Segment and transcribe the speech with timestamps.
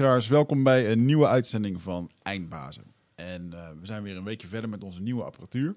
[0.00, 2.84] Trouwens, welkom bij een nieuwe uitzending van Eindbazen.
[3.14, 5.74] En uh, we zijn weer een weekje verder met onze nieuwe apparatuur.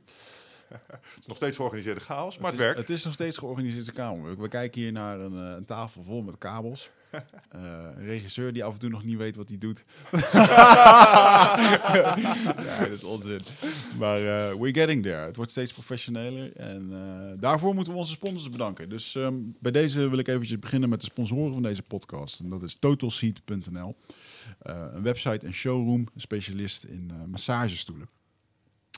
[0.87, 2.79] Het is nog steeds georganiseerde chaos, maar het, het, werkt.
[2.79, 4.41] Het is nog steeds georganiseerde kamer.
[4.41, 6.89] We kijken hier naar een, uh, een tafel vol met kabels.
[7.13, 7.21] Uh,
[7.95, 9.83] een regisseur die af en toe nog niet weet wat hij doet.
[12.65, 13.39] ja, dat is onzin.
[13.97, 15.25] Maar uh, we're getting there.
[15.25, 16.55] Het wordt steeds professioneler.
[16.55, 16.97] En uh,
[17.41, 18.89] daarvoor moeten we onze sponsors bedanken.
[18.89, 22.39] Dus um, bij deze wil ik eventjes beginnen met de sponsoren van deze podcast.
[22.39, 23.95] En dat is totalseat.nl.
[24.59, 28.09] Een website en showroom, specialist in massagestoelen.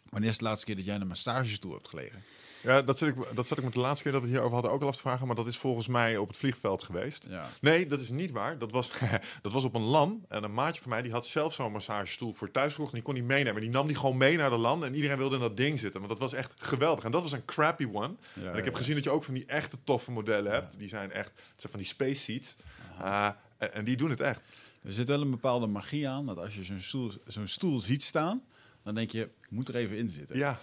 [0.09, 2.23] Wanneer is de laatste keer dat jij een massagestoel hebt gelegen?
[2.65, 4.71] Ja, dat zat, ik, dat zat ik met de laatste keer dat we hierover hadden
[4.71, 5.27] ook al af te vragen.
[5.27, 7.25] Maar dat is volgens mij op het vliegveld geweest.
[7.29, 7.49] Ja.
[7.61, 8.57] Nee, dat is niet waar.
[8.57, 8.91] Dat was,
[9.41, 10.25] dat was op een LAN.
[10.27, 12.89] En een maatje van mij die had zelf zo'n massagestoel voor thuis gekocht.
[12.89, 13.61] En die kon die meenemen.
[13.61, 14.85] Die nam die gewoon mee naar de LAN.
[14.85, 15.99] En iedereen wilde in dat ding zitten.
[15.99, 17.03] Want dat was echt geweldig.
[17.03, 18.13] En dat was een crappy one.
[18.33, 18.79] Ja, en ik heb ja.
[18.79, 20.79] gezien dat je ook van die echte toffe modellen hebt.
[20.79, 22.55] Die zijn echt, het zijn van die space seats.
[23.01, 24.41] Uh, en, en die doen het echt.
[24.83, 26.25] Er zit wel een bepaalde magie aan.
[26.25, 28.43] Dat als je zo'n stoel, zo'n stoel ziet staan,
[28.85, 30.37] dan denk je, moet er even in zitten.
[30.37, 30.59] Ja.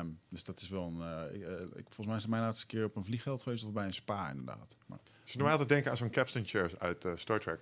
[0.00, 0.98] Um, dus dat is wel een.
[0.98, 3.72] Uh, uh, ik, volgens mij is het mijn laatste keer op een vliegveld geweest of
[3.72, 4.76] bij een spa, inderdaad.
[4.86, 7.60] Maar, dus normaal te denken aan zo'n capstan chairs uit uh, Star Trek.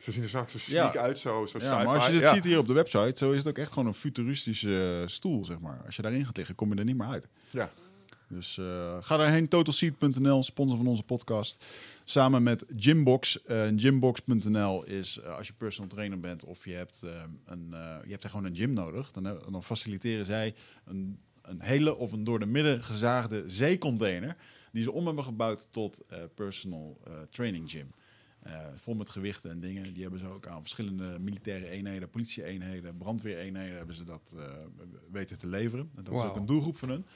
[0.00, 0.96] Ze zien er straks zo chic Ja.
[0.96, 2.34] uit, zo, zo ja, maar als je dit ja.
[2.34, 5.60] ziet hier op de website, zo is het ook echt gewoon een futuristische stoel, zeg
[5.60, 5.82] maar.
[5.86, 7.28] Als je daarin gaat liggen, kom je er niet meer uit.
[7.50, 7.70] Ja.
[8.30, 11.64] Dus uh, ga daarheen, totalseat.nl, sponsor van onze podcast.
[12.04, 13.40] Samen met Gymbox.
[13.46, 17.02] Uh, Gymbox.nl is uh, als je personal trainer bent of je hebt,
[17.44, 17.66] een,
[18.04, 19.12] je hebt er gewoon een gym nodig.
[19.12, 24.36] Dan, dan faciliteren zij een, een hele of een door de midden gezaagde zeecontainer.
[24.72, 27.00] Die ze om hebben gebouwd tot personal
[27.30, 27.90] training gym.
[28.76, 29.92] Vol met gewichten en dingen.
[29.92, 34.34] Die hebben ze ook aan verschillende militaire eenheden, politie-eenheden, brandweereenheden hebben ze dat
[35.10, 35.90] weten te leveren.
[35.96, 36.22] En dat wow.
[36.22, 37.06] is ook een doelgroep van hun.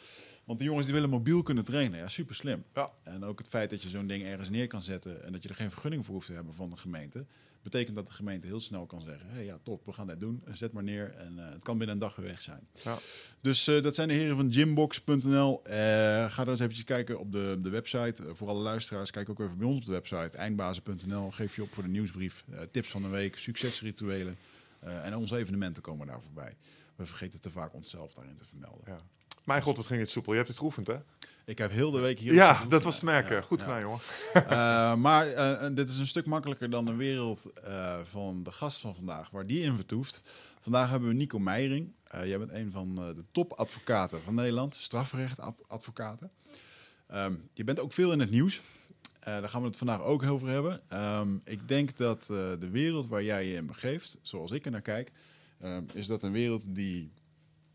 [0.44, 1.98] Want de jongens die willen mobiel kunnen trainen.
[1.98, 2.64] Ja, super slim.
[2.74, 2.90] Ja.
[3.02, 5.48] En ook het feit dat je zo'n ding ergens neer kan zetten en dat je
[5.48, 7.24] er geen vergunning voor hoeft te hebben van de gemeente.
[7.62, 10.42] Betekent dat de gemeente heel snel kan zeggen: hey, ja, top, we gaan dit doen.
[10.52, 11.14] Zet maar neer.
[11.14, 12.68] En uh, het kan binnen een dag weer weg zijn.
[12.84, 12.98] Ja.
[13.40, 15.60] Dus uh, dat zijn de heren van gymbox.nl.
[15.66, 15.72] Uh,
[16.30, 18.22] ga er eens eventjes kijken op de, de website.
[18.32, 20.36] voor alle luisteraars, kijk ook even bij ons op de website.
[20.36, 21.30] Eindbazen.nl.
[21.30, 22.44] Geef je op voor de nieuwsbrief.
[22.50, 24.36] eh, tips van de week, succesrituelen.
[24.80, 26.56] eh, en onze evenementen komen daar voorbij.
[26.96, 28.82] We vergeten te vaak onszelf daarin te vermelden.
[28.86, 28.98] Ja.
[29.44, 30.32] Mijn god, wat ging het soepel.
[30.32, 30.96] Je hebt het geoefend, hè?
[31.44, 32.34] Ik heb heel de week hier.
[32.34, 33.36] Ja, dat was te merken.
[33.36, 33.64] Ja, Goed ja.
[33.64, 34.00] gedaan, jongen.
[34.34, 38.80] Uh, maar uh, dit is een stuk makkelijker dan de wereld uh, van de gast
[38.80, 40.20] van vandaag, waar die in vertoeft.
[40.60, 41.92] Vandaag hebben we Nico Meijering.
[42.24, 46.30] Jij bent een van de topadvocaten van Nederland, strafrechtadvocaten.
[47.14, 48.60] Um, je bent ook veel in het nieuws.
[49.20, 50.80] Daar gaan we het vandaag ook over hebben.
[50.92, 52.24] Um, ik denk dat
[52.60, 55.12] de wereld waar jij je in begeeft, zoals ik er naar kijk,
[55.64, 57.10] um, is dat een wereld die,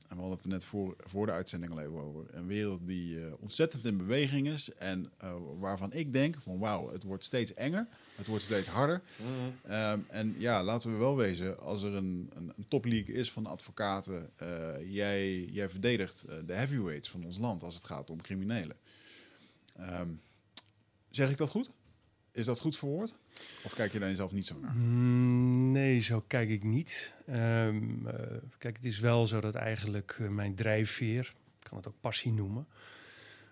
[0.10, 2.88] en we hadden het er net voor, voor de uitzending al even over, een wereld
[2.88, 7.24] die uh, ontzettend in beweging is en uh, waarvan ik denk van wauw, het wordt
[7.26, 9.02] steeds enger, het wordt steeds harder.
[9.16, 9.74] Mm.
[9.74, 13.46] Um, en ja, laten we wel wezen, als er een, een, een topleague is van
[13.46, 18.78] advocaten, uh, jij, jij verdedigt de heavyweights van ons land als het gaat om criminelen.
[19.80, 20.22] Um,
[21.10, 21.70] zeg ik dat goed?
[22.32, 23.14] Is dat goed verwoord?
[23.64, 24.76] Of kijk je daar zelf niet zo naar?
[24.76, 27.16] Mm, nee, zo kijk ik niet.
[27.30, 28.14] Um, uh,
[28.58, 32.34] kijk, het is wel zo dat eigenlijk uh, mijn drijfveer, ik kan het ook passie
[32.34, 32.68] noemen,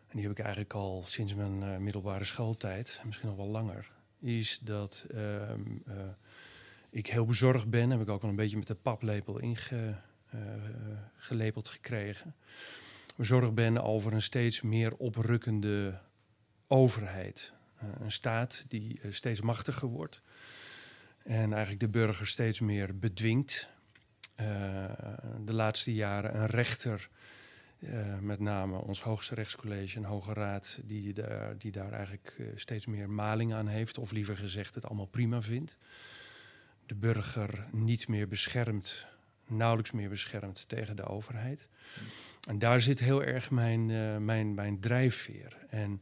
[0.07, 3.91] en die heb ik eigenlijk al sinds mijn uh, middelbare schooltijd, misschien nog wel langer,
[4.19, 5.83] is dat um,
[6.89, 12.35] ik heel bezorgd ben, heb ik ook al een beetje met de paplepel ingelepeld gekregen.
[13.15, 15.99] Bezorgd ben over een steeds meer oprukkende
[16.67, 17.53] overheid.
[17.83, 20.21] Uh, een staat die uh, steeds machtiger wordt
[21.23, 23.69] en eigenlijk de burger steeds meer bedwingt.
[24.41, 24.45] Uh,
[25.45, 27.09] de laatste jaren een rechter,
[28.19, 33.09] met name ons hoogste rechtscollege en Hoge Raad, die daar, die daar eigenlijk steeds meer
[33.09, 35.77] maling aan heeft, of liever gezegd het allemaal prima vindt.
[36.85, 39.07] De burger niet meer beschermd,
[39.47, 41.67] nauwelijks meer beschermd tegen de overheid.
[42.47, 43.85] En daar zit heel erg mijn,
[44.25, 45.57] mijn, mijn drijfveer.
[45.69, 46.01] En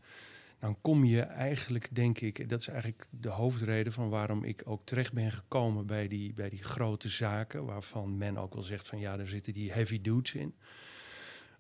[0.60, 4.86] dan kom je eigenlijk, denk ik, dat is eigenlijk de hoofdreden van waarom ik ook
[4.86, 9.00] terecht ben gekomen bij die, bij die grote zaken, waarvan men ook wel zegt van
[9.00, 10.56] ja, daar zitten die heavy dudes in.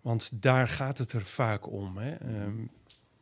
[0.01, 1.97] Want daar gaat het er vaak om.
[1.97, 2.43] Hè.
[2.43, 2.71] Um,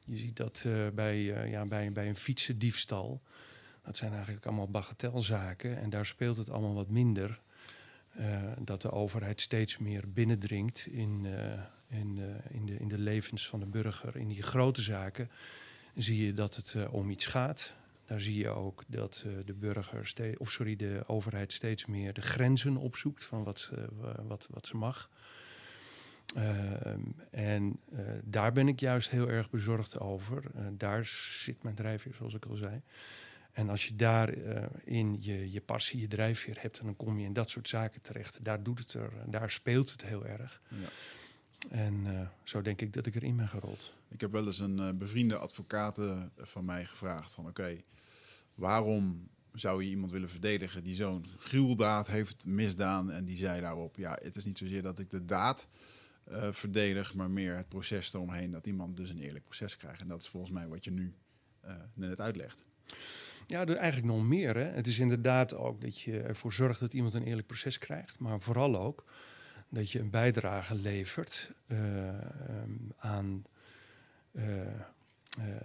[0.05, 3.21] je ziet dat uh, bij, uh, ja, bij, bij een fietsendiefstal.
[3.83, 5.77] Dat zijn eigenlijk allemaal bagatelzaken.
[5.77, 7.41] En daar speelt het allemaal wat minder.
[8.19, 11.25] Uh, dat de overheid steeds meer binnendringt in,
[11.87, 14.17] in, in, de, in de levens van de burger.
[14.17, 15.29] In die grote zaken
[15.95, 17.73] zie je dat het uh, om iets gaat.
[18.05, 22.21] Daar zie je ook dat uh, de burger, of sorry, de overheid steeds meer de
[22.21, 23.87] grenzen opzoekt van wat ze,
[24.27, 25.09] wat, wat ze mag.
[27.31, 27.79] en
[28.23, 30.43] daar ben ik juist heel erg bezorgd over.
[30.71, 31.05] daar
[31.39, 32.81] zit mijn drijfveer, zoals ik al zei.
[33.51, 37.25] En als je daarin in je, je passie, je drijfveer hebt, en dan kom je
[37.25, 38.39] in dat soort zaken terecht.
[38.43, 40.61] Daar doet het er, daar speelt het heel erg.
[40.67, 40.87] Ja.
[41.69, 43.93] En eh, zo denk ik dat ik erin ben gerold.
[44.09, 45.99] Ik heb wel eens een eh, bevriende advocaat
[46.37, 47.77] van mij gevraagd van oké,
[48.55, 53.11] waarom zou je iemand willen verdedigen die zo'n gruweldaad heeft misdaan?
[53.11, 55.67] En die zei daarop, ja, het is niet zozeer dat ik de daad
[56.23, 60.01] eh, verdedig, maar meer het proces eromheen dat iemand dus een eerlijk proces krijgt.
[60.01, 61.13] En dat is volgens mij wat je nu
[61.93, 62.63] net uitlegt.
[63.47, 64.55] Ja, er eigenlijk nog meer.
[64.55, 64.63] Hè.
[64.63, 68.41] Het is inderdaad ook dat je ervoor zorgt dat iemand een eerlijk proces krijgt, maar
[68.41, 69.05] vooral ook
[69.73, 71.77] dat je een bijdrage levert uh,
[72.97, 73.45] aan
[74.31, 74.43] uh,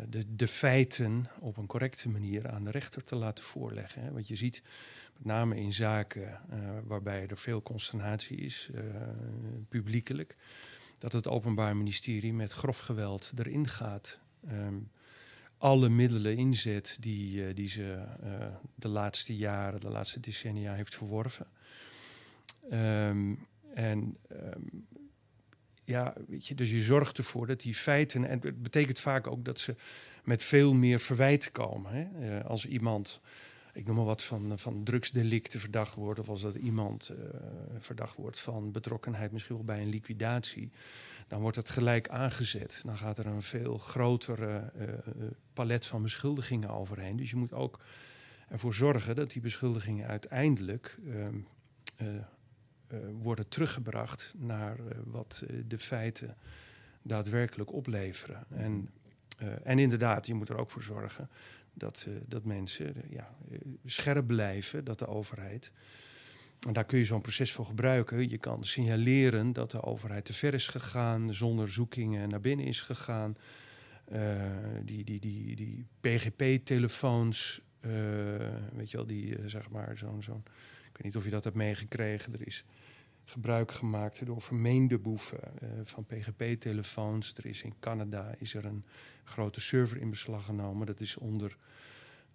[0.08, 4.12] de, de, feiten op een correcte manier aan de rechter te laten voorleggen.
[4.12, 4.62] Want je ziet,
[5.12, 6.40] met name in zaken
[6.86, 8.70] waarbij er veel consternatie is,
[9.68, 10.36] publiekelijk,
[10.98, 14.18] dat het Openbaar Ministerie met grof geweld erin gaat.
[14.50, 14.90] Um,
[15.58, 18.04] alle middelen inzet die, die ze
[18.74, 21.46] de laatste jaren, de laatste decennia heeft verworven.
[22.72, 23.46] Um,
[23.78, 24.60] en ehm,
[25.84, 28.24] ja, weet je, dus je zorgt ervoor dat die feiten.
[28.24, 29.74] En het betekent vaak ook dat ze
[30.24, 31.92] met veel meer verwijten komen.
[31.92, 32.38] Hè?
[32.38, 33.20] Uh, als iemand,
[33.72, 36.20] ik noem maar wat, van, van drugsdelicten verdacht wordt.
[36.20, 37.24] Of als dat iemand uh,
[37.78, 40.70] verdacht wordt van betrokkenheid, misschien wel bij een liquidatie.
[41.28, 42.82] Dan wordt het gelijk aangezet.
[42.84, 44.84] Dan gaat er een veel grotere uh,
[45.52, 47.16] palet van beschuldigingen overheen.
[47.16, 47.80] Dus je moet ook
[48.48, 50.98] ervoor zorgen dat die beschuldigingen uiteindelijk.
[51.08, 51.38] Ehm,
[53.22, 56.36] worden teruggebracht naar uh, wat uh, de feiten
[57.02, 58.44] daadwerkelijk opleveren.
[58.48, 58.88] En,
[59.62, 61.28] en inderdaad, je moet er ook voor zorgen
[61.72, 63.34] dat, dat mensen ja,
[63.84, 65.72] scherp blijven, dat de overheid.
[66.66, 68.28] En daar kun je zo'n proces voor gebruiken.
[68.28, 72.80] Je kan signaleren dat de overheid te ver is gegaan, zonder zoekingen naar binnen is
[72.80, 73.36] gegaan.
[74.84, 77.60] die, die, die, die PGP-telefoons,
[78.72, 80.22] weet je wel, die zeg maar zo'n.
[80.22, 80.42] zo'n
[80.98, 82.32] weet niet of je dat hebt meegekregen.
[82.32, 82.64] Er is
[83.24, 87.34] gebruik gemaakt door vermeende boeven uh, van PGP-telefoons.
[87.36, 88.84] Er is in Canada is er een
[89.24, 90.86] grote server in beslag genomen.
[90.86, 91.56] Dat is onder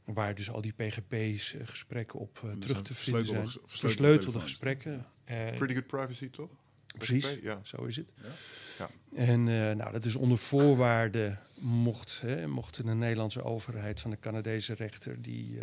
[0.04, 3.48] waar dus al die PGP's uh, eh, gesprekken op uh, terug te vinden zijn.
[3.66, 5.06] Versleutelde gesprekken.
[5.26, 6.50] Pretty good privacy, toch?
[6.98, 7.60] Precies, PGP, ja.
[7.64, 8.12] zo is het.
[8.22, 8.30] Ja.
[8.78, 8.90] Ja.
[9.16, 9.44] En
[9.78, 15.22] nou, dat is onder voorwaarde mocht, hè, mocht de Nederlandse overheid van de Canadese rechter
[15.22, 15.60] die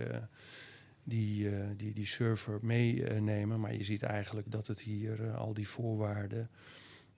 [1.05, 3.61] die, uh, die, die server meenemen.
[3.61, 6.50] maar je ziet eigenlijk dat het hier uh, al die voorwaarden.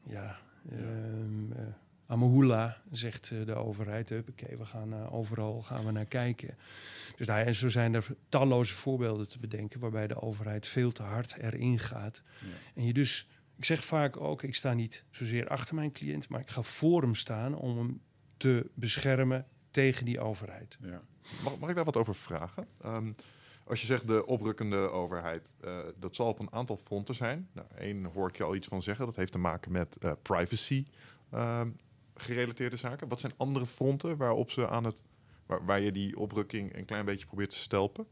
[0.02, 0.38] Ja,
[0.68, 0.76] ja.
[0.76, 1.52] Um,
[2.06, 4.10] Amahula, zegt de overheid.
[4.28, 6.56] Oké, we gaan overal gaan we naar kijken.
[7.16, 11.02] Dus nou, en zo zijn er talloze voorbeelden te bedenken waarbij de overheid veel te
[11.02, 12.22] hard erin gaat.
[12.40, 12.46] Ja.
[12.74, 16.40] En je dus, ik zeg vaak ook, ik sta niet zozeer achter mijn cliënt, maar
[16.40, 18.00] ik ga voor hem staan om hem
[18.36, 20.78] te beschermen tegen die overheid.
[20.80, 21.02] Ja.
[21.42, 22.66] Mag, mag ik daar wat over vragen?
[22.84, 23.14] Um,
[23.64, 27.48] als je zegt de oprukkende overheid, uh, dat zal op een aantal fronten zijn.
[27.52, 30.12] Nou, Eén hoor ik je al iets van zeggen, dat heeft te maken met uh,
[30.22, 30.86] privacy
[31.34, 31.60] uh,
[32.14, 33.08] gerelateerde zaken.
[33.08, 35.02] Wat zijn andere fronten waarop ze aan het,
[35.46, 38.06] waar, waar, je die oprukking een klein beetje probeert te stelpen?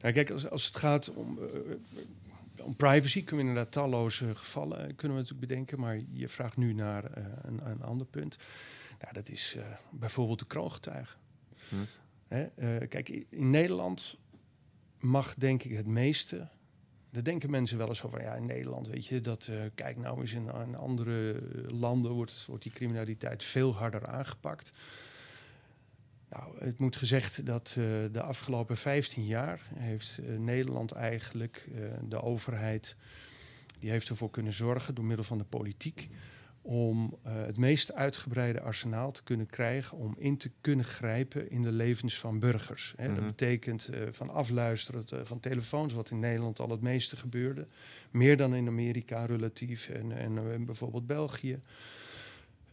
[0.00, 1.74] Nou, kijk, als, als het gaat om, uh,
[2.64, 5.80] om privacy, kunnen we inderdaad talloze gevallen kunnen we natuurlijk bedenken.
[5.80, 7.04] Maar je vraagt nu naar
[7.42, 8.38] een, een, ander punt.
[9.00, 9.56] Nou, dat is
[9.90, 11.18] bijvoorbeeld de kroongetuigen.
[11.68, 11.76] Hm.
[12.34, 14.18] Uh, kijk, in Nederland
[15.00, 16.48] mag denk ik het meeste.
[17.10, 18.22] Daar denken mensen wel eens over.
[18.22, 19.48] Ja, in Nederland, weet je, dat.
[19.50, 24.70] Uh, kijk, nou eens in, andere landen wordt, die criminaliteit veel harder aangepakt.
[26.28, 31.68] Nou, het moet gezegd dat uh, de afgelopen 15 jaar heeft Nederland eigenlijk
[32.08, 32.96] de overheid.
[33.78, 36.08] Die heeft ervoor kunnen zorgen door middel van de politiek
[36.66, 41.62] om uh, het meest uitgebreide arsenaal te kunnen krijgen om in te kunnen grijpen in
[41.62, 42.94] de levens van burgers.
[42.96, 43.06] Hè.
[43.06, 43.26] Dat mhm.
[43.26, 47.66] betekent uh, van afluisteren uh, van telefoons, wat in Nederland al het meeste gebeurde,
[48.10, 51.60] meer dan in Amerika relatief en, en bijvoorbeeld België.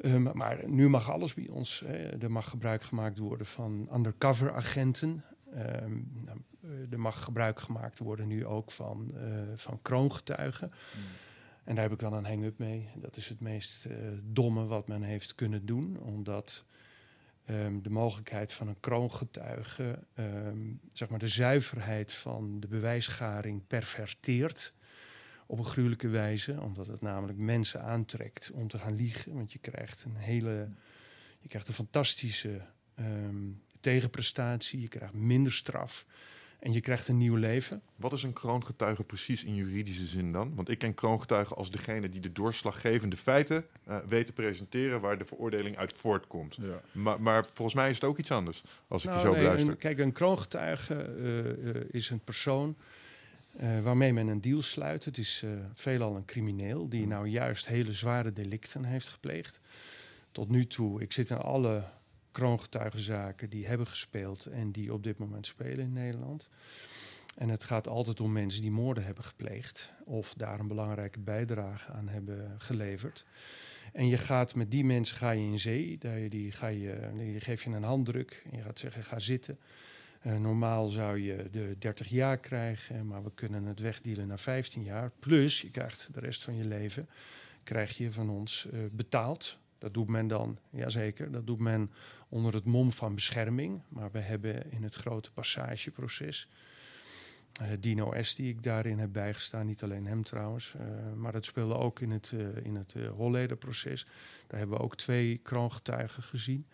[0.04, 1.84] Um, maar nu mag alles bij ons.
[1.86, 2.22] Hè.
[2.22, 5.24] Er mag gebruik gemaakt worden van undercover agenten.
[5.56, 6.38] Um, nou,
[6.90, 9.12] er mag gebruik gemaakt worden nu ook van,
[9.56, 10.68] van kroongetuigen.
[10.68, 11.04] Mm.
[11.64, 12.90] En daar heb ik dan een hang-up mee.
[12.96, 16.66] Dat is het meest uh, domme wat men heeft kunnen doen, omdat
[17.50, 24.76] um, de mogelijkheid van een kroongetuige, um, zeg maar de zuiverheid van de bewijsgaring perverteert
[25.46, 29.60] op een gruwelijke wijze, omdat het namelijk mensen aantrekt om te gaan liegen, want je
[29.60, 30.70] krijgt een hele,
[31.40, 32.62] je krijgt een fantastische
[33.00, 36.06] um, tegenprestatie, je krijgt minder straf.
[36.62, 37.82] En je krijgt een nieuw leven.
[37.96, 40.56] Wat is een kroongetuige precies in juridische zin dan?
[40.56, 45.18] Want ik ken kroongetuigen als degene die de doorslaggevende feiten uh, weet te presenteren waar
[45.18, 46.56] de veroordeling uit voortkomt.
[46.62, 46.82] Ja.
[46.92, 49.42] Maar, maar volgens mij is het ook iets anders als ik Nou, je zo nee,
[49.42, 49.72] beluister.
[49.72, 52.76] een- kijk, een kroongetuige eh, eh, is een persoon
[53.58, 55.06] eh, waarmee men een deal sluit.
[55.06, 59.60] Het is eh, veelal een crimineel die nou juist hele zware delicten heeft gepleegd.
[60.32, 61.84] Tot nu toe, ik zit in alle
[62.32, 66.50] kroongetuigenzaken die hebben gespeeld en die op dit moment spelen in Nederland.
[67.38, 71.92] En het gaat altijd om mensen die moorden hebben gepleegd of daar een belangrijke bijdrage
[71.92, 73.26] aan hebben geleverd.
[73.94, 77.40] En je gaat met die mensen ga je in zee, je die, ga je, je
[77.40, 79.60] geeft je een handdruk en je gaat zeggen ga zitten.
[80.22, 84.84] Eh, normaal zou je de 30 jaar krijgen, maar we kunnen het wegdealen naar 15
[84.84, 85.12] jaar.
[85.20, 87.10] Plus je krijgt de rest van je leven,
[87.64, 89.60] krijg je van ons eh, betaald.
[89.82, 91.92] Dat doet men dan, jazeker, dat doet men
[92.30, 93.82] onder het mom van bescherming.
[93.88, 96.48] Maar we hebben in het grote passageproces,
[97.62, 101.46] eh, Dino S die ik daarin heb bijgestaan, niet alleen hem trouwens, eh, maar dat
[101.46, 104.06] speelde ook in het, eh in het Hollederproces.
[104.48, 106.68] Daar hebben we ook twee kroongetuigen gezien.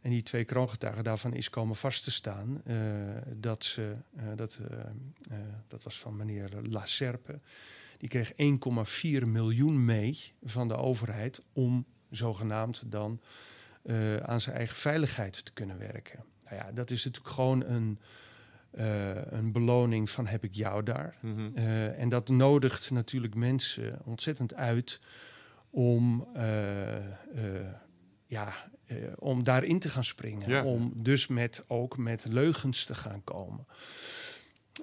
[0.00, 2.62] En die twee kroongetuigen, daarvan is komen vast te staan
[3.36, 3.92] dat ze,
[4.34, 4.60] dat,
[5.68, 7.40] dat was van meneer La Serpe,
[7.98, 13.20] die kreeg 1,4 miljoen mee van de overheid om zogenaamd dan
[13.88, 16.24] eh, aan zijn eigen veiligheid te kunnen werken.
[16.44, 17.98] Nou ja, dat is natuurlijk gewoon een,
[18.70, 21.16] eh, een beloning van heb ik jou daar.
[21.20, 21.50] Mhm.
[21.54, 25.00] Eh, en dat nodigt natuurlijk mensen ontzettend uit
[25.70, 26.28] om,
[28.26, 28.52] ja,
[29.18, 30.48] om daarin te gaan springen.
[30.48, 30.64] Ja.
[30.64, 33.66] Om dus met, ook met leugens te gaan komen.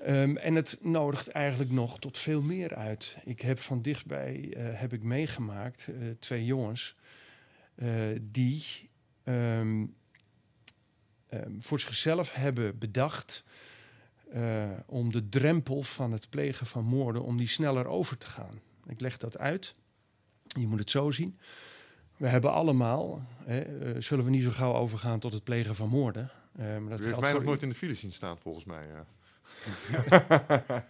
[0.01, 3.17] Ehm, en het nodigt eigenlijk nog tot veel meer uit.
[3.25, 5.89] Ik heb van dichtbij heb ik meegemaakt
[6.19, 6.95] twee jongens
[8.21, 8.65] die
[9.23, 9.85] ehm,
[11.29, 13.43] ehm, voor zichzelf hebben bedacht
[14.31, 18.59] eh, om de drempel van het plegen van moorden, om die sneller over te gaan.
[18.87, 19.73] Ik leg dat uit.
[20.47, 21.39] Je moet het zo zien.
[22.17, 25.89] We hebben allemaal, hè, eh, zullen we niet zo gauw overgaan tot het plegen van
[25.89, 26.31] moorden.
[26.55, 28.87] eh, maar dat U heeft mij nog nooit in de file zien staan, volgens mij.
[28.87, 29.05] ja.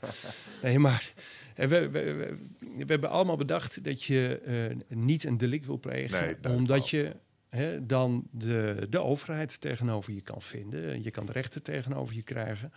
[0.62, 1.24] Nee, maar eh,
[1.56, 6.38] we, we, we, we hebben allemaal bedacht dat je eh, niet een delict wil plegen,
[6.42, 7.16] Nee, omdat je
[7.50, 11.04] hè, dan de, de overheid tegenover je kan vinden.
[11.04, 12.72] Je kan de rechter tegenover je krijgen.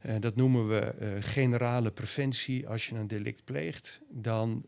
[0.00, 2.68] Eh, dat noemen we eh, generale preventie.
[2.68, 4.64] Als je een delict pleegt, dan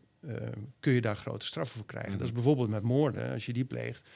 [0.79, 2.09] kun je daar grote straffen voor krijgen.
[2.09, 2.19] Mhm.
[2.19, 3.31] Dat is bijvoorbeeld met moorden.
[3.31, 4.09] Als je die pleegt,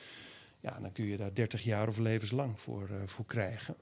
[0.59, 3.75] ja, dan kun je daar 30 jaar of levenslang voor, voor krijgen.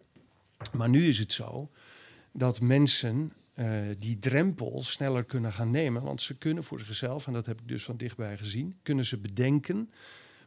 [0.74, 1.70] Maar nu is het zo
[2.32, 3.34] dat mensen
[3.98, 6.02] die drempel sneller kunnen gaan nemen.
[6.02, 9.18] Want ze kunnen voor zichzelf, en dat heb ik dus van dichtbij gezien, kunnen ze
[9.18, 9.92] bedenken.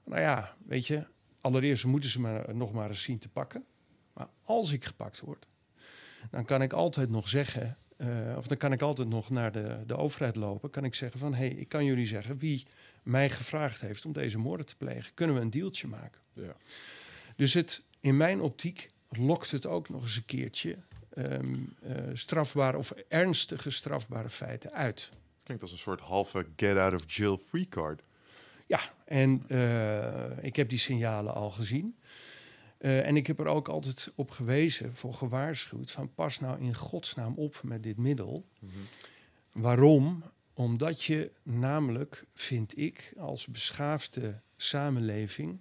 [0.04, 1.06] Nou ja, weet je,
[1.40, 3.64] allereerst moeten ze me nog maar eens zien te pakken.
[4.12, 5.46] Maar als ik gepakt word,
[6.30, 9.78] dan kan ik altijd nog zeggen, eh, of dan kan ik altijd nog naar de,
[9.86, 10.70] de overheid lopen.
[10.70, 12.66] Kan ik zeggen van, hé, hey, ik kan jullie zeggen wie
[13.02, 15.14] mij gevraagd heeft om deze moorden te plegen.
[15.14, 16.20] Kunnen we een dealtje maken?
[16.32, 16.56] Ja.
[17.36, 20.76] Dus het, in mijn optiek lokt het ook nog eens een keertje
[21.14, 21.38] eh,
[22.12, 25.10] strafbare of ernstige strafbare feiten uit.
[25.34, 28.02] Het klinkt als een soort halve get-out-of-jail-free card.
[28.66, 31.96] Ja, en eh, ik heb die signalen al gezien.
[32.78, 36.74] Eh, en ik heb er ook altijd op gewezen, voor gewaarschuwd, van pas nou in
[36.74, 38.46] godsnaam op met dit middel.
[39.52, 40.22] Waarom?
[40.54, 45.60] Omdat je namelijk, vind ik, als beschaafde samenleving,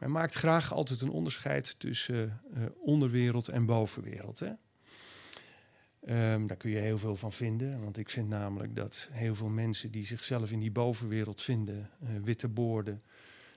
[0.00, 4.38] men maakt graag altijd een onderscheid tussen eh, onderwereld en bovenwereld.
[4.38, 4.52] Hè?
[6.00, 9.48] Ehm, daar kun je heel veel van vinden, want ik vind namelijk dat heel veel
[9.48, 13.02] mensen die zichzelf in die bovenwereld vinden, eh, witte boorden,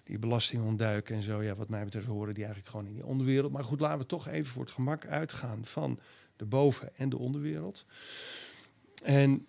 [0.03, 3.05] die belasting ontduiken en zo, ja, wat mij betreft horen die eigenlijk gewoon in die
[3.05, 3.51] onderwereld.
[3.51, 6.00] Maar goed, laten we toch even voor het gemak uitgaan van
[6.35, 7.85] de boven- en de onderwereld.
[9.03, 9.47] En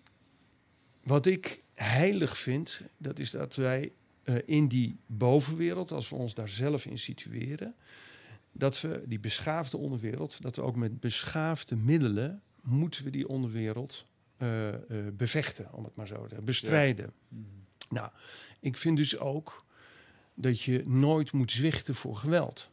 [1.03, 3.91] wat ik heilig vind, dat is dat wij
[4.25, 7.75] eh, in die bovenwereld, als we ons daar zelf in situeren,
[8.51, 14.05] dat we die beschaafde onderwereld, dat we ook met beschaafde middelen moeten we die onderwereld
[14.37, 14.79] eh, eh,
[15.13, 17.13] bevechten, om het maar zo te zeggen, bestrijden.
[17.89, 18.09] Nou,
[18.59, 19.65] ik vind dus ook
[20.33, 22.69] dat je nooit moet zwichten voor geweld.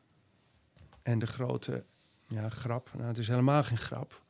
[1.03, 1.85] En de grote
[2.29, 4.23] ja, grap, nou het is helemaal geen grap,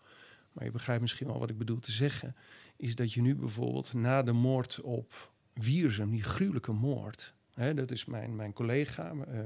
[0.52, 2.36] maar je begrijpt misschien wel wat ik bedoel te zeggen,
[2.76, 7.34] is dat je nu bijvoorbeeld na de moord op Wiersum, die gruwelijke moord,
[7.74, 9.40] dat is mijn, mijn collega eh,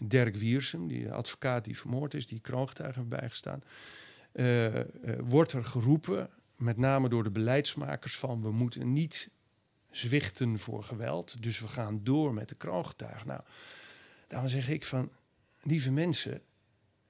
[0.00, 3.62] Dirk Wiersum, die advocaat die vermoord is, die kroongetuige heeft bijgestaan,
[4.32, 4.84] eh, eh,
[5.20, 9.30] wordt er geroepen, met name door de beleidsmakers, van we moeten niet
[9.90, 13.26] zwichten voor geweld, dus we gaan door met de kroongetuigen.
[13.26, 13.40] Nou,
[14.26, 15.10] daarom zeg ik van,
[15.62, 16.42] lieve mensen,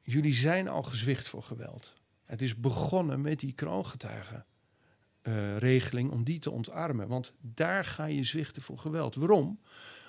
[0.03, 1.95] jullie zijn al gezwicht voor geweld.
[2.25, 3.53] Het is begonnen met die
[5.29, 7.09] kroongetuigenregeling om die te ontarmen.
[7.09, 9.15] Want daar ga je zwichten voor geweld.
[9.15, 9.61] Waarom?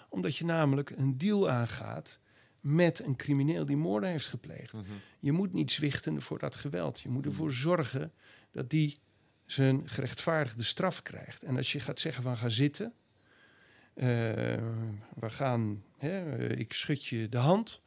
[0.10, 2.20] Omdat je namelijk een deal aangaat
[2.60, 4.74] met een crimineel die moorden heeft gepleegd.
[4.74, 4.84] Mhm.
[5.20, 7.00] Je moet niet zwichten voor dat geweld.
[7.00, 8.12] Je moet ervoor zorgen
[8.52, 9.00] dat die
[9.46, 11.44] zijn gerechtvaardigde straf krijgt.
[11.44, 12.94] En als je gaat zeggen van ga zitten,
[13.94, 14.06] eh,
[15.16, 17.82] we gaan, hè, eh, ik schud je de hand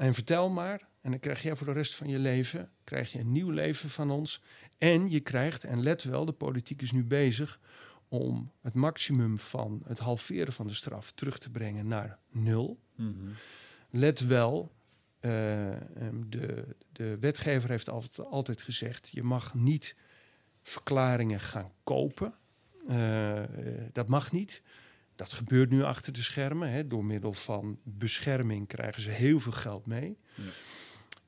[0.00, 0.88] en vertel maar.
[1.04, 3.90] En dan krijg jij voor de rest van je leven krijg je een nieuw leven
[3.90, 4.40] van ons.
[4.78, 7.60] En je krijgt, en let wel, de politiek is nu bezig
[8.08, 12.78] om het maximum van het halveren van de straf terug te brengen naar nul.
[12.94, 13.12] Mhm.
[13.90, 14.72] Let wel,
[15.20, 19.96] eh, ehm, de, de wetgever heeft altijd, altijd gezegd: je mag niet
[20.62, 22.34] verklaringen gaan kopen.
[22.88, 23.48] Eh, eh,
[23.92, 24.62] dat mag niet.
[25.14, 26.70] Dat gebeurt nu achter de schermen.
[26.70, 26.86] Hè.
[26.86, 30.18] Door middel van bescherming krijgen ze heel veel geld mee.
[30.34, 30.42] Ja.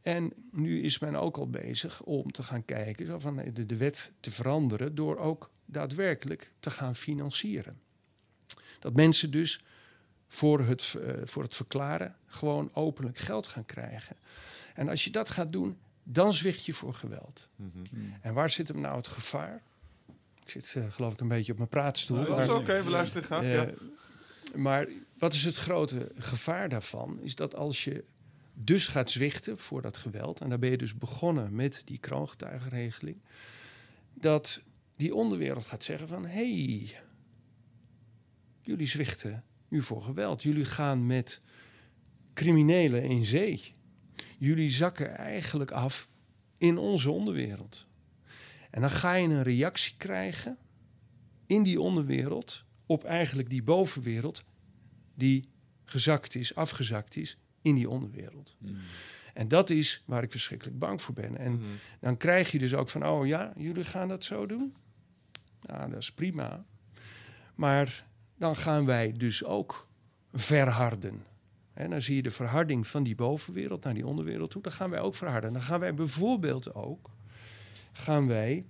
[0.06, 3.76] En nu is men ook al bezig om te gaan kijken, zo van de, de
[3.76, 7.80] wet te veranderen, door ook daadwerkelijk te gaan financieren.
[8.78, 9.64] Dat mensen dus
[10.28, 14.16] voor het, eh, voor het verklaren gewoon openlijk geld gaan krijgen.
[14.74, 17.48] En als je dat gaat doen, dan zwicht je voor geweld.
[17.56, 17.84] Mhm.
[18.20, 19.62] En waar zit hem nou het gevaar?
[20.44, 22.24] Ik zit eh, geloof ik een beetje op mijn praatstoel.
[22.24, 23.42] Dat is oké, we luisteren graag.
[23.42, 23.70] eh, ja.
[24.54, 27.20] maar wat is het grote gevaar daarvan?
[27.20, 28.04] Is dat als je
[28.58, 30.40] dus gaat zwichten voor dat geweld...
[30.40, 33.22] en daar ben je dus begonnen met die kroongetuigenregeling...
[34.14, 34.62] dat
[34.96, 36.26] die onderwereld gaat zeggen van...
[36.26, 36.94] hey,
[38.60, 40.42] jullie zwichten nu voor geweld.
[40.42, 41.42] Jullie gaan met
[42.34, 43.74] criminelen in zee.
[44.38, 46.08] Jullie zakken eigenlijk af
[46.58, 47.86] in onze onderwereld.
[48.70, 50.58] En dan ga je een reactie krijgen
[51.46, 54.42] in die onderwereld op eigenlijk die bovenwereld
[55.14, 55.48] die
[55.84, 58.56] gezakt is, afgezakt is in die onderwereld.
[58.58, 58.74] Mhm.
[59.34, 61.36] En dat is waar ik verschrikkelijk bang voor ben.
[61.38, 61.64] En Mhm.
[62.00, 64.74] dan krijg je dus ook van, oh ja, jullie gaan dat zo doen?
[65.62, 66.64] Nou, dat is prima.
[67.54, 68.06] Maar
[68.36, 69.86] dan gaan wij dus ook
[70.32, 71.22] verharden.
[71.72, 74.62] En dan zie je de verharding van die bovenwereld naar die onderwereld toe.
[74.62, 75.52] Dan gaan wij ook verharden.
[75.52, 77.10] Dan gaan wij bijvoorbeeld ook,
[77.92, 78.64] gaan wij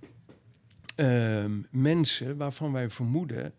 [0.95, 3.53] ehm, mensen waarvan wij vermoeden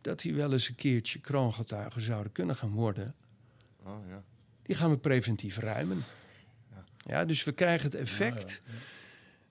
[0.00, 3.14] dat die wel eens een keertje kroongetuigen zouden kunnen gaan worden,
[3.84, 4.22] Oh, ja.
[4.70, 6.02] Die gaan we preventief ruimen.
[6.96, 7.24] Ja.
[7.24, 8.62] Dus we krijgen het effect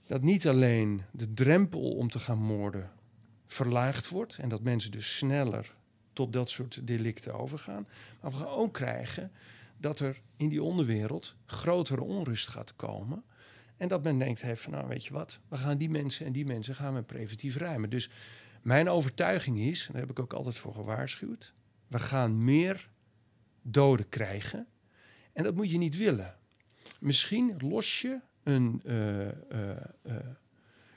[0.07, 2.91] dat niet alleen de drempel om te gaan moorden
[3.47, 5.75] verlaagd wordt en dat mensen dus sneller
[6.13, 7.87] tot dat soort delicten overgaan,
[8.21, 9.31] maar we gaan ook krijgen
[9.77, 13.23] dat er in die onderwereld grotere onrust gaat komen
[13.77, 16.31] en dat men denkt heeft van nou weet je wat, we gaan die mensen en
[16.31, 17.89] die mensen gaan we preventief ruimen.
[17.89, 18.09] Dus
[18.61, 21.53] mijn overtuiging is, en daar heb ik ook altijd voor gewaarschuwd,
[21.87, 22.89] we gaan meer
[23.61, 24.67] doden krijgen
[25.33, 26.37] en dat moet je niet willen.
[26.99, 30.15] Misschien los je een, eh, eh, eh,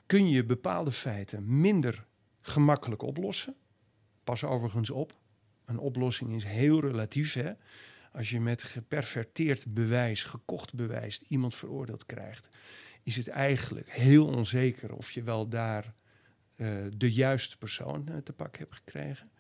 [0.07, 2.07] kun je bepaalde feiten minder
[2.41, 3.57] gemakkelijk oplossen.
[4.25, 5.19] Pas overigens op,
[5.65, 7.35] een oplossing is heel relatief.
[7.35, 7.53] Hè?
[8.13, 12.49] Als je met geperverteerd bewijs, gekocht bewijs, iemand veroordeeld krijgt,
[13.03, 15.95] is het eigenlijk heel onzeker of je wel daar
[16.97, 19.31] de juiste persoon eh, te pak hebt gekregen.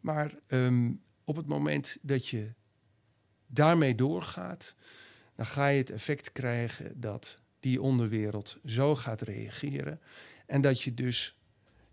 [0.00, 0.92] Maar ehm,
[1.24, 2.52] op het moment dat je
[3.54, 4.74] daarmee doorgaat,
[5.36, 10.00] dan ga je het effect krijgen dat die onderwereld zo gaat reageren.
[10.46, 11.38] En dat je dus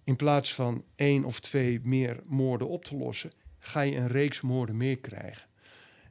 [0.04, 4.41] in plaats van één of twee meer moorden op te lossen, ga je een reeks
[4.41, 5.50] moorden meer krijgen.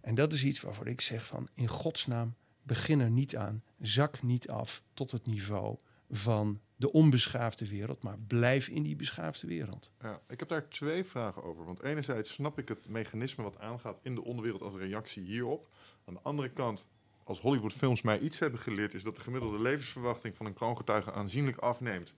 [0.00, 4.22] En dat is iets waarvoor ik zeg van in godsnaam begin er niet aan, zak
[4.22, 5.76] niet af tot het niveau
[6.10, 9.90] van de onbeschaafde wereld, maar blijf in die beschaafde wereld.
[10.00, 11.64] Ja, ik heb daar twee vragen over.
[11.64, 15.66] Want enerzijds snap ik het mechanisme wat aangaat in de onderwereld als reactie hierop.
[16.04, 16.86] Aan de andere kant,
[17.24, 21.58] als Hollywoodfilms mij iets hebben geleerd, is dat de gemiddelde levensverwachting van een kroongetuige aanzienlijk
[21.58, 22.12] afneemt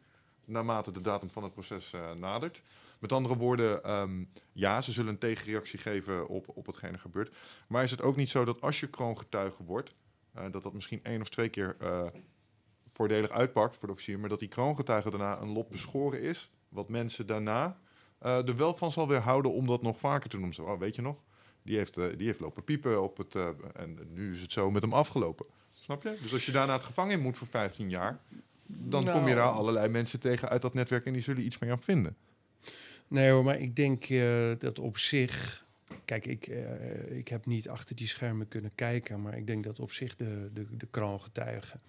[0.45, 2.63] naarmate de datum van het proces eh, nadert.
[2.99, 7.35] Met andere woorden, ehm, ja, ze zullen een tegenreactie geven op, op hetgene gebeurt.
[7.69, 9.95] Maar is het ook niet zo dat als je kroongetuige wordt,
[10.33, 12.07] eh, dat dat misschien één of twee keer eh,
[13.03, 16.89] voordelig uitpakt voor de officier, maar dat die kroongetuige daarna een lot beschoren is, wat
[16.89, 17.79] mensen daarna
[18.19, 20.55] eh, er wel van zal weerhouden om dat nog vaker te doen.
[20.55, 21.23] Zo, oh, weet je nog,
[21.63, 24.71] die heeft, eh, die heeft lopen piepen op het, eh, en nu is het zo
[24.71, 25.47] met hem afgelopen.
[25.81, 26.17] Snap je?
[26.23, 28.21] Dus als je daarna het gevangen in moet voor 15 jaar,
[28.67, 29.35] dan kom je Nou.
[29.35, 32.17] daar allerlei mensen tegen uit dat netwerk en die zullen iets mee aan vinden.
[33.09, 34.09] Nee hoor, maar ik denk
[34.61, 35.65] dat op zich.
[36.05, 36.47] Kijk, ik,
[37.09, 40.51] ik heb niet achter die schermen kunnen kijken, maar ik denk dat op zich de,
[40.53, 41.81] de, de kroongetuigen.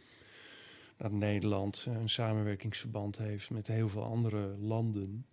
[0.98, 5.26] Dat Nederland een samenwerkingsverband heeft met heel veel andere landen.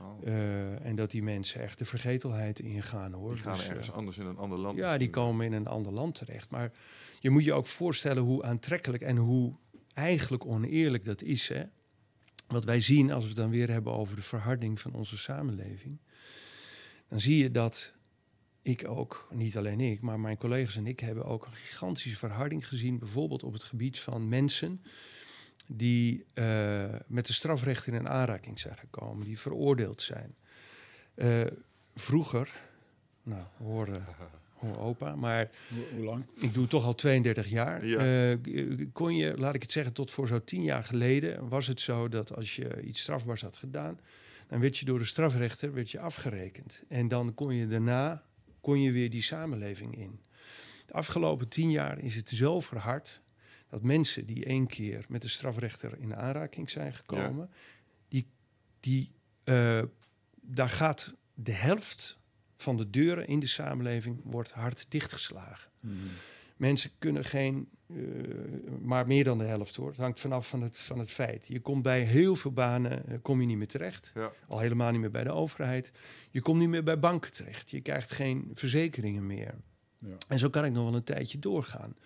[0.00, 3.32] Oh, eh, en dat die mensen echt de vergetelheid ingaan hoor.
[3.32, 4.78] die gaan Dus, ergens eh, anders in een ander land.
[4.78, 6.50] ja, die komen in een ander land terecht.
[6.50, 6.72] Maar
[7.20, 9.54] je moet je ook voorstellen hoe aantrekkelijk en hoe
[9.94, 11.48] eigenlijk oneerlijk dat is.
[11.48, 11.62] Hè?
[12.46, 15.98] Wat wij zien als we het dan weer hebben over de verharding van onze samenleving.
[17.08, 17.93] Dan zie je dat
[18.64, 22.68] ik ook, niet alleen ik, maar mijn collega's en ik hebben ook een gigantische verharding
[22.68, 22.98] gezien.
[22.98, 24.82] Bijvoorbeeld op het gebied van mensen
[25.66, 30.34] die uh, met de strafrecht in een aanraking zijn gekomen, die veroordeeld zijn.
[31.14, 31.46] Uh,
[31.94, 32.52] vroeger,
[33.22, 34.04] nou, horen
[34.58, 35.50] hoor opa, maar
[35.94, 36.26] hoe, lang?
[36.34, 37.86] Ik doe het toch al 32 jaar.
[37.86, 38.32] Ja.
[38.32, 41.80] Uh, kon je, laat ik het zeggen, tot voor zo tien jaar geleden was het
[41.80, 44.00] zo dat als je iets strafbaars had gedaan,
[44.48, 46.84] dan werd je door de strafrechter werd je afgerekend.
[46.88, 48.22] En dan kon je daarna
[48.64, 50.20] kon je weer die samenleving in.
[50.86, 53.22] De afgelopen tien jaar is het zo verhard
[53.68, 57.50] dat mensen die één keer met de strafrechter in aanraking zijn gekomen,
[58.08, 58.26] die,
[58.80, 59.10] die,
[59.44, 59.82] uh,
[60.40, 62.18] daar gaat de helft
[62.56, 65.70] van de deuren in de samenleving wordt hard dichtgeslagen.
[65.80, 66.08] Mm.
[66.64, 67.98] Mensen kunnen geen, uh,
[68.82, 69.88] maar meer dan de helft hoor.
[69.88, 71.46] Het hangt vanaf van het, van het feit.
[71.48, 74.12] Je komt bij heel veel banen, uh, kom je niet meer terecht.
[74.14, 74.32] Ja.
[74.48, 75.92] Al helemaal niet meer bij de overheid.
[76.30, 77.70] Je komt niet meer bij banken terecht.
[77.70, 79.54] Je krijgt geen verzekeringen meer.
[79.98, 80.16] Ja.
[80.28, 81.96] En zo kan ik nog wel een tijdje doorgaan.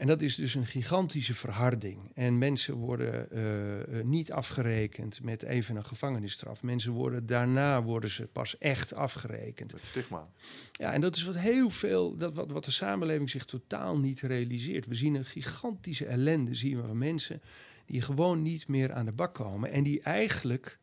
[0.00, 2.10] En dat is dus een gigantische verharding.
[2.14, 6.62] En mensen worden uh, niet afgerekend met even een gevangenisstraf.
[6.62, 9.72] Mensen worden daarna worden ze pas echt afgerekend.
[9.72, 10.28] Het stigma.
[10.72, 14.20] Ja, en dat is wat heel veel, dat wat, wat de samenleving zich totaal niet
[14.20, 14.86] realiseert.
[14.86, 17.42] We zien een gigantische ellende, zien we van mensen
[17.86, 19.70] die gewoon niet meer aan de bak komen.
[19.70, 20.78] En die eigenlijk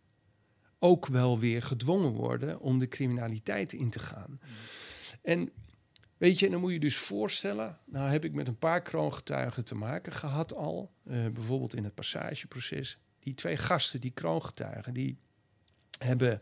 [0.80, 4.30] ook wel weer gedwongen worden om de criminaliteit in te gaan.
[4.30, 4.40] Mm.
[5.22, 5.52] En
[6.18, 9.66] Weet je, en dan moet je dus voorstellen, nou heb ik met een paar kroongetuigen
[9.66, 12.98] te maken gehad al, uh, bijvoorbeeld in het passageproces.
[13.20, 15.18] Die twee gasten, die kroongetuigen, die
[16.00, 16.42] hebben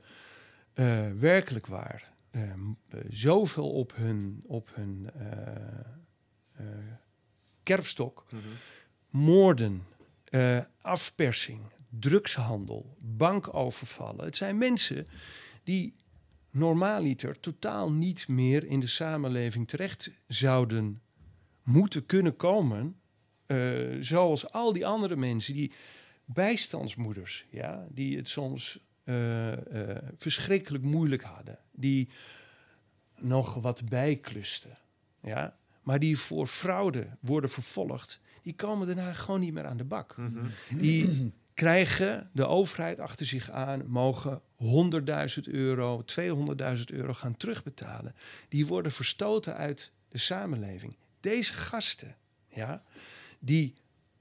[0.76, 2.54] uh, werkelijk waar uh,
[3.10, 5.10] zoveel op hun, op hun
[7.64, 8.26] kerfstok.
[8.30, 9.22] Mm -hmm.
[9.22, 9.84] Moorden,
[10.82, 14.26] afpersing, drugshandel, bankovervallen.
[14.26, 15.08] Het zijn mensen
[15.64, 15.96] die
[16.56, 21.02] normaaliter totaal niet meer in de samenleving terecht zouden
[21.64, 22.96] moeten kunnen komen.
[23.48, 25.72] Uh, zoals al die andere mensen, die
[26.26, 29.58] bijstandsmoeders, ja, die het soms uh, uh,
[30.16, 32.10] verschrikkelijk moeilijk hadden, die
[33.20, 34.78] nog wat bijklusten,
[35.22, 39.84] ja, maar die voor fraude worden vervolgd, die komen daarna gewoon niet meer aan de
[39.84, 40.18] bak.
[40.18, 40.52] Mm -hmm.
[40.80, 44.42] Die krijgen de overheid achter zich aan, mogen
[45.38, 48.16] 100.000 euro, 200.000 euro gaan terugbetalen.
[48.50, 50.96] Die worden verstoten uit de samenleving.
[51.20, 52.16] Deze gasten,
[52.48, 52.84] ja,
[53.40, 53.74] die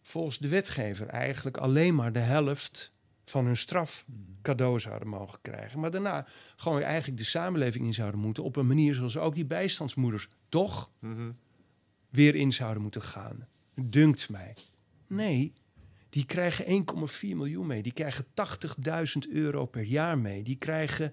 [0.02, 2.90] volgens de wetgever eigenlijk alleen maar de helft
[3.24, 4.06] van hun straf
[4.42, 5.80] cadeau zouden mogen krijgen.
[5.80, 9.44] Maar daarna gewoon eigenlijk de samenleving in zouden moeten op een manier zoals ook die
[9.44, 11.36] bijstandsmoeders toch mm-hmm.
[12.10, 13.46] weer in zouden moeten gaan.
[13.74, 14.54] Dunkt mij.
[15.06, 15.52] Nee,
[16.14, 17.82] die krijgen 1,4 miljoen mee.
[17.82, 18.24] Die krijgen
[19.26, 20.42] 80.000 euro per jaar mee.
[20.42, 21.12] Die krijgen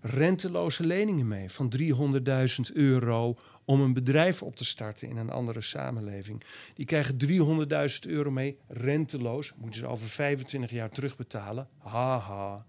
[0.00, 5.60] renteloze leningen mee van 300.000 euro om een bedrijf op te starten in een andere
[5.60, 6.42] samenleving.
[6.74, 9.52] Die krijgen 300.000 euro mee, renteloos.
[9.56, 11.68] Moeten ze over 25 jaar terugbetalen.
[11.78, 12.66] Haha.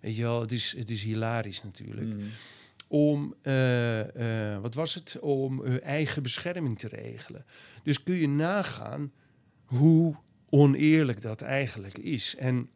[0.00, 2.06] Weet je wel, het is, het is hilarisch natuurlijk.
[2.06, 2.28] Mm.
[2.88, 5.18] Om, uh, uh, wat was het?
[5.20, 7.44] Om hun eigen bescherming te regelen.
[7.82, 9.12] Dus kun je nagaan
[9.64, 10.16] hoe
[10.50, 12.36] oneerlijk dat eigenlijk is.
[12.36, 12.70] En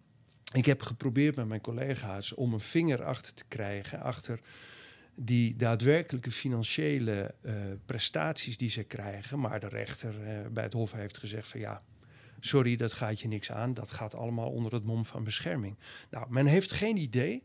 [0.52, 4.40] ik heb geprobeerd met mijn collega's om een vinger achter te krijgen achter
[5.14, 7.54] die daadwerkelijke financiële uh,
[7.86, 9.40] prestaties die ze krijgen.
[9.40, 11.82] Maar de rechter uh, bij het Hof heeft gezegd van ja,
[12.40, 13.74] sorry, dat gaat je niks aan.
[13.74, 15.76] Dat gaat allemaal onder het mom van bescherming.
[16.10, 17.42] Nou, men heeft geen idee.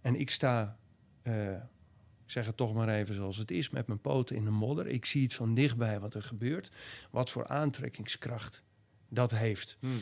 [0.00, 0.78] En ik sta,
[1.22, 4.86] ik zeg het toch maar even zoals het is, met mijn poten in de modder.
[4.86, 6.70] Ik zie het van dichtbij wat er gebeurt.
[7.10, 8.62] Wat voor aantrekkingskracht
[9.08, 9.76] dat heeft.
[9.80, 10.00] Hmm.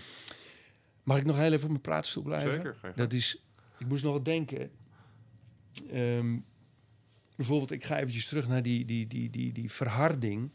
[1.03, 2.51] Mag ik nog heel even op mijn praatstoel blijven?
[2.51, 2.93] Zeker.
[2.95, 3.43] Dat is,
[3.79, 4.71] ik moest nog wat denken.
[5.93, 6.45] Um,
[7.37, 10.51] bijvoorbeeld, ik ga eventjes terug naar die, die, die, die, die verharding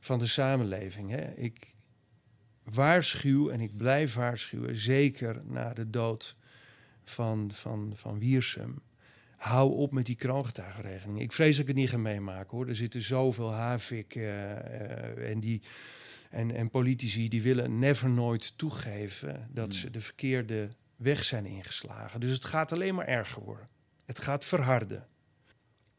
[0.00, 1.10] van de samenleving.
[1.10, 1.34] Hè.
[1.34, 1.74] Ik
[2.62, 6.36] waarschuw en ik blijf waarschuwen, zeker na de dood
[7.04, 8.82] van, van, van Wiersum.
[9.36, 11.20] Hou op met die kroongetuigenregeling.
[11.20, 12.68] Ik vrees dat ik het niet ga meemaken hoor.
[12.68, 15.62] Er zitten zoveel havik uh, uh, en die
[16.30, 22.20] en, en politici die willen never nooit toegeven dat ze de verkeerde weg zijn ingeslagen.
[22.20, 23.68] Dus het gaat alleen maar erger worden.
[24.04, 25.06] Het gaat verharden.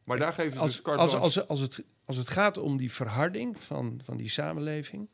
[0.04, 2.92] Maar daar geven ze als, dus als, als, als, het, als het gaat om die
[2.92, 5.10] verharding van, van die samenleving,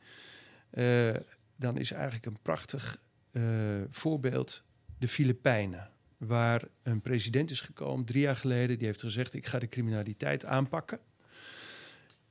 [0.73, 1.13] uh,
[1.55, 2.97] dan is eigenlijk een prachtig
[3.31, 3.43] uh,
[3.89, 4.63] voorbeeld
[4.97, 5.91] de Filipijnen.
[6.17, 10.45] Waar een president is gekomen drie jaar geleden, die heeft gezegd: Ik ga de criminaliteit
[10.45, 10.99] aanpakken.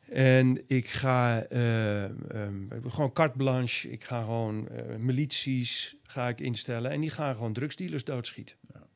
[0.09, 3.91] En ik ga eh, ehm, gewoon carte blanche.
[3.91, 6.91] Ik ga gewoon eh, milities ga ik instellen.
[6.91, 8.57] En die gaan gewoon drugsdealers doodschieten.
[8.73, 8.87] Ja.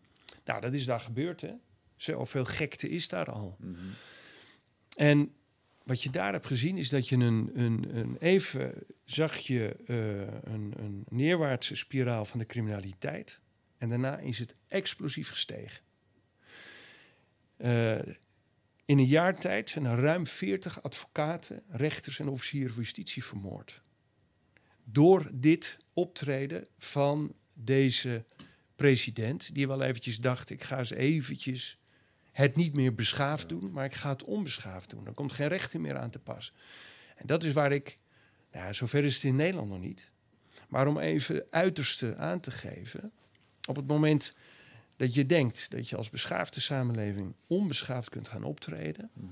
[0.45, 1.53] Nou, dat is daar gebeurd, hè.
[1.97, 3.57] Zoveel gekte is daar al.
[3.61, 3.77] Mhm.
[4.97, 5.35] En
[5.83, 10.53] wat je daar hebt gezien is dat je een, een, een even zag je eh,
[10.53, 13.41] een, een neerwaartse spiraal van de criminaliteit.
[13.79, 15.85] En daarna is het explosief gestegen.
[18.87, 23.83] In een jaar tijd zijn er ruim 40 advocaten, rechters en officieren van justitie vermoord.
[24.85, 28.25] Door dit optreden van deze
[28.77, 31.79] president, die wel eventjes dacht: ik ga eens eventjes
[32.33, 35.07] het niet meer beschaafd doen, maar ik ga het onbeschaafd doen.
[35.07, 36.53] Er komt geen rechten meer aan te pas.
[37.17, 37.99] En dat is waar ik,
[38.53, 40.11] ja, zover is het in Nederland nog niet,
[40.69, 43.13] maar om even uiterste aan te geven,
[43.69, 44.37] op het moment
[44.97, 49.29] dat je denkt dat je als beschaafde samenleving onbeschaafd kunt gaan optreden, Mhm.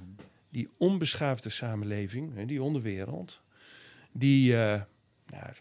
[0.48, 3.40] die onbeschaafde samenleving, die onderwereld,
[4.12, 4.82] die, eh,
[5.26, 5.52] nou,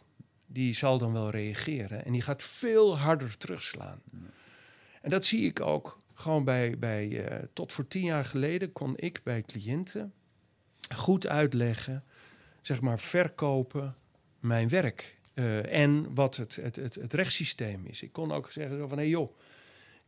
[0.45, 4.01] die zal dan wel reageren en die gaat veel harder terugslaan.
[5.01, 8.93] En dat zie ik ook gewoon bij, bij eh, tot voor tien jaar geleden kon
[8.97, 10.13] ik bij cliënten
[10.95, 12.03] goed uitleggen,
[12.61, 13.95] zeg maar verkopen
[14.39, 18.01] mijn werk eh, en wat het, het, het, het rechtssysteem is.
[18.01, 19.35] Ik kon ook zeggen zo van, hé hey joh,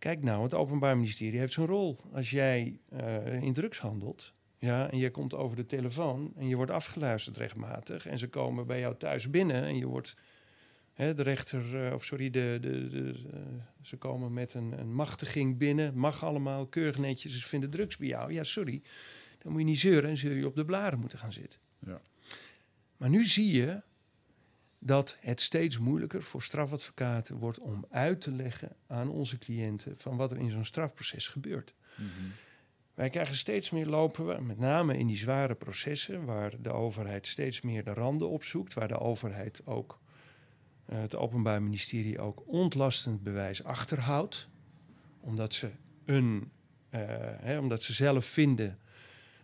[0.05, 1.99] kijk nou, het Openbaar Ministerie heeft zijn rol.
[2.13, 6.55] Als jij eh, in drugs handelt, ja, en je komt over de telefoon en je
[6.55, 10.17] wordt afgeluisterd rechtmatig en ze komen bij jou thuis binnen en je wordt
[10.93, 13.39] hè, de rechter, eh, of sorry, de, de, de, eh,
[13.81, 18.07] ze komen met een, een machtiging binnen, mag allemaal, keurig netjes, ze vinden drugs bij
[18.07, 18.33] jou.
[18.33, 18.81] Ja, sorry,
[19.37, 21.59] dan moet je niet zeuren en zul je op de blaren moeten gaan zitten.
[21.85, 22.01] Ja.
[22.97, 23.81] Maar nu zie je
[24.85, 30.17] dat het steeds moeilijker voor strafadvocaten wordt om uit te leggen aan onze cliënten van
[30.17, 31.75] wat er in zo'n strafproces gebeurt.
[31.95, 32.09] Mhm.
[32.93, 37.27] Wij krijgen steeds meer lopen, we, met name in die zware processen, waar de overheid
[37.27, 39.99] steeds meer de randen opzoekt, waar de overheid ook,
[40.85, 44.47] eh, het Openbaar Ministerie ook ontlastend bewijs achterhoudt,
[45.19, 45.69] omdat ze,
[46.05, 46.51] een,
[46.89, 48.79] eh, hè, omdat ze zelf vinden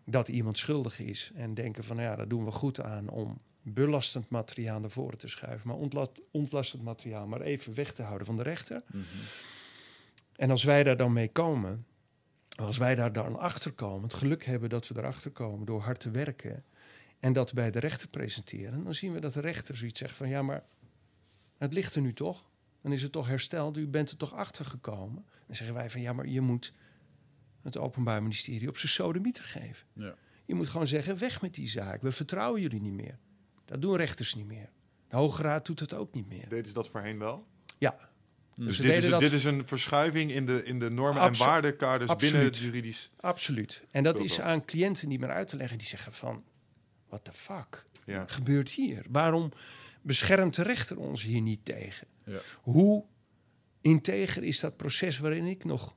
[0.05, 3.41] dat iemand schuldig is en denken van nou ja, daar doen we goed aan om
[3.61, 8.25] belastend materiaal naar voren te schuiven, maar ontlast, ontlastend materiaal maar even weg te houden
[8.25, 8.83] van de rechter.
[8.87, 9.03] Mhm.
[10.35, 11.85] En als wij daar dan mee komen,
[12.55, 15.99] als wij daar dan achter komen, het geluk hebben dat we erachter komen door hard
[15.99, 16.63] te werken
[17.19, 20.29] en dat bij de rechter presenteren, dan zien we dat de rechter zoiets zegt van
[20.29, 20.63] ja, maar
[21.57, 22.49] het ligt er nu toch?
[22.81, 25.25] Dan is het toch hersteld, u bent er toch achter gekomen?
[25.45, 26.73] Dan zeggen wij van ja, maar je moet
[27.61, 29.87] het Openbaar Ministerie op zijn sodemieter geven.
[29.93, 30.15] Ja.
[30.45, 33.17] Je moet gewoon zeggen, weg met die zaak, we vertrouwen jullie niet meer.
[33.71, 34.69] Dat doen rechters niet meer.
[35.09, 36.49] De Hoge Raad doet het ook niet meer.
[36.49, 37.47] Deden ze dat voorheen wel?
[37.77, 38.09] Ja.
[38.55, 41.37] Dus ze dit is, dat- dit is een verschuiving in de, in de normen en
[41.37, 43.11] waardenkaders binnen het juridisch.
[43.19, 43.83] Absoluut.
[43.91, 45.77] En dat is aan cliënten niet meer uit te leggen.
[45.77, 46.43] Die zeggen van,
[47.07, 48.23] what the fuck Ja.
[48.27, 49.05] gebeurt hier?
[49.09, 49.51] Waarom
[50.01, 52.07] beschermt de rechter ons hier niet tegen?
[52.25, 52.39] Ja.
[52.61, 53.05] Hoe
[53.81, 55.95] integer is dat proces waarin ik nog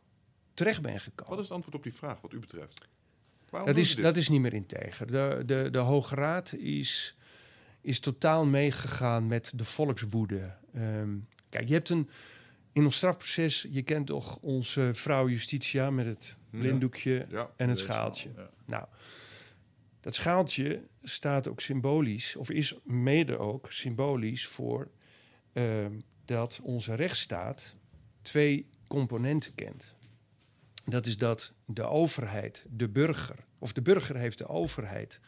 [0.54, 1.30] terecht ben gekomen?
[1.30, 2.88] Wat is het antwoord op die vraag wat u betreft?
[3.50, 5.06] Waarom Dat is, dat is niet meer integer.
[5.06, 7.16] De, de, de Hoge Raad is,
[7.85, 10.55] is totaal meegegaan met de volkswoede.
[10.75, 11.16] Ehm,
[11.49, 12.09] kijk, je hebt een.
[12.73, 17.51] In ons strafproces, je kent toch onze vrouw Justitia met het blinddoekje Ja.
[17.57, 18.31] en het schaaltje.
[18.37, 18.51] ja.
[18.66, 18.85] Nou,
[20.01, 24.90] dat schaaltje staat ook symbolisch, of is mede ook symbolisch voor
[25.53, 25.92] ehm,
[26.25, 27.75] dat onze rechtsstaat
[28.23, 29.94] twee componenten kent.
[30.85, 35.20] Dat is dat de overheid, de burger, of de burger heeft de overheid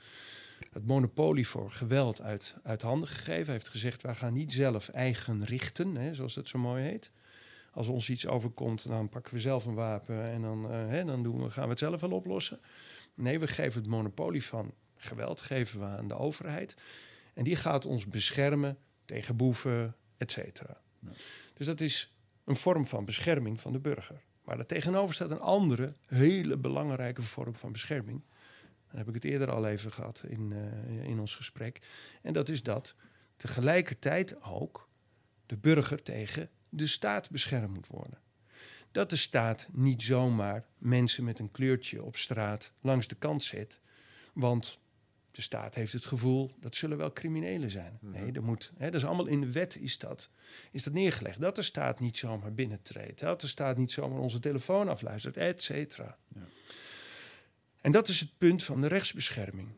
[0.73, 3.45] het monopolie voor geweld uit, uit handen gegeven.
[3.45, 7.11] Hij heeft gezegd, wij gaan niet zelf eigen richten, hè, zoals dat zo mooi heet.
[7.73, 11.23] Als ons iets overkomt, dan pakken we zelf een wapen en dan, eh, hè, dan
[11.23, 12.61] doen we, gaan we het zelf wel oplossen.
[13.14, 16.77] Nee, we geven het monopolie van geweld geven we aan de overheid.
[17.35, 20.81] En die gaat ons beschermen tegen boeven, et cetera.
[20.99, 21.11] Ja.
[21.55, 22.14] Dus dat is
[22.45, 24.23] een vorm van bescherming van de burger.
[24.45, 28.23] Maar daar tegenover staat een andere, hele belangrijke vorm van bescherming.
[28.96, 31.80] Daar heb ik het eerder al even gehad in, eh, in ons gesprek.
[32.22, 32.94] En dat is dat
[33.37, 34.88] tegelijkertijd ook
[35.46, 38.18] de burger tegen de staat beschermd moet worden.
[38.92, 43.80] Dat de staat niet zomaar mensen met een kleurtje op straat langs de kant zet.
[44.32, 44.80] Want
[45.30, 47.98] de staat heeft het gevoel dat zullen wel criminelen zijn.
[48.00, 48.72] Nee, dat moet.
[48.76, 50.30] Hè, dat is allemaal in de wet is dat,
[50.70, 51.40] is dat neergelegd.
[51.40, 53.20] Dat de staat niet zomaar binnentreedt.
[53.20, 56.18] Dat de staat niet zomaar onze telefoon afluistert, et cetera.
[56.35, 56.40] Ja.
[57.87, 59.68] En dat is het punt van de rechtsbescherming.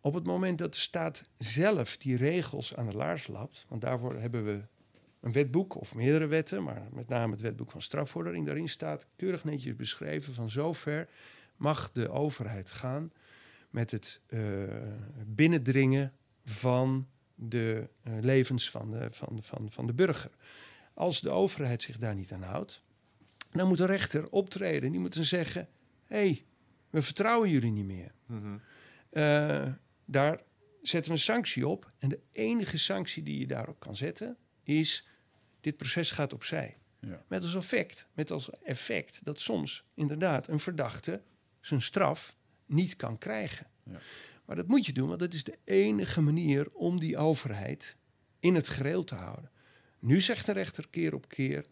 [0.00, 4.14] Op het moment dat de staat zelf die regels aan de laars lapt, want daarvoor
[4.14, 4.62] hebben we
[5.20, 9.44] een wetboek of meerdere wetten, maar met name het wetboek van strafvordering, daarin staat keurig
[9.44, 11.08] netjes beschreven van zover
[11.56, 13.12] mag de overheid gaan
[13.70, 14.40] met het eh,
[15.26, 16.12] binnendringen
[16.44, 20.30] van de eh, levens van de, van, van, van de burger.
[20.94, 22.82] Als de overheid zich daar niet aan houdt,
[23.50, 24.90] dan moet de rechter optreden.
[24.90, 25.68] Die moet dan zeggen:
[26.04, 26.46] hé, hey,
[26.90, 28.12] we vertrouwen jullie niet meer.
[28.26, 28.58] Mhm.
[29.10, 29.72] Eh,
[30.04, 30.42] daar
[30.82, 31.92] zetten we een sanctie op.
[31.98, 35.08] En de enige sanctie die je daarop kan zetten is:
[35.60, 36.76] dit proces gaat opzij.
[37.00, 37.24] Ja.
[37.28, 41.22] Met als effect, met als effect dat soms inderdaad een verdachte
[41.60, 43.66] zijn straf niet kan krijgen.
[43.82, 44.00] Ja.
[44.44, 47.96] Maar dat moet je doen, want dat is de enige manier om die overheid
[48.40, 49.50] in het gereel te houden.
[49.98, 51.64] Nu zegt de rechter keer op keer: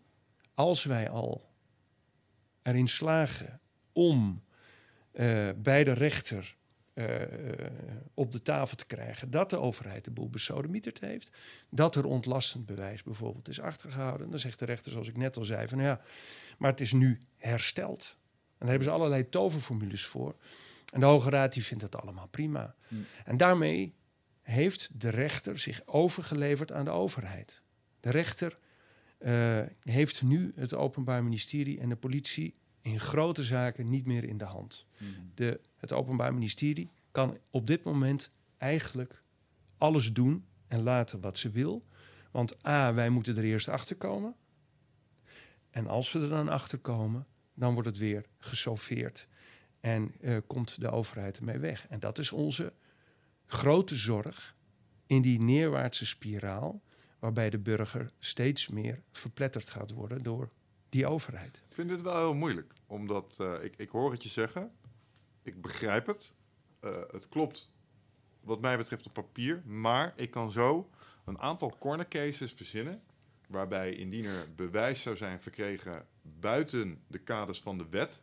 [0.55, 1.53] als wij al
[2.63, 3.61] erin slagen
[3.93, 4.43] om
[5.17, 6.57] eh, bij de rechter
[6.93, 7.07] eh,
[8.15, 11.37] op de tafel te krijgen dat de overheid de boel besodemieterd heeft,
[11.71, 15.45] dat er ontlastend bewijs bijvoorbeeld is achtergehouden, dan zegt de rechter, zoals ik net al
[15.45, 16.01] zei, van ja,
[16.59, 18.17] maar het is nu hersteld.
[18.19, 20.37] En daar hebben ze allerlei toverformules voor.
[20.93, 22.75] En de Hoge Raad die vindt dat allemaal prima.
[22.89, 23.05] Hmm.
[23.25, 23.95] En daarmee
[24.43, 27.63] heeft de rechter zich overgeleverd aan de overheid.
[28.01, 28.59] De rechter
[29.19, 32.55] eh, heeft nu het Openbaar Ministerie en de politie
[32.87, 34.87] in grote zaken niet meer in de hand.
[34.99, 35.11] Mhm.
[35.35, 39.23] De, het Openbaar Ministerie kan op dit moment eigenlijk
[39.79, 41.87] alles doen en laten wat ze wil.
[42.31, 44.35] Want A, wij moeten er eerst achter komen.
[45.71, 49.29] En als we er dan achter komen, dan wordt het weer gesoffeerd.
[49.81, 51.87] En eh, komt de overheid ermee weg.
[51.89, 52.73] En dat is onze
[53.47, 54.57] grote zorg
[55.07, 56.83] in die neerwaartse spiraal,
[57.19, 60.51] waarbij de burger steeds meer verpletterd gaat worden door
[60.89, 61.57] die overheid.
[61.69, 64.73] Ik vind dit wel heel moeilijk, omdat eh, ik, ik hoor het je zeggen,
[65.43, 66.33] ik begrijp het,
[66.81, 67.71] eh, het klopt
[68.41, 70.91] wat mij betreft op papier, maar ik kan zo
[71.25, 73.03] een aantal corner cases verzinnen
[73.49, 78.21] waarbij indien er bewijs zou zijn verkregen buiten de kaders van de wet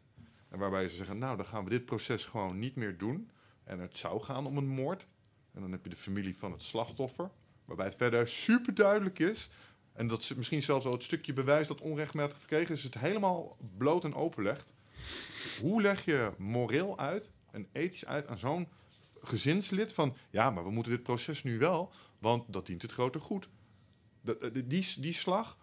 [0.49, 3.30] en waarbij ze zeggen, nou dan gaan we dit proces gewoon niet meer doen
[3.63, 5.08] en het zou gaan om een moord.
[5.54, 7.30] En dan heb je de familie van het slachtoffer,
[7.65, 9.49] waarbij het verder super duidelijk is
[9.93, 13.58] en dat ze misschien zelfs wel het stukje bewijs dat onrechtmatig verkregen is, het helemaal
[13.77, 14.73] bloot en open legt.
[15.62, 18.67] Hoe leg je moreel uit en ethisch uit aan zo'n
[19.21, 23.19] gezinslid van, ja, maar we moeten dit proces nu wel, want dat dient het grote
[23.19, 23.49] goed.
[24.21, 25.58] Dat, eh, die, die slag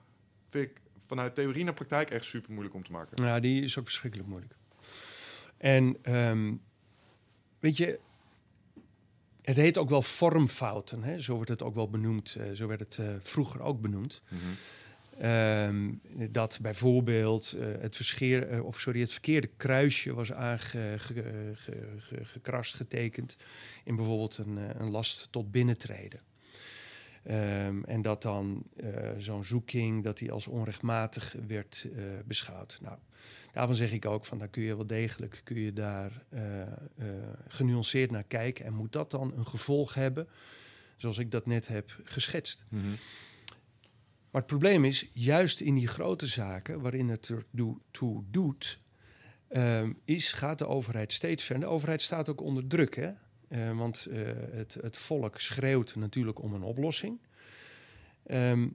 [0.50, 3.22] vind ik vanuit theorie naar praktijk echt super moeilijk om te maken.
[3.22, 4.54] Nou, die is ook verschrikkelijk moeilijk.
[5.56, 6.54] En ehm,
[7.58, 8.00] weet je,
[9.50, 11.02] het heet ook wel vormfouten.
[11.02, 11.20] Hè?
[11.20, 12.34] Zo wordt het ook wel benoemd.
[12.34, 14.22] eh, zo werd het eh, vroeger ook benoemd.
[14.28, 14.40] Mhm.
[15.18, 15.92] Ehm,
[16.32, 23.36] dat bijvoorbeeld eh, het, verscheer, of sorry, het verkeerde kruisje was aangekrast, getekend
[23.84, 26.20] in bijvoorbeeld een, een last tot binnentreden.
[27.22, 28.62] Ehm, en dat dan
[29.18, 31.88] zo'n zoeking dat die als onrechtmatig werd
[32.24, 32.78] beschouwd.
[32.82, 32.96] Nou,
[33.52, 36.68] daarvan zeg ik ook van daar kun je wel degelijk kun je daar eh, eh,
[37.48, 38.64] genuanceerd naar kijken.
[38.64, 40.28] En moet dat dan een gevolg hebben,
[40.96, 42.64] zoals ik dat net heb geschetst?
[42.68, 42.88] Mhm.
[44.30, 47.44] Maar het probleem is, juist in die grote zaken waarin het er
[47.90, 48.80] toe doet,
[49.48, 51.68] ehm, is, gaat de overheid steeds verder.
[51.68, 53.10] De overheid staat ook onder druk, hè?
[53.48, 54.06] Eh, want
[54.50, 57.18] het, het volk schreeuwt natuurlijk om een oplossing.
[58.22, 58.68] Ehm,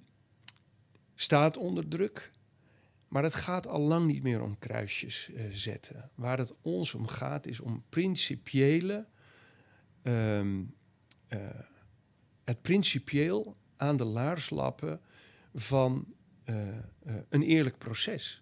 [1.15, 2.31] staat onder druk.
[3.07, 6.09] Maar het gaat al lang niet meer om kruisjes eh, zetten.
[6.15, 9.05] Waar het ons om gaat, is om principiële.
[10.01, 10.63] ehm,
[11.27, 11.39] eh,
[12.43, 15.01] het principieel aan de laars lappen
[15.53, 16.13] van
[16.43, 16.67] eh,
[17.29, 18.41] een eerlijk proces.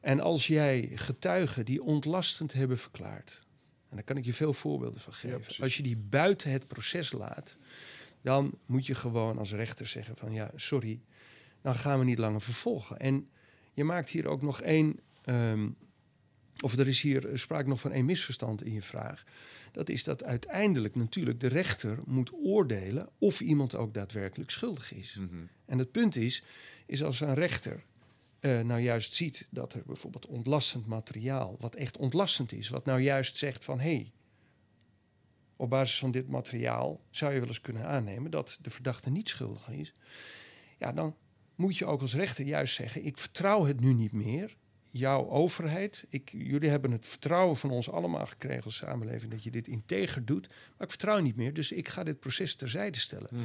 [0.00, 3.42] En als jij getuigen die ontlastend hebben verklaard,
[3.88, 5.62] en daar kan ik je veel voorbeelden van geven.
[5.62, 7.56] als je die buiten het proces laat,
[8.22, 11.00] dan moet je gewoon als rechter zeggen van ja, sorry,
[11.62, 12.98] dan gaan we niet langer vervolgen.
[12.98, 13.28] En
[13.76, 15.68] je maakt hier ook nog één, ehm,
[16.64, 19.24] of er is hier sprake nog van één misverstand in je vraag.
[19.72, 25.16] Dat is dat uiteindelijk natuurlijk de rechter moet oordelen of iemand ook daadwerkelijk schuldig is.
[25.20, 25.44] Mhm.
[25.66, 26.44] En het punt is,
[26.86, 27.84] is als een rechter
[28.40, 33.00] eh, nou juist ziet dat er bijvoorbeeld ontlastend materiaal, wat echt ontlastend is, wat nou
[33.00, 34.12] juist zegt van hé, hey,
[35.56, 39.28] op basis van dit materiaal zou je wel eens kunnen aannemen dat de verdachte niet
[39.28, 39.94] schuldig is.
[40.78, 41.16] Ja, dan
[41.56, 44.56] moet je ook als rechter juist zeggen: ik vertrouw het nu niet meer.
[44.90, 49.50] Jouw overheid, ik, jullie hebben het vertrouwen van ons allemaal gekregen als samenleving dat je
[49.50, 53.28] dit integer doet, maar ik vertrouw niet meer, dus ik ga dit proces terzijde stellen.
[53.32, 53.44] Mhm.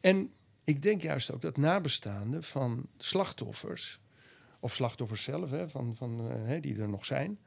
[0.00, 0.30] En
[0.64, 4.00] ik denk juist ook dat nabestaanden van slachtoffers,
[4.60, 7.38] of slachtoffers zelf, hè, van, van, eh, hè, die er nog zijn,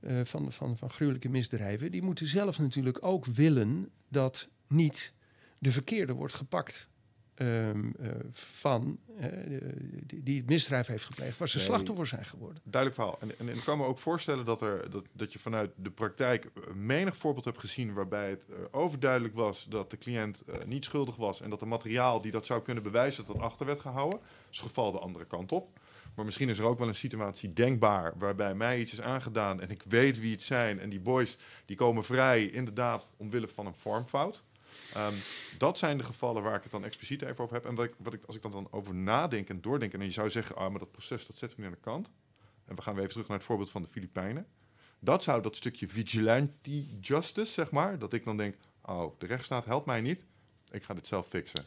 [0.00, 5.14] eh, van, van, van gruwelijke misdrijven, die moeten zelf natuurlijk ook willen dat niet
[5.58, 6.88] de verkeerde wordt gepakt
[7.36, 9.28] ehm, eh, van eh,
[10.06, 11.66] die, die het misdrijf heeft gepleegd, waar ze Nee.
[11.66, 12.62] slachtoffer zijn geworden.
[12.64, 13.20] Duidelijk verhaal.
[13.20, 15.90] En, en, en ik kan me ook voorstellen dat, er, dat, dat je vanuit de
[15.90, 21.16] praktijk eh, menig voorbeeld hebt gezien waarbij het overduidelijk was dat de cliënt niet schuldig
[21.16, 24.20] was en dat de materiaal die dat zou kunnen bewijzen dat dat achter werd gehouden.
[24.50, 25.78] Is het geval de andere kant op.
[26.14, 29.70] Maar misschien is er ook wel een situatie denkbaar waarbij mij iets is aangedaan en
[29.70, 33.74] ik weet wie het zijn en die boys die komen vrij inderdaad omwille van een
[33.74, 34.42] vormfout.
[34.96, 35.14] Ehm,
[35.58, 37.64] dat zijn de gevallen waar ik het dan expliciet even over heb.
[37.64, 39.92] En wat ik, wat ik, als ik dan, dan over nadenk en doordenk...
[39.92, 42.10] en je zou zeggen, ah, maar dat proces, dat zetten we nu aan de kant.
[42.64, 44.46] En we gaan weer even terug naar het voorbeeld van de Filipijnen.
[44.98, 47.98] Dat zou dat stukje vigilante justice, zeg maar...
[47.98, 50.24] dat ik dan denk, oh, de rechtsstaat helpt mij niet.
[50.70, 51.64] Ik ga dit zelf fixen.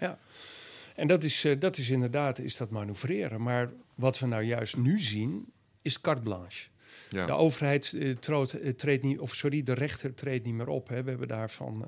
[0.95, 3.41] En dat is, eh, dat is inderdaad is dat manoeuvreren.
[3.41, 5.51] Maar wat we nou juist nu zien,
[5.82, 6.67] is carte blanche.
[7.09, 7.25] Ja.
[7.25, 10.88] De overheid eh, troot- eh, treedt niet, of sorry, de rechter treedt niet meer op.
[10.88, 11.03] Hè.
[11.03, 11.86] We hebben daarvan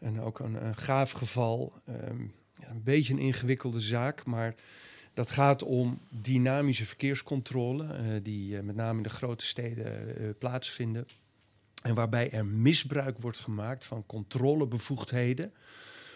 [0.00, 1.72] een, ook een, gaaf geval.
[1.86, 2.20] ehm,
[2.68, 4.54] een beetje een ingewikkelde zaak, maar
[5.14, 10.28] dat gaat om dynamische verkeerscontrole, eh, die eh, met name in de grote steden eh,
[10.38, 11.06] plaatsvinden.
[11.82, 15.52] En waarbij er misbruik wordt gemaakt van controlebevoegdheden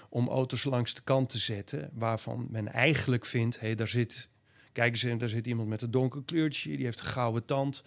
[0.09, 4.29] om auto's langs de kant te zetten, waarvan men eigenlijk vindt, hé, daar zit,
[4.73, 7.85] kijk eens, daar zit iemand met een donker kleurtje, die heeft een gouden tand,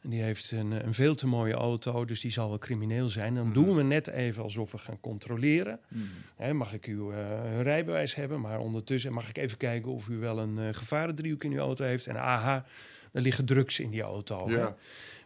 [0.00, 3.34] en die heeft een, een veel te mooie auto, dus die zal wel crimineel zijn.
[3.34, 3.54] Dan Mhm.
[3.54, 5.80] doen we net even alsof we gaan controleren.
[5.88, 6.02] Mhm.
[6.36, 10.16] Hè, mag ik uw eh, rijbewijs hebben, maar ondertussen mag ik even kijken of u
[10.18, 12.06] wel een eh, gevarendriehoek in uw auto heeft.
[12.06, 12.66] En aha,
[13.12, 14.50] er liggen drugs in die auto.
[14.50, 14.76] Ja.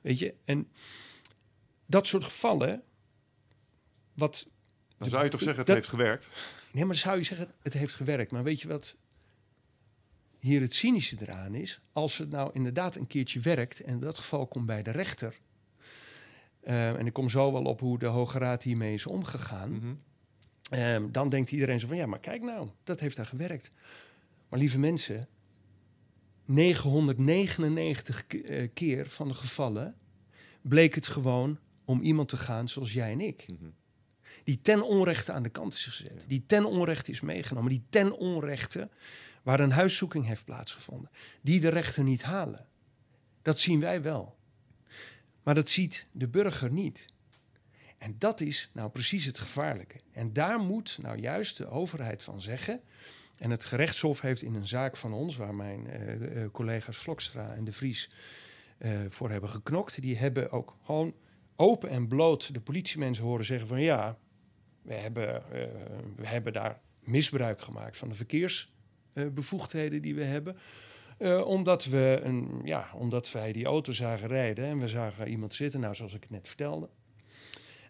[0.03, 0.69] Weet je, en
[1.87, 2.83] dat soort gevallen,
[4.15, 4.49] wat
[4.99, 6.25] Dan zou je toch zeggen, het Dat- heeft gewerkt.
[6.73, 8.31] Nee, maar dan zou je zeggen, het heeft gewerkt.
[8.31, 8.97] Maar weet je wat
[10.45, 11.81] hier het cynische eraan is?
[11.93, 15.35] Als het nou inderdaad een keertje werkt, en in dat geval komt bij de rechter...
[16.61, 19.71] eh, en ik kom zo wel op hoe de Hoge Raad hiermee is omgegaan...
[19.73, 19.95] Mhm.
[20.71, 23.73] Ehm, dan denkt iedereen zo van, ja, maar kijk nou, dat heeft daar gewerkt.
[24.49, 25.29] Maar lieve mensen,
[26.45, 29.95] 999 ke- eh, keer van de gevallen
[30.63, 33.47] bleek het gewoon om iemand te gaan zoals jij en ik.
[33.49, 33.71] Mhm.
[34.45, 36.25] Die ten onrechte aan de kant is gezet.
[36.29, 37.71] Die ten onrechte is meegenomen.
[37.71, 38.89] Die ten onrechte
[39.45, 41.11] waar een huiszoeking heeft plaatsgevonden.
[41.41, 42.67] Die de rechter niet halen.
[43.43, 44.37] Dat zien wij wel.
[45.43, 47.07] Maar dat ziet de burger niet.
[47.99, 50.01] En dat is nou precies het gevaarlijke.
[50.13, 52.81] En daar moet nou juist de overheid van zeggen.
[53.39, 57.55] En het gerechtshof heeft in een zaak van ons, waar mijn eh, eh, collega's Vlokstra
[57.55, 58.11] en De Vries
[58.79, 61.15] eh, voor hebben geknokt, die hebben ook gewoon
[61.57, 64.19] open en bloot de politiemensen horen zeggen van ja,
[64.83, 65.43] we hebben,
[66.17, 68.15] we hebben daar misbruik gemaakt van de
[69.15, 70.57] verkeersbevoegdheden die we hebben.
[71.19, 75.55] Eh, omdat, we een, ja, omdat wij die auto zagen rijden en we zagen iemand
[75.55, 76.89] zitten, nou zoals ik het net vertelde.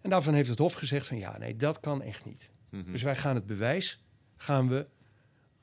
[0.03, 2.51] En daarvan heeft het Hof gezegd van ja, nee, dat kan echt niet.
[2.71, 2.93] Mhm.
[2.93, 4.05] Dus wij gaan het bewijs,
[4.37, 4.87] gaan we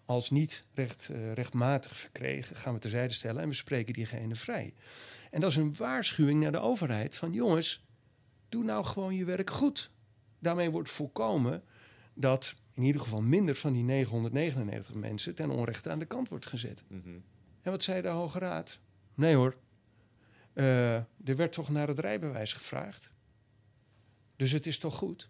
[0.06, 4.74] als niet recht, eh, rechtmatig verkregen, gaan we terzijde stellen en we spreken diegene vrij.
[5.32, 7.86] En dat is een waarschuwing naar de overheid van jongens,
[8.50, 9.92] doe nou gewoon je werk goed.
[10.40, 11.64] Daarmee wordt voorkomen
[12.14, 16.46] dat in ieder geval minder van die 999 mensen ten onrechte aan de kant wordt
[16.46, 16.84] gezet.
[16.88, 17.10] Mhm.
[17.62, 18.80] En wat zei de Hoge Raad?
[19.16, 19.56] Nee hoor,
[20.54, 23.14] Eh, er werd toch naar het rijbewijs gevraagd.
[24.36, 25.30] Dus het is toch goed?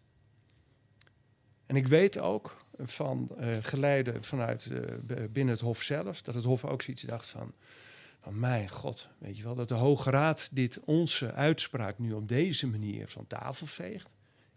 [1.66, 4.96] En ik weet ook van eh geleiden vanuit eh,
[5.32, 7.54] binnen het Hof zelf, dat het Hof ook zoiets dacht van,
[8.20, 12.28] van mijn god, weet je wel, dat de Hoge Raad dit onze uitspraak nu op
[12.28, 14.10] deze manier van tafel veegt.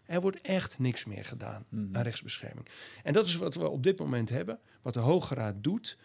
[0.05, 1.95] Er wordt echt niks meer gedaan Mhm.
[1.97, 2.67] aan rechtsbescherming.
[3.03, 4.59] En dat is wat we op dit moment hebben.
[4.81, 5.97] Wat de Hoge Raad doet,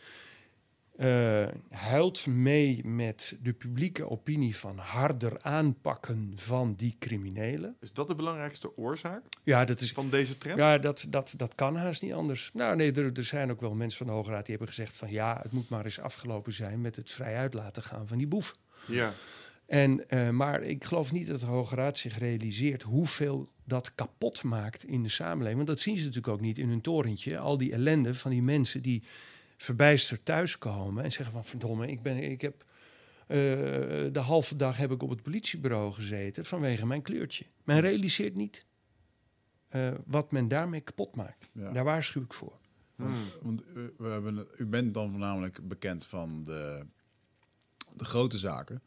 [0.96, 7.76] eh, huilt mee met de publieke opinie van harder aanpakken van die criminelen.
[7.80, 9.92] Is dat de belangrijkste oorzaak Ja, dat is.
[9.92, 10.59] van deze trend?
[10.59, 12.51] Ja, dat, dat, dat kan haast niet anders.
[12.53, 14.96] Nou, nee, er, er zijn ook wel mensen van de Hoge Raad die hebben gezegd
[14.96, 18.18] van ja, het moet maar eens afgelopen zijn met het vrij uit laten gaan van
[18.18, 18.55] die boef.
[18.86, 19.12] Ja.
[19.70, 24.42] En, eh, maar ik geloof niet dat de Hoge Raad zich realiseert hoeveel dat kapot
[24.42, 25.56] maakt in de samenleving.
[25.56, 27.38] Want dat zien ze natuurlijk ook niet in hun torentje.
[27.38, 29.02] Al die ellende van die mensen die
[29.56, 32.64] verbijsterd thuiskomen en zeggen van verdomme, ik, ben, ik heb
[33.26, 33.36] eh,
[34.12, 37.44] de halve dag heb ik op het politiebureau gezeten vanwege mijn kleurtje.
[37.64, 38.66] Men realiseert niet
[39.68, 41.48] eh, wat men daarmee kapot maakt.
[41.52, 41.70] Ja.
[41.72, 42.58] Daar waarschuw ik voor.
[42.96, 43.14] Hmm.
[43.42, 46.84] want u, we hebben, het- u bent dan voornamelijk bekend van de,
[47.96, 48.82] de grote zaken.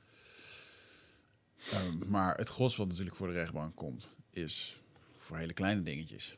[1.71, 4.81] Ehm, maar het gros wat natuurlijk voor de rechtbank komt, is
[5.17, 6.37] voor hele kleine dingetjes.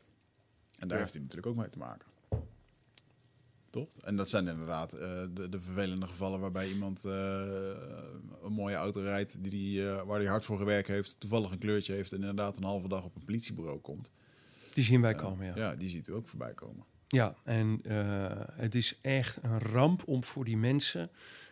[0.79, 1.03] En daar Ja.
[1.03, 2.07] heeft u natuurlijk ook mee te maken.
[3.69, 3.89] Toch?
[4.01, 7.71] En dat zijn inderdaad eh, de, de vervelende gevallen waarbij iemand eh,
[8.43, 11.57] een mooie auto rijdt die, die, eh, waar hij hard voor gewerkt heeft, toevallig een
[11.57, 14.11] kleurtje heeft en inderdaad een halve dag op een politiebureau komt.
[14.73, 15.55] Die zien wij komen, ja.
[15.55, 16.85] ja, die ziet u ook voorbij komen.
[17.07, 17.81] Ja, en
[18.53, 21.09] het is echt een ramp om voor die mensen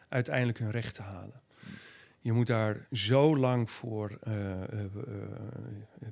[0.09, 1.41] uiteindelijk hun recht te halen.
[2.23, 6.07] Je moet daar zo lang voor eh, eh, eh,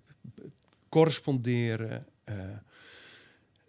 [0.90, 2.06] corresponderen.
[2.24, 2.36] eh,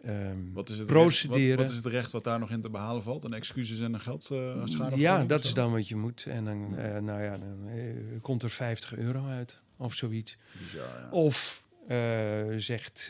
[0.01, 1.39] ehm, Wat is, het Procederen.
[1.39, 3.23] Recht, wat, wat is het recht wat daar nog in te behalen valt?
[3.23, 4.97] Een excuses en een geldschade?
[4.99, 6.25] ja, dat is dan wat je moet.
[6.25, 6.69] En dan,
[7.05, 7.69] nou ja, dan
[8.21, 10.37] komt er 50 euro uit of zoiets.
[10.59, 11.09] Bizar, ja.
[11.11, 11.63] Of
[12.57, 13.09] zegt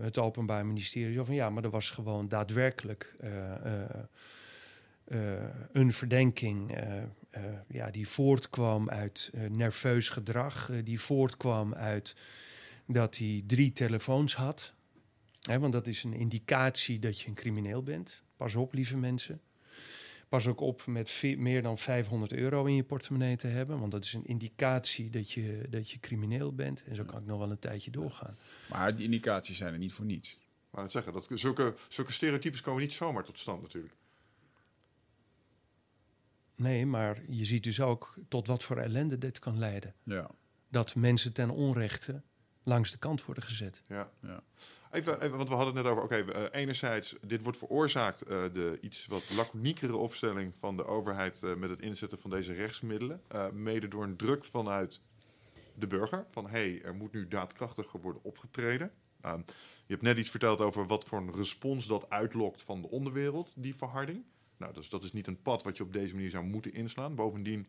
[0.00, 3.16] het Openbaar Ministerie van ja, maar er was gewoon daadwerkelijk
[5.72, 6.78] een verdenking
[7.36, 12.14] eh, ja, die voortkwam uit eh, nerveus gedrag, eh, die voortkwam uit
[12.86, 14.74] dat hij drie telefoons had.
[15.40, 18.22] Hè, want dat is een indicatie dat je een crimineel bent.
[18.36, 19.40] Pas op, lieve mensen.
[20.28, 23.78] Pas ook op met meer dan 500 euro in je portemonnee te hebben.
[23.78, 26.84] Want dat is een indicatie dat je, dat je crimineel bent.
[26.84, 28.36] En zo kan ik nog wel een tijdje doorgaan.
[28.68, 30.38] Maar die indicaties zijn er niet voor niets.
[30.70, 33.94] Maar het zeggen, dat, zulke, zulke stereotypes komen niet zomaar tot stand natuurlijk.
[36.56, 39.94] Nee, maar je ziet dus ook tot wat voor ellende dit kan leiden.
[40.02, 40.30] Ja.
[40.68, 42.22] Dat mensen ten onrechte
[42.62, 43.82] langs de kant worden gezet.
[43.86, 44.10] Ja.
[44.20, 44.42] Ja.
[44.90, 48.42] Even, even, want we hadden het net over, oké, eh, enerzijds, dit wordt veroorzaakt, eh,
[48.52, 53.20] de iets wat laconiekere opstelling van de overheid eh, met het inzetten van deze rechtsmiddelen.
[53.52, 55.00] mede door een druk vanuit
[55.74, 58.90] de burger, van hé, hey, er moet nu daadkrachtiger worden opgetreden.
[59.20, 59.40] Ehm,
[59.86, 63.52] je hebt net iets verteld over wat voor een respons dat uitlokt van de onderwereld,
[63.56, 64.24] die verharding.
[64.56, 67.14] Nou, dus dat is niet een pad wat je op deze manier zou moeten inslaan.
[67.14, 67.68] Bovendien,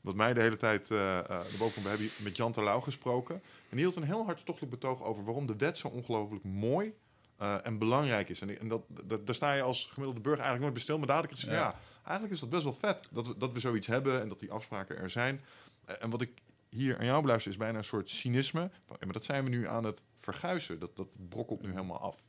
[0.00, 3.34] wat mij de hele tijd uh, uh, erboven komt, we hebben met Jan Terlouw gesproken.
[3.34, 3.42] En
[3.76, 6.94] die hield een heel hartstochtelijk betoog over waarom de wet zo ongelooflijk mooi
[7.40, 8.40] uh, en belangrijk is.
[8.40, 10.98] En, en dat, dat, daar sta je als gemiddelde burger eigenlijk nooit bij stil.
[10.98, 11.66] Maar dadelijk is het van, ja.
[11.66, 13.08] ja, eigenlijk is dat best wel vet.
[13.10, 15.40] Dat we, dat we zoiets hebben en dat die afspraken er zijn.
[15.88, 16.30] Uh, en wat ik
[16.68, 18.70] hier aan jou beluister is bijna een soort cynisme.
[18.88, 20.78] Maar dat zijn we nu aan het verguizen.
[20.78, 22.22] Dat, dat brokkelt nu helemaal af.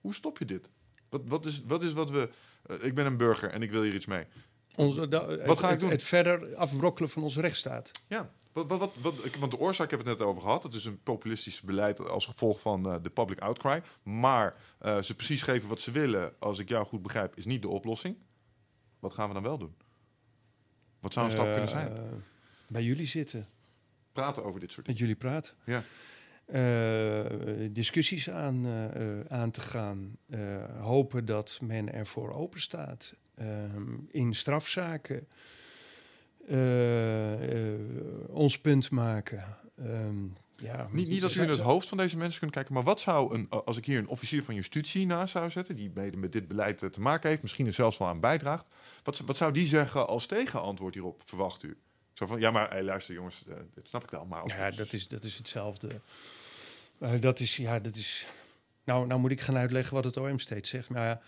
[0.00, 0.70] Hoe stop je dit?
[1.10, 2.30] Wat, wat, is, wat is wat we...
[2.70, 4.24] Uh, ik ben een burger en ik wil hier iets mee.
[4.74, 5.90] Onze, da, wat het, ga ik het, doen?
[5.90, 7.90] Het verder afbrokkelen van onze rechtsstaat.
[8.06, 10.62] Ja, wat, wat, wat, wat, want de oorzaak hebben we het net over gehad.
[10.62, 13.82] Het is een populistisch beleid als gevolg van uh, de public outcry.
[14.02, 17.62] Maar uh, ze precies geven wat ze willen, als ik jou goed begrijp, is niet
[17.62, 18.16] de oplossing.
[18.98, 19.74] Wat gaan we dan wel doen?
[21.00, 22.22] Wat zou een stap kunnen zijn?
[22.66, 23.46] Bij jullie zitten.
[24.12, 25.00] Praten over dit soort dingen.
[25.00, 25.54] Met jullie praten.
[25.64, 25.82] Ja.
[26.54, 27.24] Uh,
[27.70, 30.16] discussies aan, uh, aan te gaan.
[30.80, 33.14] Hopen dat men ervoor open staat.
[34.08, 35.28] in strafzaken.
[38.28, 39.44] ons punt maken.
[39.78, 42.82] Um, ja, niet, niet dat u in het hoofd van deze mensen kunt kijken, maar
[42.82, 46.16] wat zou een, als ik hier een officier van justitie naast zou zetten, die mede
[46.16, 49.52] met dit beleid te maken heeft, misschien er zelfs wel aan bijdraagt, wat, wat zou
[49.52, 51.76] die zeggen als tegenantwoord hierop, verwacht u?
[52.12, 54.26] Zo van, ja, maar hey, luister jongens, uh, dat snap ik wel.
[54.26, 56.00] Maar ja, dat is, dat is hetzelfde.
[57.00, 58.26] Uh, dat is, ja, dat is...
[58.84, 60.88] Nou, nou moet ik gaan uitleggen wat het OM steeds zegt.
[60.88, 61.20] Maar ja,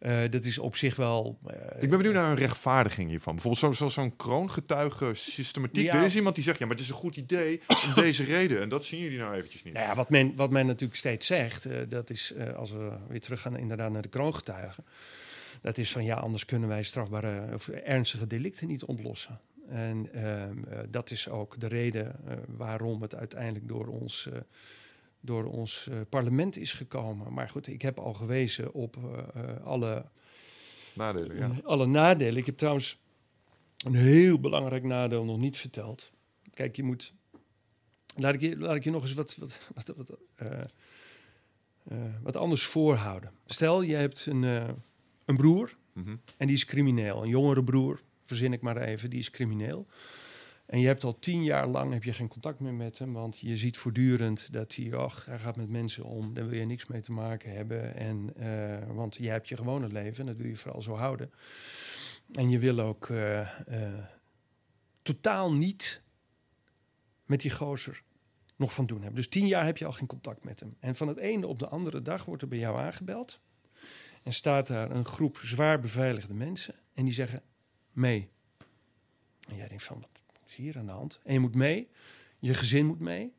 [0.00, 1.38] uh, dat is op zich wel...
[1.46, 3.34] uh, ik ben benieuwd naar een rechtvaardiging hiervan.
[3.34, 5.84] Bijvoorbeeld zo'n zo, zo kroongetuige systematiek.
[5.84, 5.94] Ja.
[5.94, 8.60] Er is iemand die zegt, ja, maar het is een goed idee om deze reden.
[8.60, 9.74] En dat zien jullie nou eventjes niet.
[9.74, 13.20] Nou ja, wat men, wat men natuurlijk steeds zegt, uh, dat is, als we weer
[13.20, 14.84] teruggaan inderdaad naar de kroongetuigen...
[15.60, 19.40] dat is van, ja, anders kunnen wij strafbare of ernstige delicten niet ontlossen.
[19.68, 20.42] En uh,
[20.88, 24.28] dat is ook de reden waarom het uiteindelijk door ons,
[25.24, 27.32] door ons parlement is gekomen.
[27.32, 28.96] Maar goed, ik heb al gewezen op
[29.64, 30.04] alle
[30.94, 31.36] nadelen.
[31.36, 31.50] Ja.
[31.64, 32.36] alle nadelen.
[32.36, 32.98] Ik heb trouwens
[33.84, 36.12] een heel belangrijk nadeel nog niet verteld.
[36.54, 37.12] Kijk, je moet.
[38.16, 40.74] Laat ik je, laat ik je nog eens wat, wat, wat, wat,
[42.22, 43.30] wat anders voorhouden.
[43.46, 44.42] Stel, je hebt een,
[45.24, 46.20] een broer mm -hmm.
[46.36, 49.86] en die is crimineel, een jongere broer verzin ik maar even, die is crimineel.
[50.66, 53.38] En je hebt al tien jaar lang heb je geen contact meer met hem, want
[53.38, 56.86] je ziet voortdurend dat hij, ach, hij gaat met mensen om, daar wil je niks
[56.86, 57.94] mee te maken hebben.
[57.94, 61.32] En, uh, want jij hebt je gewone leven en dat wil je vooral zo houden.
[62.32, 64.04] En je wil ook uh, uh,
[65.02, 66.02] totaal niet
[67.26, 68.02] met die gozer
[68.56, 69.16] nog van doen hebben.
[69.16, 70.76] Dus tien jaar heb je al geen contact met hem.
[70.80, 73.40] En van het ene op de andere dag wordt er bij jou aangebeld.
[74.22, 76.74] En staat daar een groep zwaar beveiligde mensen.
[76.94, 77.42] En die zeggen,
[77.92, 78.28] mee.
[79.48, 80.23] En jij denkt van, wat
[80.54, 81.20] hier aan de hand?
[81.24, 81.88] En je moet mee,
[82.38, 83.32] je gezin moet mee.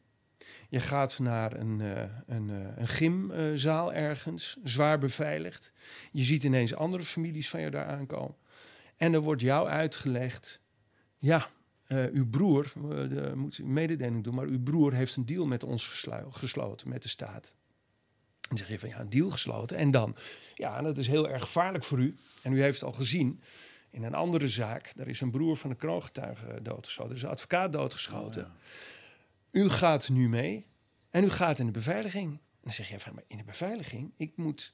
[0.69, 5.71] Je gaat naar een, uh, een, uh, een gymzaal ergens, zwaar beveiligd.
[6.11, 8.35] Je ziet ineens andere families van je daar aankomen.
[8.97, 10.61] En er wordt jou uitgelegd,
[11.17, 11.49] ja,
[11.87, 12.71] uh, uw broer,
[13.09, 16.89] de, moet u mededeling doen, maar uw broer heeft een deal met ons geslo gesloten,
[16.89, 17.55] met de staat.
[18.49, 19.77] En zeg je van, ja, een deal gesloten.
[19.77, 20.15] En dan,
[20.53, 22.15] ja, dat is heel erg gevaarlijk voor u.
[22.43, 23.41] En u heeft al gezien,
[23.95, 27.15] in een andere zaak, daar is een broer van de kroongetuige doodgeschoten.
[27.15, 28.45] Is een advocaat doodgeschoten.
[28.45, 28.51] Oh,
[29.51, 29.61] ja.
[29.61, 30.67] U gaat nu mee
[31.09, 32.31] en u gaat in de beveiliging.
[32.31, 34.73] En dan zeg je van, maar in de beveiliging, ik moet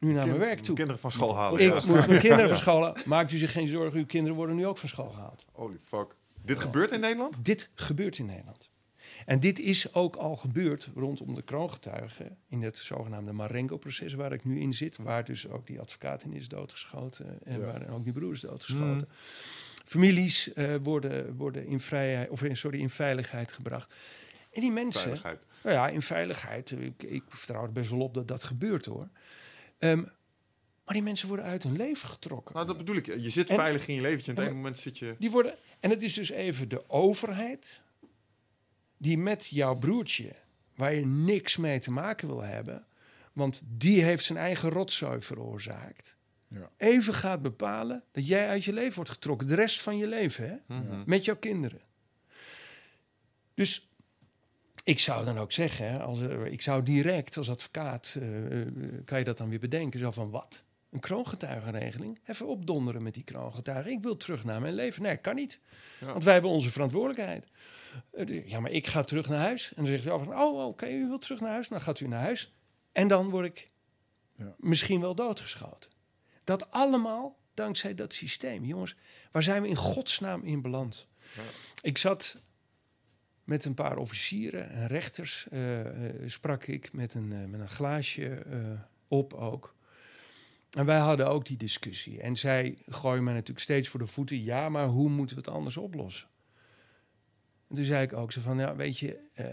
[0.00, 0.74] nu naar mijn werk toe.
[0.74, 1.60] Kinderen van school halen.
[1.60, 1.74] Ik ja.
[1.74, 3.02] moet mijn kinderen van school halen.
[3.04, 5.44] Maakt u zich geen zorgen, uw kinderen worden nu ook van school gehaald.
[5.52, 6.16] Holy fuck.
[6.42, 7.44] Dit gebeurt in Nederland?
[7.44, 8.70] Dit gebeurt in Nederland.
[9.26, 14.44] En dit is ook al gebeurd rondom de kroongetuigen in het zogenaamde Marengo-proces waar ik
[14.44, 17.64] nu in zit, waar dus ook die advocaat in is doodgeschoten en Ja.
[17.66, 19.08] waar ook die broer is doodgeschoten.
[19.84, 23.94] Families eh, worden, worden in, vrijheid, of in, sorry, in veiligheid gebracht.
[24.52, 25.38] En die mensen, Veiligheid.
[25.62, 26.70] nou ja, in veiligheid.
[26.70, 29.08] Ik, ik vertrouw er best wel op dat dat gebeurt hoor.
[29.78, 29.98] Ehm,
[30.84, 32.54] maar die mensen worden uit hun leven getrokken.
[32.54, 33.06] Nou, dat bedoel ik.
[33.06, 35.14] Je zit En- veilig in je leventje en op het ene moment zit je...
[35.18, 37.82] Die worden, en het is dus even de overheid
[39.04, 40.32] die met jouw broertje,
[40.74, 42.84] waar je niks mee te maken wil hebben,
[43.32, 46.16] want die heeft zijn eigen rotzooi veroorzaakt,
[46.48, 46.70] Ja.
[46.76, 50.48] even gaat bepalen dat jij uit je leven wordt getrokken, de rest van je leven,
[50.48, 50.76] hè?
[50.76, 51.02] Mhm.
[51.06, 51.80] met jouw kinderen.
[53.54, 53.88] Dus
[54.84, 58.66] ik zou dan ook zeggen, hè, als, eh, ik zou direct als advocaat, eh, eh,
[59.04, 60.64] kan je dat dan weer bedenken, zo van wat?
[60.90, 62.18] Een kroongetuigenregeling?
[62.26, 63.92] Even opdonderen met die kroongetuigen.
[63.92, 65.02] Ik wil terug naar mijn leven.
[65.02, 65.60] Nee, kan niet.
[66.00, 66.06] Ja.
[66.06, 67.46] Want wij hebben onze verantwoordelijkheid.
[68.12, 69.68] Eh, de- Ja, maar ik ga terug naar huis.
[69.68, 71.68] En dan zegt hij van, oh, oké, u wilt terug naar huis.
[71.68, 72.52] Dan gaat u naar huis.
[72.92, 73.70] En dan word ik
[74.36, 74.54] Ja.
[74.58, 75.90] misschien wel doodgeschoten.
[76.44, 78.64] Dat allemaal dankzij dat systeem.
[78.64, 78.96] Jongens,
[79.30, 81.08] waar zijn we in godsnaam in beland?
[81.34, 81.42] Ja.
[81.82, 82.40] Ik zat
[83.44, 85.48] met een paar officieren en rechters.
[85.50, 88.58] eh, eh, sprak ik met een, eh, met een glaasje eh,
[89.08, 89.74] op ook.
[90.70, 92.20] En wij hadden ook die discussie.
[92.20, 94.42] En zij gooien mij natuurlijk steeds voor de voeten.
[94.42, 96.28] Ja, maar hoe moeten we het anders oplossen?
[97.68, 99.46] En toen zei ik ook zo van, ja, weet je, eh,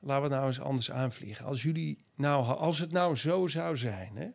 [0.00, 1.46] laten we nou eens anders aanvliegen.
[1.46, 4.28] Als jullie nou, als het nou zo zou zijn, hè,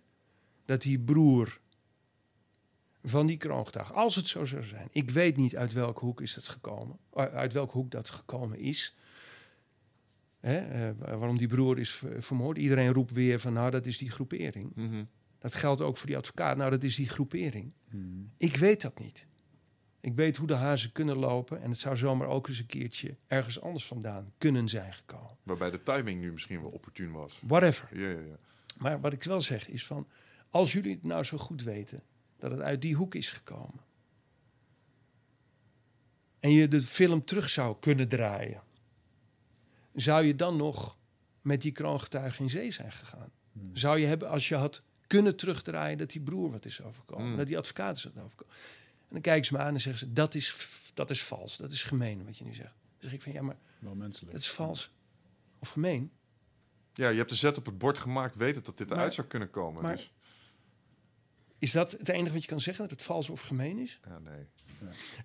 [0.66, 1.60] dat die broer
[3.04, 6.34] van die kroongetuige, als het zo zou zijn, ik weet niet uit welke hoek is
[6.34, 8.96] dat gekomen, eh, uit welke hoek dat gekomen is.
[10.40, 12.58] Hè, eh, waarom die broer is ver- vermoord.
[12.58, 14.72] Iedereen roept weer van, nou, dat is die groepering.
[14.76, 15.04] Mhm.
[15.40, 16.58] Dat geldt ook voor die advocaat.
[16.58, 17.74] Nou, dat is die groepering.
[17.90, 18.32] Hmm.
[18.38, 19.28] Ik weet dat niet.
[20.02, 21.62] Ik weet hoe de hazen kunnen lopen.
[21.62, 25.38] En het zou zomaar ook eens een keertje ergens anders vandaan kunnen zijn gekomen.
[25.44, 27.40] Waarbij de timing nu misschien wel opportun was.
[27.44, 28.00] Whatever.
[28.00, 28.38] Ja, ja, ja.
[28.78, 30.08] Maar wat ik wel zeg is van...
[30.50, 32.04] Als jullie het nou zo goed weten
[32.38, 33.84] dat het uit die hoek is gekomen...
[36.40, 38.62] en je de film terug zou kunnen draaien...
[39.94, 40.98] zou je dan nog
[41.42, 43.32] met die kroongetuige in zee zijn gegaan?
[43.52, 43.76] Hmm.
[43.76, 45.98] Zou je hebben, als je had kunnen terugdraaien...
[45.98, 47.38] dat die broer wat is overkomen, Mm.
[47.38, 48.54] dat die advocaat is wat overkomen...
[49.10, 50.14] en dan kijken ze me aan en zeggen ze...
[50.14, 52.74] dat is, dat is vals, dat is gemeen wat je nu zegt.
[53.00, 54.32] Dan zeg ik van, ja, maar Wel menselijk.
[54.32, 54.92] dat is vals
[55.60, 56.12] of gemeen...
[56.94, 59.28] Ja, je hebt de zet op het bord gemaakt, weten dat dit Maar- eruit zou
[59.28, 59.82] kunnen komen.
[59.82, 60.14] maar- dus,
[61.60, 64.00] Is dat het enige wat je kan zeggen, dat het vals of gemeen is?
[64.08, 64.46] ja, nee.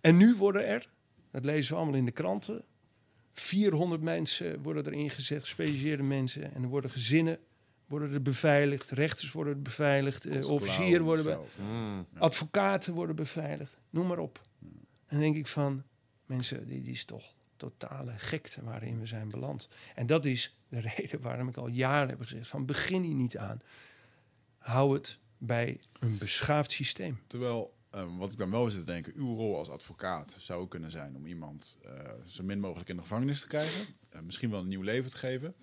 [0.01, 0.89] En nu worden er,
[1.31, 2.65] dat lezen we allemaal in de kranten,
[3.33, 6.55] 400 mensen worden erin gezet, gespecialiseerde mensen.
[6.55, 7.39] En er worden gezinnen
[7.99, 11.59] worden er beveiligd, rechters worden beveiligd, eh, officieren worden met be- geld.
[11.71, 12.07] Mm.
[12.19, 14.41] advocaten worden beveiligd, noem maar op.
[14.61, 14.71] En
[15.07, 15.83] dan denk ik van,
[16.27, 19.69] mensen, dit is toch totale gekte waarin we zijn beland.
[19.95, 23.39] En dat is de reden waarom ik al jaren heb gezegd van begin hier niet
[23.39, 23.61] aan.
[24.59, 27.19] Hou het bij een beschaafd systeem.
[27.27, 30.91] Terwijl, eh, wat ik dan wel zit te denken, uw rol als advocaat zou kunnen
[30.91, 33.87] zijn om iemand eh, zo min mogelijk in de gevangenis te krijgen.
[34.11, 35.55] eh, misschien wel een nieuw leven te geven.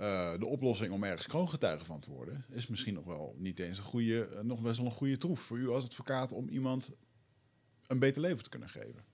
[0.00, 3.78] Eh, de oplossing om ergens kroongetuige van te worden, is misschien nog wel niet eens
[3.78, 6.90] een goede, eh, nog best wel een goede troef voor u als advocaat om iemand
[7.86, 9.04] een beter leven te kunnen geven.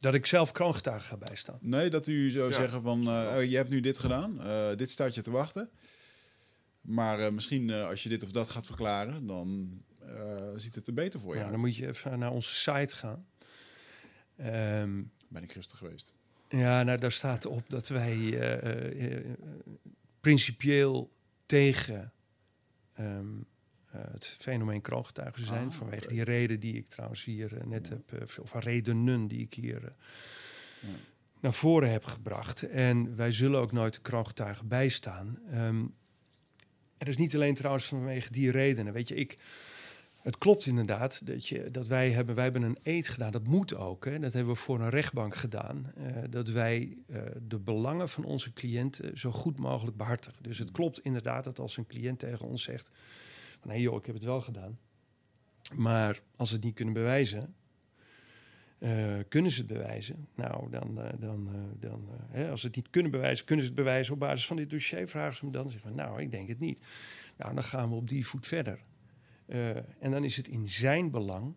[0.00, 1.58] Dat ik zelf kroongetuige ga bijstaan.
[1.60, 2.54] Nee, dat u zou Ja.
[2.56, 5.70] zeggen van, eh, oh, je hebt nu dit gedaan, eh, dit staat je te wachten.
[6.80, 10.86] Maar eh, misschien eh, als je dit of dat gaat verklaren, dan eh, ziet het
[10.86, 11.60] er beter voor je Nou, uit.
[11.60, 13.26] dan moet je even naar onze site gaan.
[14.36, 16.12] Ehm, Ben ik gisteren geweest.
[16.58, 19.24] Ja, nou, daar staat op dat wij eh, eh, eh,
[20.20, 21.12] principieel
[21.46, 22.12] tegen
[22.94, 23.26] ehm,
[23.90, 25.66] eh, het fenomeen kroongetuigen zijn.
[25.66, 27.98] Ah, vanwege die reden die ik trouwens hier net Ja.
[28.06, 29.92] heb, of redenen die ik hier
[30.80, 30.88] Ja.
[31.40, 32.62] naar voren heb gebracht.
[32.62, 35.38] En wij zullen ook nooit de kroongetuigen bijstaan.
[35.50, 35.84] Ehm
[36.98, 38.92] het is niet alleen trouwens vanwege die redenen.
[38.92, 39.38] Weet je, ik,
[40.24, 43.32] het klopt inderdaad dat, je, dat wij hebben, wij hebben een eed gedaan.
[43.32, 44.04] Dat moet ook.
[44.04, 44.18] Hè.
[44.18, 45.92] Dat hebben we voor een rechtbank gedaan.
[45.96, 50.42] eh, dat wij eh, de belangen van onze cliënten zo goed mogelijk behartigen.
[50.42, 52.90] Dus het klopt inderdaad dat als een cliënt tegen ons zegt...
[53.60, 54.78] van hé joh, ik heb het wel gedaan.
[55.76, 57.54] Maar als ze het niet kunnen bewijzen...
[58.78, 60.28] eh, kunnen ze het bewijzen?
[60.34, 63.64] Nou, dan, eh, dan, eh, dan eh, hè, als ze het niet kunnen bewijzen, kunnen
[63.64, 65.08] ze het bewijzen op basis van dit dossier.
[65.08, 66.80] Vragen ze me dan, dan zeggen we, nou, ik denk het niet.
[67.36, 68.78] Nou, dan gaan we op die voet verder.
[69.54, 71.54] Eh, en dan is het in zijn belang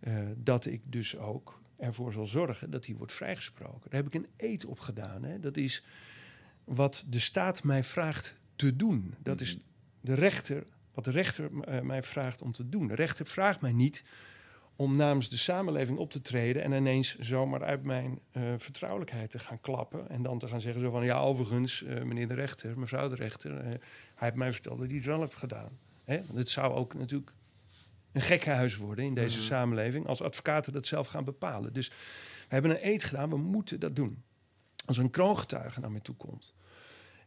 [0.00, 3.90] eh, dat ik dus ook ervoor zal zorgen dat hij wordt vrijgesproken.
[3.90, 5.22] Daar heb ik een eed op gedaan.
[5.22, 5.40] Hè.
[5.40, 5.84] Dat is
[6.64, 9.14] wat de staat mij vraagt te doen.
[9.18, 9.64] Dat is Mhm.
[10.00, 12.86] de rechter wat de rechter eh, mij vraagt om te doen.
[12.86, 14.04] De rechter vraagt mij niet
[14.76, 18.18] om namens de samenleving op te treden en ineens zomaar uit mijn
[18.56, 22.34] vertrouwelijkheid te gaan klappen en dan te gaan zeggen zo van ja overigens meneer de
[22.34, 23.78] rechter, mevrouw de rechter, hij
[24.14, 25.78] heeft mij verteld dat hij het wel heeft gedaan.
[26.10, 26.16] Hè?
[26.26, 27.32] Want het zou ook natuurlijk
[28.12, 29.46] een gekkenhuis worden in deze Mhm.
[29.46, 31.72] samenleving als advocaten dat zelf gaan bepalen.
[31.72, 31.94] Dus we
[32.48, 34.22] hebben een eed gedaan, we moeten dat doen.
[34.86, 36.54] Als een kroongetuige naar mij toe komt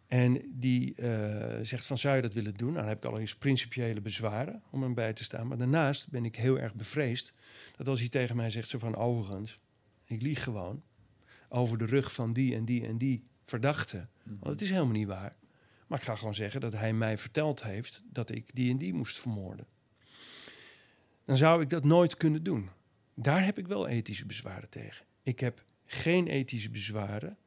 [0.07, 3.39] en die eh, zegt van zou je dat willen doen, nou, dan heb ik allereerst
[3.39, 5.47] principiële bezwaren om hem bij te staan.
[5.47, 7.33] Maar daarnaast ben ik heel erg bevreesd
[7.75, 9.59] dat als hij tegen mij zegt zo van overigens,
[10.05, 10.83] ik lieg gewoon
[11.49, 14.07] over de rug van die en die en die verdachte.
[14.23, 15.35] Want het is helemaal niet waar.
[15.87, 18.93] Maar ik ga gewoon zeggen dat hij mij verteld heeft dat ik die en die
[18.93, 19.67] moest vermoorden.
[21.25, 22.69] Dan zou ik dat nooit kunnen doen.
[23.13, 25.05] Daar heb ik wel ethische bezwaren tegen.
[25.23, 27.37] Ik heb geen ethische bezwaren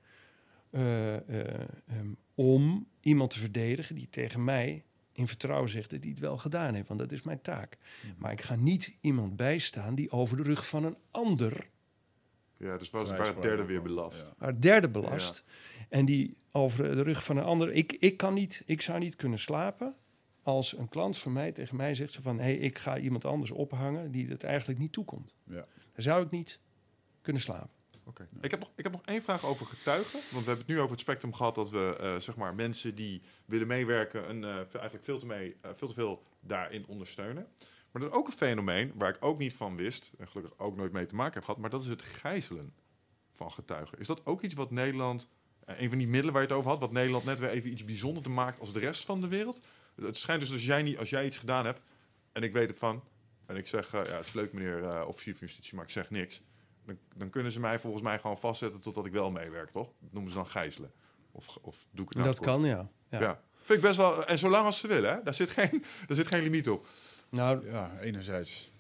[0.71, 6.11] eh, eh, ehm, om iemand te verdedigen die tegen mij in vertrouwen zegt dat hij
[6.11, 6.89] het wel gedaan heeft.
[6.89, 7.79] Want dat is mijn taak.
[8.17, 11.69] Maar ik ga niet iemand bijstaan die over de rug van een ander
[12.57, 14.27] Ja, dus was het waar derde weer belast.
[14.27, 14.35] ja.
[14.39, 15.45] haar derde belast.
[15.89, 17.73] En die over de rug van een ander.
[17.73, 19.95] Ik, ik, kan niet, ik zou niet kunnen slapen
[20.43, 22.39] als een klant van mij tegen mij zegt zo van...
[22.39, 25.35] hé, hey, ik ga iemand anders ophangen die het eigenlijk niet toekomt.
[25.45, 25.67] Ja.
[25.93, 26.61] Dan zou ik niet
[27.21, 27.71] kunnen slapen.
[28.05, 28.29] Oké.
[28.41, 30.13] Ik, heb nog, ik heb nog één vraag over getuigen.
[30.13, 32.95] Want we hebben het nu over het spectrum gehad dat we eh, zeg maar mensen
[32.95, 37.47] die willen meewerken, een, eh, eigenlijk veel te, mee, eh, veel te veel daarin ondersteunen.
[37.91, 40.77] Maar dat is ook een fenomeen waar ik ook niet van wist, en gelukkig ook
[40.77, 42.75] nooit mee te maken heb gehad, maar dat is het gijzelen
[43.33, 43.99] van getuigen.
[43.99, 45.29] Is dat ook iets wat Nederland,
[45.67, 47.85] een van die middelen waar je het over had, wat Nederland net weer even iets
[47.85, 49.61] bijzonder te maakt als de rest van de wereld?
[49.95, 51.81] Het schijnt dus als jij, niet, als jij iets gedaan hebt
[52.33, 53.03] en ik weet ervan,
[53.47, 55.91] en ik zeg, eh, ja, het is leuk meneer eh, officier van justitie, maar ik
[55.91, 56.43] zeg niks.
[56.85, 59.89] Dan, dan kunnen ze mij volgens mij gewoon vastzetten totdat ik wel meewerk, toch?
[60.01, 60.93] Dat noemen ze dan gijzelen.
[61.33, 62.89] Of, of doe ik het nou dat kan, ja.
[63.09, 63.21] Ja.
[63.21, 63.41] ja.
[63.55, 64.27] Vind ik best wel.
[64.27, 65.23] En zolang als ze willen, hè?
[65.23, 65.71] Daar zit geen,
[66.07, 66.87] daar zit geen limiet op.
[67.29, 68.71] Nou, Ja, enerzijds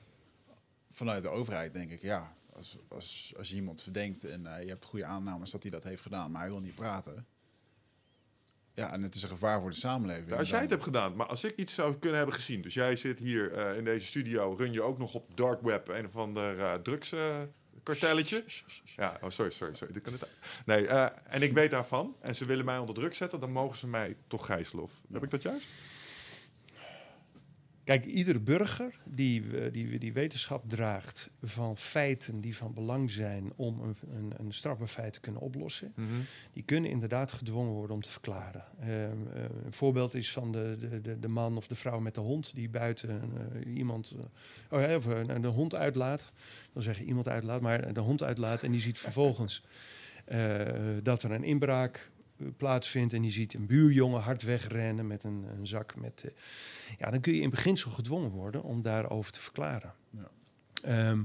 [0.90, 4.68] vanuit de overheid denk ik, ja, als, als, als je iemand verdenkt en eh, je
[4.68, 7.26] hebt goede aannames dat hij dat heeft gedaan, maar hij wil niet praten.
[8.74, 10.32] Ja, en het is een gevaar voor de samenleving.
[10.32, 12.62] als jij het hebt gedaan, maar als ik iets zou kunnen hebben gezien.
[12.62, 15.88] Dus jij zit hier eh, in deze studio, run je ook nog op dark web
[15.88, 18.44] een of ander uh, drugskartelletje.
[18.96, 19.92] ja, oh, sorry, sorry, sorry.
[19.92, 20.28] Dit kan het
[20.66, 22.16] Nee, eh, en ik weet daarvan.
[22.20, 24.84] En ze willen mij onder druk zetten, dan mogen ze mij toch gijzelen.
[24.84, 25.68] Of heb ik dat juist?
[27.86, 33.52] Kijk, iedere burger die, eh, die, die wetenschap draagt van feiten die van belang zijn
[33.56, 35.94] om een, een, een strafbaar feit te kunnen oplossen,
[36.52, 38.64] die kunnen inderdaad gedwongen worden om te verklaren.
[38.80, 42.14] Ehm, eh, een voorbeeld is van de, de, de, de man of de vrouw met
[42.14, 44.16] de hond die buiten eh, iemand,
[44.70, 45.04] oh ja, of
[45.40, 46.32] de hond uitlaat.
[46.72, 49.62] Dan zeg je iemand uitlaat, maar de hond uitlaat en die ziet vervolgens
[51.02, 52.10] dat er een inbraak
[52.56, 56.24] plaatsvindt en die ziet een buurjongen hard wegrennen met een, een zak met.
[56.24, 56.32] eh,
[56.98, 59.92] ja, dan kun je in beginsel gedwongen worden om daarover te verklaren.
[60.10, 60.26] Ja.
[60.82, 61.22] Ehm,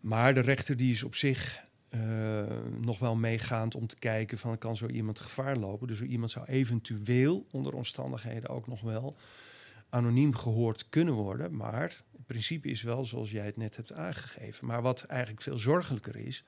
[0.00, 2.44] maar de rechter die is op zich eh,
[2.80, 5.88] nog wel meegaand om te kijken van kan zo iemand gevaar lopen.
[5.88, 9.16] Dus zo iemand zou eventueel onder omstandigheden ook nog wel
[9.88, 11.56] anoniem gehoord kunnen worden.
[11.56, 14.66] Maar het principe is wel zoals jij het net hebt aangegeven.
[14.66, 16.44] Maar wat eigenlijk veel zorgelijker is,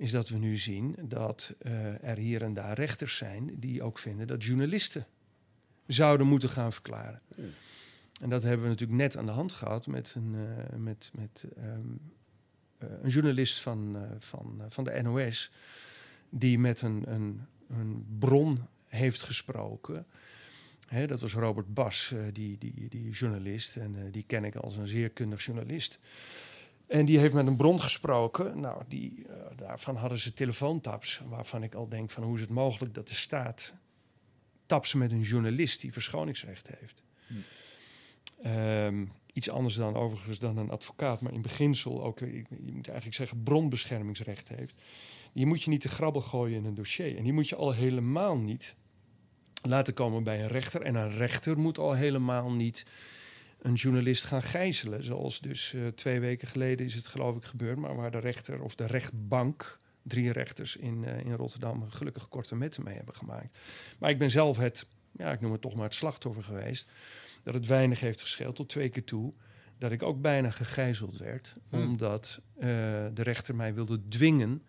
[0.00, 3.98] is dat we nu zien dat eh, er hier en daar rechters zijn die ook
[3.98, 5.06] vinden dat journalisten
[5.86, 7.20] zouden moeten gaan verklaren.
[8.20, 11.46] En dat hebben we natuurlijk net aan de hand gehad met een, eh, met, met,
[11.56, 11.88] ehm,
[12.78, 15.50] eh, een journalist van, van, van de NOS,
[16.28, 20.06] die met een, een, een bron heeft gesproken.
[21.06, 23.76] Dat was Robert Bas, die, die, die journalist.
[23.76, 25.98] En die ken ik als een zeer kundig journalist.
[26.90, 28.60] En die heeft met een bron gesproken.
[28.60, 31.22] Nou, die, eh, daarvan hadden ze telefoontaps.
[31.28, 33.74] Waarvan ik al denk van hoe is het mogelijk dat de staat
[34.66, 37.02] taps met een journalist die verschoningsrecht heeft.
[38.42, 42.88] Ehm, iets anders dan overigens dan een advocaat, maar in beginsel ook, eh, je moet
[42.88, 44.82] eigenlijk zeggen, bronbeschermingsrecht heeft.
[45.32, 47.16] Die moet je niet te grabbel gooien in een dossier.
[47.16, 48.76] En die moet je al helemaal niet
[49.62, 50.82] laten komen bij een rechter.
[50.82, 52.86] En een rechter moet al helemaal niet
[53.62, 55.04] een journalist gaan gijzelen.
[55.04, 58.62] Zoals dus eh, twee weken geleden is het geloof ik gebeurd, maar waar de rechter
[58.62, 63.58] of de rechtbank, drie rechters in, eh, in Rotterdam, gelukkig korte metten mee hebben gemaakt.
[63.98, 66.90] Maar ik ben zelf het, ja, ik noem het toch maar het slachtoffer geweest,
[67.42, 69.32] dat het weinig heeft gescheeld tot twee keer toe.
[69.78, 71.82] Dat ik ook bijna gegijzeld werd, Hmm.
[71.82, 72.66] omdat eh,
[73.14, 74.62] de rechter mij wilde dwingen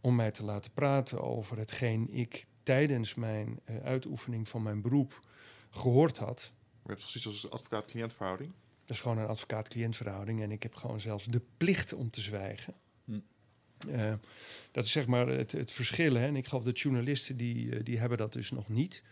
[0.00, 5.20] om mij te laten praten over hetgeen ik tijdens mijn uitoefening van mijn beroep
[5.70, 6.52] gehoord had.
[6.82, 8.52] Je hebt precies als advocaat-cliëntverhouding.
[8.84, 10.42] Dat is gewoon een advocaat-cliëntverhouding.
[10.42, 12.74] En ik heb gewoon zelfs de plicht om te zwijgen.
[13.04, 13.20] Hm.
[13.90, 14.14] Eh,
[14.70, 16.14] dat is zeg maar het, het verschil.
[16.14, 16.26] Hè.
[16.26, 19.02] En ik geloof dat journalisten die, eh, die hebben dat dus nog niet.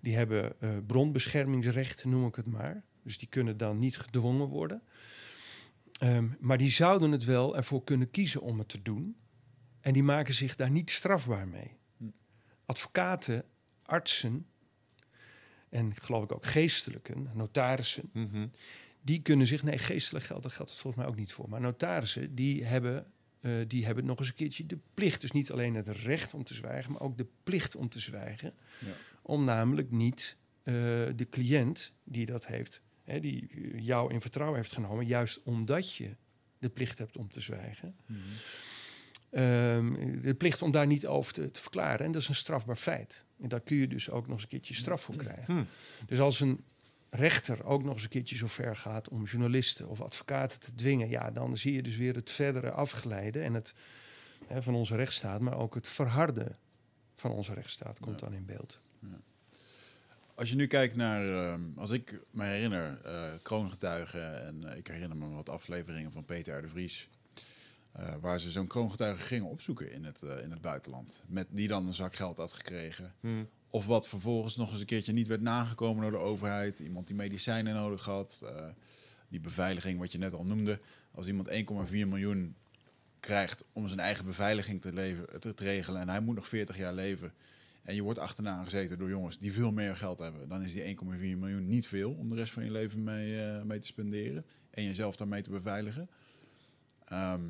[0.00, 2.82] Die hebben eh, bronbeschermingsrecht, noem ik het maar.
[3.02, 4.82] Dus die kunnen dan niet gedwongen worden.
[6.00, 9.16] Ehm, maar die zouden het wel ervoor kunnen kiezen om het te doen.
[9.80, 11.76] En die maken zich daar niet strafbaar mee.
[11.96, 12.04] Hm.
[12.64, 13.44] Advocaten,
[13.82, 14.46] artsen
[15.74, 18.46] en geloof ik ook geestelijken, notarissen, Mhm.
[19.00, 21.48] die kunnen zich, nee, geestelijk geld, daar geldt het volgens mij ook niet voor.
[21.48, 23.06] Maar notarissen, die hebben,
[23.40, 25.20] eh, die hebben nog eens een keertje de plicht.
[25.20, 28.54] Dus niet alleen het recht om te zwijgen, maar ook de plicht om te zwijgen.
[28.78, 28.92] Ja.
[29.22, 30.74] Om namelijk niet eh,
[31.16, 35.94] de cliënt die dat heeft, hè, die eh, jou in vertrouwen heeft genomen, juist omdat
[35.94, 36.16] je
[36.58, 37.96] de plicht hebt om te zwijgen.
[38.06, 38.18] Mhm.
[39.34, 42.06] Ehm, de plicht om daar niet over te, te verklaren.
[42.06, 43.24] En dat is een strafbaar feit.
[43.40, 45.54] En daar kun je dus ook nog eens een keertje straf voor krijgen.
[45.54, 45.64] Hm.
[46.06, 46.64] Dus als een
[47.10, 51.08] rechter ook nog eens een keertje zo ver gaat om journalisten of advocaten te dwingen,
[51.08, 53.74] ja, dan zie je dus weer het verdere afglijden en het
[54.46, 56.56] hè, van onze rechtsstaat, maar ook het verharden
[57.14, 58.26] van onze rechtsstaat komt Ja.
[58.26, 58.80] dan in beeld.
[60.34, 65.16] Als je nu kijkt naar, ehm, als ik me herinner, eh kroongetuigen en ik herinner
[65.16, 66.62] me wat afleveringen van Peter R.
[66.62, 67.08] de Vries,
[67.94, 71.68] eh, waar ze zo'n kroongetuige gingen opzoeken in het, eh, in het buitenland, met die
[71.68, 73.14] dan een zak geld had gekregen.
[73.20, 73.28] Hm.
[73.68, 76.78] Of wat vervolgens nog eens een keertje niet werd nagekomen door de overheid.
[76.78, 78.42] Iemand die medicijnen nodig had.
[78.44, 78.66] eh,
[79.28, 80.80] die beveiliging, wat je net al noemde.
[81.10, 82.56] Als iemand 1,4 miljoen
[83.20, 86.00] krijgt om zijn eigen beveiliging te, leven, te, te regelen.
[86.00, 87.32] En hij moet nog 40 jaar leven.
[87.82, 90.48] En je wordt achterna gezeten door jongens die veel meer geld hebben.
[90.48, 93.78] Dan is die 1,4 miljoen niet veel om de rest van je leven mee, mee
[93.78, 94.46] te spenderen.
[94.70, 96.08] En jezelf daarmee te beveiligen.
[97.04, 97.42] Ehm,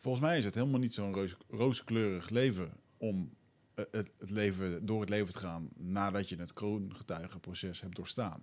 [0.00, 3.30] volgens mij is het helemaal niet zo'n roos, rooskleurig leven om
[3.74, 8.42] eh, het, het leven, door het leven te gaan nadat je het kroongetuigenproces hebt doorstaan.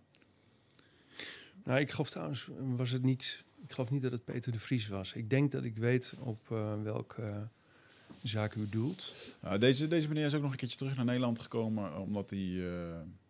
[1.63, 4.87] Nou, ik geloof trouwens, was het niet, ik geloof niet dat het Peter de Vries
[4.87, 5.13] was.
[5.13, 7.41] Ik denk dat ik weet op eh, welke eh,
[8.23, 9.37] zaak u doelt.
[9.41, 12.61] Nou, deze, deze meneer is ook nog een keertje terug naar Nederland gekomen, omdat hij,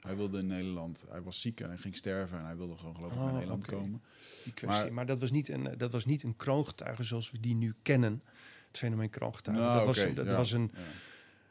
[0.08, 2.96] hij wilde in Nederland, hij was ziek en hij ging sterven en hij wilde gewoon
[2.96, 3.76] geloof ik Oh, naar Nederland oké.
[3.76, 4.02] komen.
[4.44, 4.84] Die kwestie.
[4.84, 7.74] Maar- Maar, dat, was niet een, dat was niet een kroongetuige zoals we die nu
[7.82, 8.24] kennen.
[8.68, 9.62] Het fenomeen kroongetuige.
[9.62, 10.80] Nou, dat was, dat ja, was een, ja.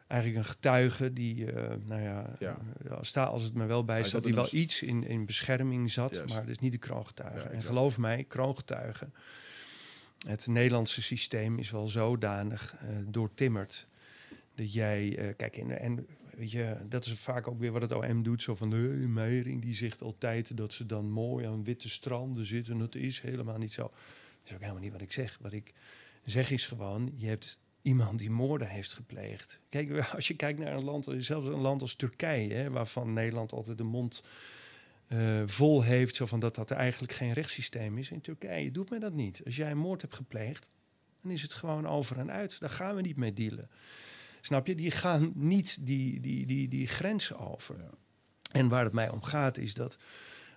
[0.06, 2.58] eigenlijk een getuige die, eh, nou ja, Ja.
[2.88, 5.26] eh, sta, als het me wel bij Hij staat, die in wel iets in, in
[5.26, 6.32] bescherming zat, Juist.
[6.34, 7.44] maar dat is niet de kroongetuige.
[7.44, 9.12] Ja, en geloof mij, kroongetuigen,
[10.26, 13.86] het Nederlandse systeem is wel zodanig eh doortimmerd
[14.54, 17.92] dat jij, eh, kijk, en, en weet je, dat is vaak ook weer wat het
[17.92, 18.76] OM doet, zo van de
[19.08, 22.78] Meijering, die zegt altijd dat ze dan mooi aan witte stranden zitten.
[22.78, 23.82] Dat is helemaal niet zo.
[23.82, 23.92] Dat
[24.44, 25.38] is ook helemaal niet wat ik zeg.
[25.40, 25.74] Wat ik
[26.24, 29.60] zeg is gewoon, je hebt iemand die moorden heeft gepleegd.
[29.68, 33.52] Kijk, als je kijkt naar een land, zelfs een land als Turkije, hè, waarvan Nederland
[33.52, 34.24] altijd de mond
[35.06, 38.10] eh, vol heeft, zo van dat dat eigenlijk geen rechtssysteem is.
[38.10, 39.42] In Turkije doet men dat niet.
[39.44, 40.68] Als jij een moord hebt gepleegd,
[41.22, 42.60] dan is het gewoon over en uit.
[42.60, 43.70] Daar gaan we niet mee dealen.
[44.46, 44.74] Snap je?
[44.74, 47.76] Die gaan niet die, die, die, die grenzen over.
[47.78, 47.90] Ja.
[48.52, 49.98] En waar het mij om gaat is dat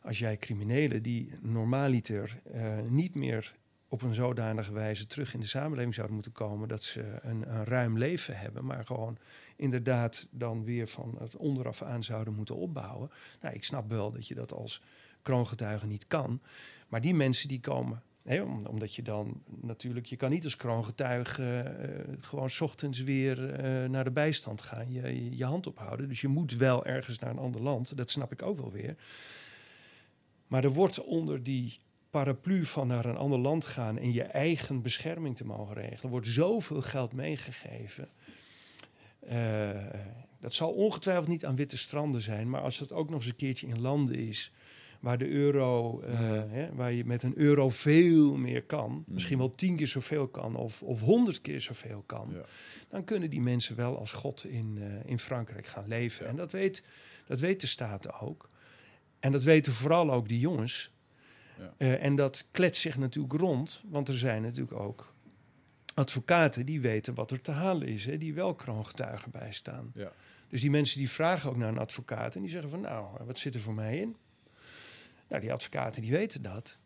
[0.01, 3.55] als jij criminelen die normaaliter eh, niet meer
[3.87, 7.65] op een zodanige wijze terug in de samenleving zouden moeten komen dat ze een, een
[7.65, 9.17] ruim leven hebben, maar gewoon
[9.55, 13.11] inderdaad dan weer van het onderaf aan zouden moeten opbouwen.
[13.41, 14.81] Nou, ik snap wel dat je dat als
[15.21, 16.41] kroongetuige niet kan,
[16.87, 18.01] maar die mensen die komen.
[18.37, 24.03] Omdat je dan natuurlijk, je kan niet als kroongetuige eh, gewoon ochtends weer eh, naar
[24.03, 26.07] de bijstand gaan, je, je, hand ophouden.
[26.07, 28.95] Dus je moet wel ergens naar een ander land, dat snap ik ook wel weer.
[30.47, 34.81] Maar er wordt onder die paraplu van naar een ander land gaan en je eigen
[34.81, 38.09] bescherming te mogen regelen, wordt zoveel geld meegegeven.
[39.19, 39.69] Eh,
[40.39, 43.35] dat zal ongetwijfeld niet aan witte stranden zijn, maar als het ook nog eens een
[43.35, 44.51] keertje in landen is
[44.99, 46.19] waar de euro, eh,
[46.49, 50.55] hè, waar je met een euro veel meer kan, misschien wel tien keer zoveel kan
[50.55, 52.41] of, of honderd keer zoveel kan, Ja.
[52.89, 56.27] dan kunnen die mensen wel als God in, eh, in Frankrijk gaan leven.
[56.27, 56.83] En dat weet,
[57.25, 58.49] dat weet de Staten ook.
[59.19, 60.91] En dat weten vooral ook die jongens.
[61.57, 61.73] Ja.
[61.77, 65.13] Eh, en dat kletst zich natuurlijk rond, want er zijn natuurlijk ook
[65.93, 69.91] advocaten die weten wat er te halen is, hè, die wel kroongetuigen bijstaan.
[69.95, 70.11] Ja.
[70.47, 73.39] Dus die mensen die vragen ook naar een advocaat en die zeggen van nou, wat
[73.39, 74.15] zit er voor mij in?
[75.29, 76.77] Nou, die advocaten die weten dat.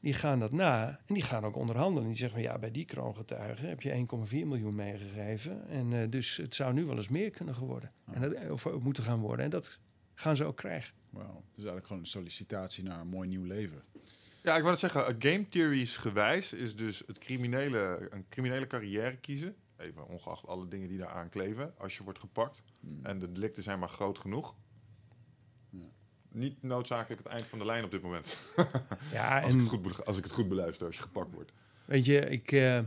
[0.00, 2.08] Die gaan dat na en die gaan ook onderhandelen.
[2.08, 5.68] Die zeggen van ja, bij die kroongetuige heb je 1,4 miljoen meegegeven.
[5.68, 7.92] En eh, dus het zou nu wel eens meer kunnen geworden.
[8.12, 9.44] En dat, of eh, moeten gaan worden.
[9.44, 9.78] En dat
[10.14, 10.94] gaan ze ook krijgen.
[11.10, 11.26] Wauw.
[11.26, 13.82] Dus eigenlijk gewoon een sollicitatie naar een mooi nieuw leven.
[14.42, 19.16] Ja, ik wou het zeggen, game theories gewijs is dus het criminele, een criminele carrière
[19.16, 19.56] kiezen.
[19.76, 21.74] Even ongeacht alle dingen die daar aan kleven.
[21.78, 22.98] Als je wordt gepakt Hmm.
[23.02, 24.54] en de delicten zijn maar groot genoeg.
[26.32, 28.36] Niet noodzakelijk het eind van de lijn op dit moment.
[29.12, 31.52] Ja, Als, ik en het goed, als ik het goed beluister, als je gepakt wordt.
[31.84, 32.80] weet je, ik, eh,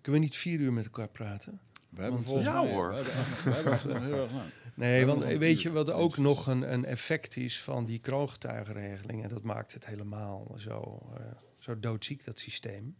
[0.00, 1.60] kunnen we niet vier uur met elkaar praten?
[1.88, 2.88] We hebben volgens ja, mij, hoor.
[2.88, 4.48] We hebben, echt- we hebben het heel erg lang.
[4.76, 9.22] Nee, want een weet je wat ook nog een, een effect is van die kroongetuigenregeling?
[9.22, 11.20] En dat maakt het helemaal zo, eh,
[11.58, 12.96] zo doodziek, dat systeem,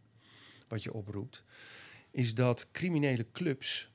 [0.68, 1.44] wat je oproept.
[2.10, 3.90] Is dat criminele clubs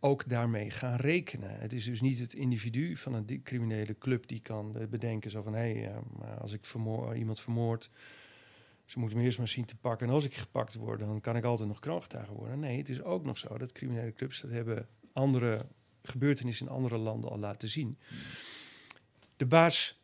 [0.00, 1.60] ook daarmee gaan rekenen.
[1.60, 5.42] Het is dus niet het individu van een criminele club die kan eh, bedenken zo
[5.42, 5.54] van...
[5.54, 7.90] hé, hey, eh, als ik vermoor, iemand vermoord,
[8.84, 10.06] ze moeten me eerst maar zien te pakken.
[10.06, 12.58] En als ik gepakt word, dan kan ik altijd nog kroongetuige worden.
[12.58, 14.40] Nee, het is ook nog zo dat criminele clubs...
[14.40, 15.66] dat hebben andere
[16.02, 17.98] gebeurtenissen in andere landen al laten zien.
[19.36, 20.00] De baas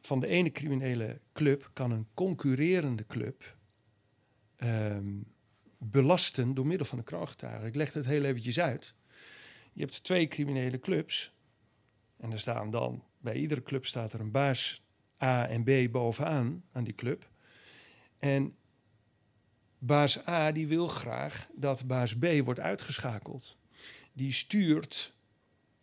[0.00, 3.56] van de ene criminele club kan een concurrerende club
[4.56, 5.14] ehm,
[5.78, 7.66] belasten door middel van een kroongetuige.
[7.66, 8.94] Ik leg het heel eventjes uit.
[9.72, 11.34] Je hebt twee criminele clubs.
[12.16, 14.84] En er staan dan, bij iedere club staat er een baas
[15.22, 17.30] A en B bovenaan aan die club.
[18.18, 18.56] En
[19.78, 23.58] baas A die wil graag dat baas B wordt uitgeschakeld.
[24.12, 25.16] Die stuurt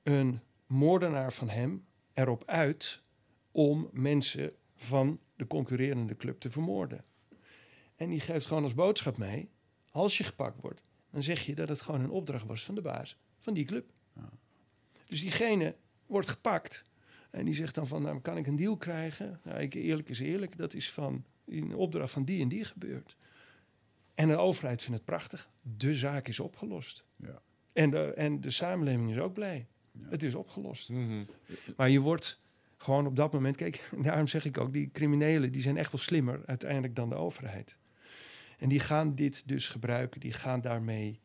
[0.04, 3.02] een moordenaar van hem erop uit
[3.52, 7.04] om mensen van de concurrerende club te vermoorden.
[7.96, 9.50] En die geeft gewoon als boodschap mee,
[9.92, 10.82] als je gepakt wordt,
[11.12, 13.18] dan zeg je dat het gewoon een opdracht was van de baas
[13.50, 13.92] van die club.
[15.06, 15.76] Dus diegene
[16.06, 16.86] wordt gepakt
[17.30, 19.40] en die zegt dan van, nou, kan ik een deal krijgen?
[19.44, 23.16] Nou, ik, eerlijk is eerlijk, dat is van een opdracht van die en die gebeurd.
[24.16, 25.50] En de overheid vindt het prachtig.
[25.62, 27.04] De zaak is opgelost.
[27.16, 27.42] Ja.
[27.74, 29.68] En, de, en de samenleving is ook blij.
[29.92, 30.10] Ja.
[30.10, 30.90] Het is opgelost.
[30.90, 31.24] Mhm.
[31.76, 32.42] Maar je wordt
[32.78, 33.56] gewoon op dat moment...
[33.56, 35.52] Kijk, daarom zeg ik ook, die criminelen...
[35.52, 37.78] die zijn echt wel slimmer uiteindelijk dan de overheid.
[38.58, 40.20] En die gaan dit dus gebruiken.
[40.20, 41.20] Die gaan daarmee...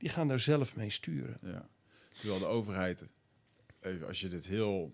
[0.00, 1.36] Die gaan daar zelf mee sturen.
[1.42, 1.68] Ja.
[2.18, 3.08] Terwijl de overheid,
[3.80, 4.92] even als je dit heel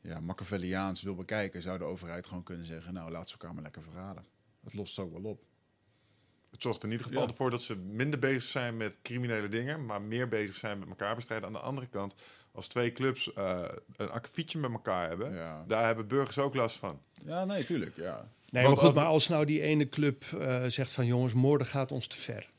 [0.00, 3.62] ja, Machiavelliaans wil bekijken, zou de overheid gewoon kunnen zeggen: Nou, laat ze elkaar maar
[3.62, 4.24] lekker verraden.
[4.64, 5.42] Het lost zo wel op.
[6.50, 7.28] Het zorgt in ieder geval Ja.
[7.28, 11.14] ervoor dat ze minder bezig zijn met criminele dingen, maar meer bezig zijn met elkaar
[11.14, 11.46] bestrijden.
[11.46, 12.14] Aan de andere kant,
[12.52, 16.76] als twee clubs eh, een akkefietje met elkaar hebben, Ja, daar hebben burgers ook last
[16.76, 17.00] van.
[17.24, 17.96] ja nee, tuurlijk.
[17.96, 18.28] Ja.
[18.50, 21.06] Nee, maar goed, maar als nou die ene club eh, zegt van...
[21.06, 22.50] jongens, moorden gaat ons te ver.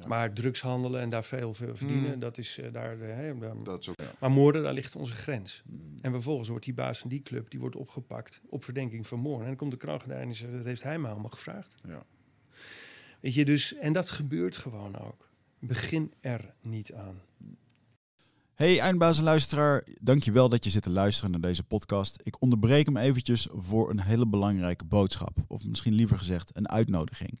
[0.00, 0.06] Ja.
[0.06, 2.20] Maar drugs handelen en daar veel, veel verdienen, Hmm.
[2.20, 2.98] dat is eh, daar...
[2.98, 5.62] de hè, daar- Dat is ook, Maar moorden, daar ligt onze grens.
[5.66, 5.98] Mm.
[6.02, 9.40] En vervolgens wordt die baas van die club die wordt opgepakt op verdenking van moord.
[9.40, 11.74] En dan komt de kroongetuige en die zegt, dat heeft hij me allemaal gevraagd.
[11.88, 12.02] Ja.
[13.20, 15.28] Weet je, dus, en dat gebeurt gewoon ook.
[15.58, 17.20] Begin er niet aan.
[18.54, 22.20] Hey eindbaas en luisteraar, dankjewel dat je zit te luisteren naar deze podcast.
[22.22, 25.36] Ik onderbreek hem eventjes voor een hele belangrijke boodschap.
[25.46, 27.40] Of misschien liever gezegd een uitnodiging.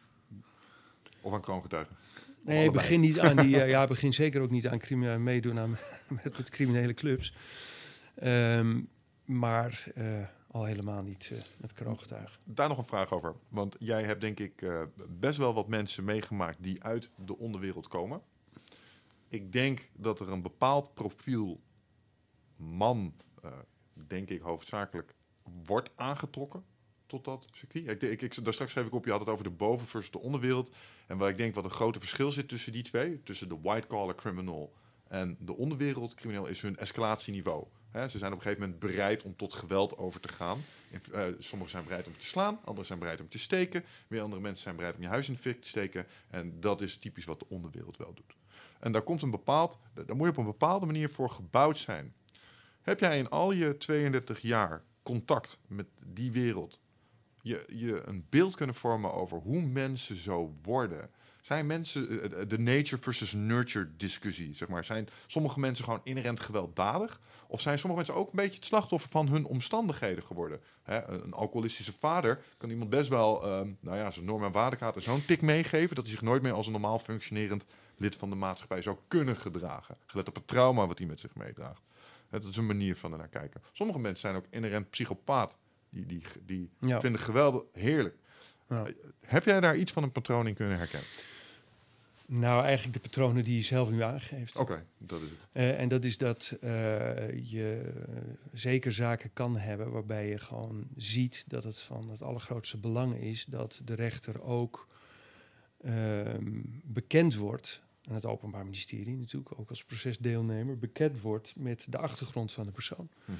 [1.21, 1.95] Of aan kroongetuigen.
[2.41, 2.81] Nee, allebei.
[2.81, 3.59] begin niet aan die.
[3.61, 5.69] eh, ja, begin zeker ook niet aan crimi- meedoen aan
[6.23, 7.33] met, met criminele clubs.
[8.15, 8.81] Ehm,
[9.25, 10.05] maar eh,
[10.47, 12.39] al helemaal niet eh, met kroongetuigen.
[12.43, 13.35] Daar nog een vraag over.
[13.49, 17.87] Want jij hebt denk ik eh, best wel wat mensen meegemaakt die uit de onderwereld
[17.87, 18.21] komen.
[19.27, 21.61] Ik denk dat er een bepaald profiel
[22.55, 23.13] man,
[23.43, 23.51] eh,
[24.07, 25.15] denk ik hoofdzakelijk,
[25.65, 26.63] wordt aangetrokken
[27.05, 27.87] tot dat circuit.
[27.87, 30.11] Ik, ik, ik, daar straks schreef ik op, je had het over de boven versus
[30.11, 30.75] de onderwereld.
[31.11, 34.15] En waar ik denk wat een grote verschil zit tussen die twee, tussen de white-collar
[34.15, 34.73] criminal
[35.07, 37.65] en de onderwereldcrimineel, is hun escalatieniveau.
[37.93, 40.61] Ze zijn op een gegeven moment bereid om tot geweld over te gaan.
[41.11, 43.83] Eh, sommigen zijn bereid om te slaan, anderen zijn bereid om te steken.
[44.07, 46.05] Weer andere mensen zijn bereid om je huis in de fik te steken.
[46.29, 48.35] En dat is typisch wat de onderwereld wel doet.
[48.79, 52.13] En daar komt een bepaald, daar moet je op een bepaalde manier voor gebouwd zijn.
[52.81, 56.79] Heb jij in al je 32 jaar contact met die wereld,
[57.41, 61.09] je, je een beeld kunnen vormen over hoe mensen zo worden?
[61.41, 64.85] Zijn mensen eh, de nature versus nurture discussie, zeg maar?
[64.85, 67.19] Zijn sommige mensen gewoon inherent gewelddadig?
[67.47, 70.59] Of zijn sommige mensen ook een beetje het slachtoffer van hun omstandigheden geworden?
[70.85, 75.41] Een alcoholistische vader kan iemand best wel, um, nou ja, zijn norm en zo'n tik
[75.41, 77.65] meegeven dat hij zich nooit meer als een normaal functionerend
[77.97, 79.97] lid van de maatschappij zou kunnen gedragen.
[80.05, 81.81] Gelet op het trauma wat hij met zich meedraagt.
[82.29, 83.61] Dat is een manier van ernaar kijken.
[83.71, 85.57] Sommige mensen zijn ook inherent psychopaat.
[85.91, 86.99] Die, die, die Ja.
[87.01, 88.15] vinden geweldig heerlijk.
[88.69, 88.85] Ja.
[89.25, 91.09] Heb jij daar iets van een patroon in kunnen herkennen?
[92.25, 94.55] Nou, eigenlijk de patronen die je zelf nu aangeeft.
[94.57, 95.39] Oké, dat is het.
[95.51, 96.69] Eh, en dat is dat eh,
[97.51, 97.93] je
[98.53, 103.45] zeker zaken kan hebben waarbij je gewoon ziet dat het van het allergrootste belang is
[103.45, 104.87] dat de rechter ook
[105.83, 111.97] ehm, bekend wordt, en het Openbaar Ministerie natuurlijk ook als procesdeelnemer, bekend wordt met de
[111.97, 113.09] achtergrond van de persoon.
[113.25, 113.33] Hè,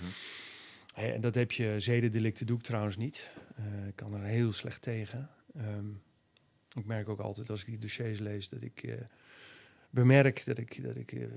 [0.96, 3.30] en dat heb je zedendelicten doe ik trouwens niet.
[3.56, 5.30] Eh, ik kan er heel slecht tegen.
[5.56, 5.90] Ehm,
[6.74, 8.94] ik merk ook altijd als ik die dossiers lees dat ik eh,
[9.90, 11.28] bemerk dat ik, dat, ik, eh,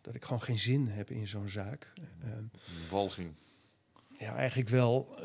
[0.00, 1.92] dat ik gewoon geen zin heb in zo'n zaak.
[2.22, 2.44] Ehm,
[2.90, 3.32] Walging.
[4.18, 5.18] ja, eigenlijk wel.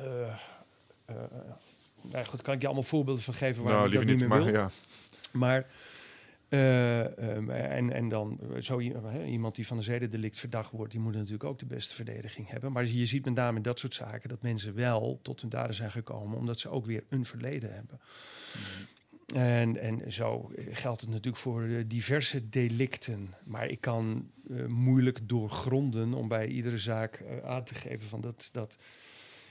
[2.01, 4.29] nou goed, kan ik je allemaal voorbeelden van geven waar Nou, ik dat liever niet
[4.29, 4.61] niet, meer maar wil.
[4.61, 4.69] ja.
[5.39, 5.65] Maar
[6.49, 8.79] eh, ehm, en, en dan eh, zo
[9.25, 12.71] iemand die van een zedendelict verdacht wordt, die moet natuurlijk ook de beste verdediging hebben.
[12.71, 15.75] Maar je ziet met name in dat soort zaken dat mensen wel tot hun daden
[15.75, 17.99] zijn gekomen, omdat ze ook weer een verleden hebben.
[19.35, 23.33] En, en zo geldt het natuurlijk voor eh, diverse delicten.
[23.45, 28.21] Maar ik kan eh, moeilijk doorgronden om bij iedere zaak eh, aan te geven van
[28.21, 28.77] dat, dat,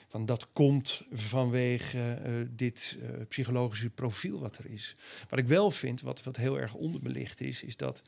[0.09, 4.94] van dat komt vanwege eh, dit eh, psychologische profiel wat er is.
[5.28, 8.02] Wat ik wel vind, wat, wat heel erg onderbelicht is, is dat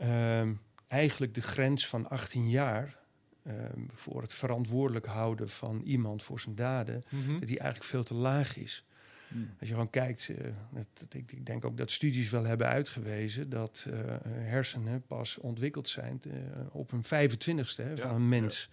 [0.00, 0.52] ehm,
[0.88, 2.96] eigenlijk de grens van 18 jaar
[3.42, 7.38] ehm, voor het verantwoordelijk houden van iemand voor zijn daden, Mhm.
[7.38, 8.84] dat die eigenlijk veel te laag is.
[9.28, 9.50] Hmm.
[9.58, 10.80] Als je gewoon kijkt, eh,
[11.10, 13.86] ik, ik denk ook dat studies wel hebben uitgewezen dat
[14.28, 16.20] hersenen pas ontwikkeld zijn
[16.70, 18.68] op hun 25ste hè, Ja, van een mens.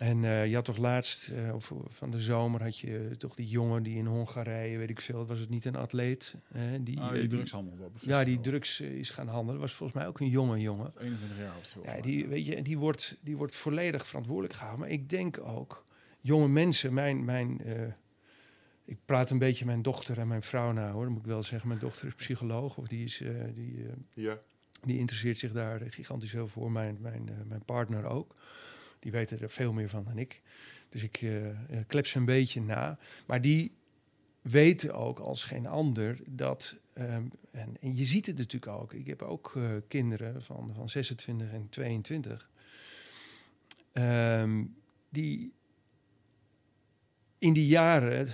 [0.00, 3.48] En eh, je had toch laatst, eh, of van de zomer, had je toch die
[3.48, 6.34] jongen die in Hongarije, weet ik veel, was het niet een atleet?
[6.52, 7.76] hè, die, Ah, eh, die die- drugshandel.
[7.84, 9.60] een Ja, die drugs eh, is gaan handelen.
[9.60, 10.92] Was volgens mij ook een jonge jongen.
[10.98, 14.06] 21 jaar was het volgens Ja, die, weet je, en die wordt, die wordt volledig
[14.06, 14.80] verantwoordelijk gehouden.
[14.80, 15.86] Maar ik denk ook,
[16.20, 17.82] jonge mensen, mijn, mijn, eh,
[18.84, 21.02] ik praat een beetje mijn dochter en mijn vrouw na hoor.
[21.04, 23.92] Dan moet ik wel zeggen, mijn dochter is psycholoog of die, is, eh, die, eh,
[24.24, 24.38] Ja.
[24.82, 26.72] die interesseert zich daar gigantisch veel voor.
[26.72, 28.34] Mijn, mijn, eh, mijn partner ook.
[29.02, 30.42] Die weten er veel meer van dan ik.
[30.88, 32.98] Dus ik eh, klep ze een beetje na.
[33.26, 33.72] Maar die
[34.40, 36.76] weten ook als geen ander dat.
[36.92, 38.92] ehm, en, je ziet het natuurlijk ook.
[38.92, 42.50] Ik heb ook eh, kinderen van, van 26 en 22.
[43.92, 44.64] ehm,
[45.08, 45.52] die
[47.38, 48.28] in die jaren,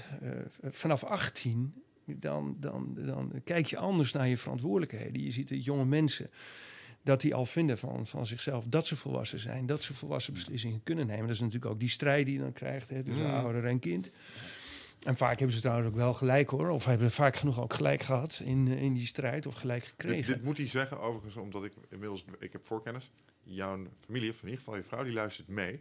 [0.63, 5.23] vanaf 18, dan, dan, dan kijk je anders naar je verantwoordelijkheden.
[5.23, 6.31] Je ziet de jonge mensen
[7.09, 10.81] dat die al vinden van, van zichzelf dat ze volwassen zijn, dat ze volwassen beslissingen
[10.85, 11.23] kunnen nemen.
[11.27, 13.35] Dat is natuurlijk ook die strijd die je dan krijgt hè, tussen Mm.
[13.35, 14.11] ouder en kind.
[15.07, 18.03] En vaak hebben ze trouwens ook wel gelijk hoor, of hebben vaak genoeg ook gelijk
[18.03, 20.33] gehad in, eh, in die strijd of gelijk Dit, gekregen.
[20.33, 23.11] dit moet hij zeggen, overigens, omdat ik inmiddels, ik heb voorkennis.
[23.43, 25.81] Jouw familie, of in ieder geval je vrouw, die luistert mee.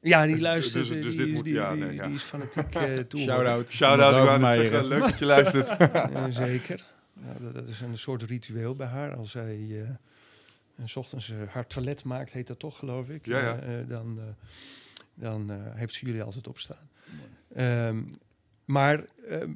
[0.00, 2.06] ja, die dus- luistert, dus eh, dit die, moet- die, ja, die, nee, ja.
[2.06, 3.20] die is fanatiek uh, toe.
[3.20, 3.70] Shout-out.
[3.70, 5.68] Shout-out, zeggen, leuk dat je luistert.
[5.78, 6.84] Eh, zeker.
[7.12, 9.14] Nou, dat, dat is een soort ritueel bij haar.
[9.16, 9.88] Als zij eh, eh,
[10.84, 13.26] s ochtends eh, haar toilet maakt, heet dat toch, geloof ik.
[13.26, 13.58] Ja, ja.
[13.58, 14.24] Eh, eh, dan eh,
[15.18, 16.88] dan eh, heeft ze jullie altijd opstaan.
[17.54, 18.02] Ehm,
[18.64, 19.52] maar ehm,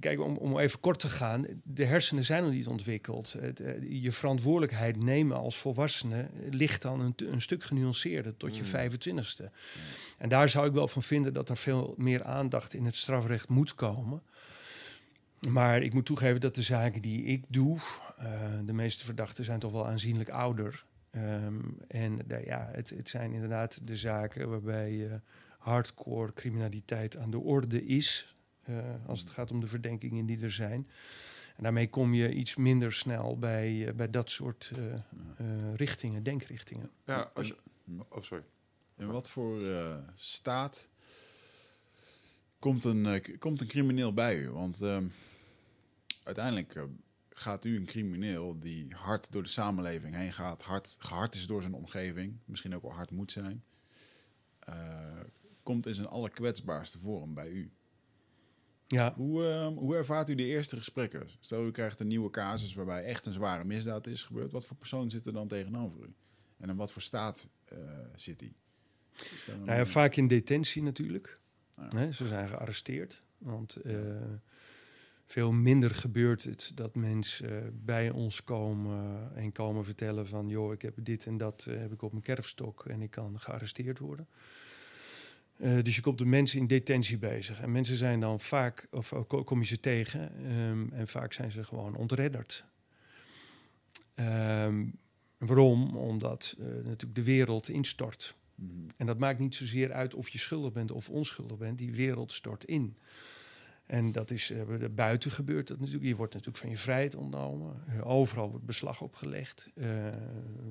[0.00, 3.32] kijk, om, om even kort te gaan, de hersenen zijn nog niet ontwikkeld.
[3.32, 8.90] Het, je verantwoordelijkheid nemen als volwassene ligt dan een, een stuk genuanceerder tot je Mm.
[8.90, 9.44] 25ste.
[10.18, 13.48] En daar zou ik wel van vinden dat er veel meer aandacht in het strafrecht
[13.48, 14.22] moet komen.
[15.48, 17.78] Maar ik moet toegeven dat de zaken die ik doe,
[18.18, 18.26] eh,
[18.64, 20.84] de meeste verdachten zijn toch wel aanzienlijk ouder.
[21.10, 25.14] Ehm, en de- ja, het, het zijn inderdaad de zaken waarbij eh,
[25.58, 28.32] hardcore criminaliteit aan de orde is.
[28.64, 28.74] eh,
[29.06, 30.88] als het gaat om de verdenkingen die er zijn.
[31.56, 36.22] En daarmee kom je iets minder snel bij, eh, bij dat soort eh, eh, richtingen,
[36.22, 36.90] denkrichtingen.
[37.04, 37.56] Ja, als je,
[38.08, 38.44] oh, sorry.
[38.98, 40.88] In wat voor eh, staat
[42.58, 44.50] komt een, eh, komt een crimineel bij u?
[44.50, 45.04] Want ehm,
[46.28, 46.82] uiteindelijk eh,
[47.30, 51.62] gaat u een crimineel die hard door de samenleving heen gaat, hard, gehard is door
[51.62, 53.64] zijn omgeving, misschien ook wel hard moet zijn,
[54.58, 55.20] eh,
[55.62, 57.70] komt in zijn allerkwetsbaarste vorm bij u.
[58.86, 61.28] Ja, Hoe, ehm, hoe ervaart u de eerste gesprekken?
[61.40, 64.52] Stel, u krijgt een nieuwe casus waarbij echt een zware misdaad is gebeurd.
[64.52, 66.14] Wat voor persoon zit er dan tegenover u?
[66.56, 67.78] En in wat voor staat eh,
[68.14, 68.52] zit hij?
[69.56, 71.40] Nou ja, vaak in detentie natuurlijk.
[71.76, 71.88] Ja.
[71.96, 73.26] Hè, ze zijn gearresteerd.
[73.38, 73.76] Want
[75.28, 80.48] veel minder gebeurt het dat mensen eh, bij ons komen en komen vertellen van...
[80.48, 83.40] joh, ik heb dit en dat eh, heb ik op mijn kerfstok en ik kan
[83.40, 84.28] gearresteerd worden.
[85.56, 87.60] Eh, dus je komt de mensen in detentie bezig.
[87.60, 91.50] En mensen zijn dan vaak, of ko- kom je ze tegen, ehm, en vaak zijn
[91.50, 92.64] ze gewoon ontredderd.
[94.14, 94.86] Ehm,
[95.38, 95.96] waarom?
[95.96, 98.36] Omdat natuurlijk de wereld instort.
[98.54, 98.70] Mhm.
[98.96, 101.78] En dat maakt niet zozeer uit of je schuldig bent of onschuldig bent.
[101.78, 102.96] Die wereld stort in.
[103.88, 106.06] En dat is eh, buiten gebeurt dat natuurlijk.
[106.06, 107.84] Je wordt natuurlijk van je vrijheid ontnomen.
[108.02, 109.70] Overal wordt beslag opgelegd.
[109.74, 109.86] Eh,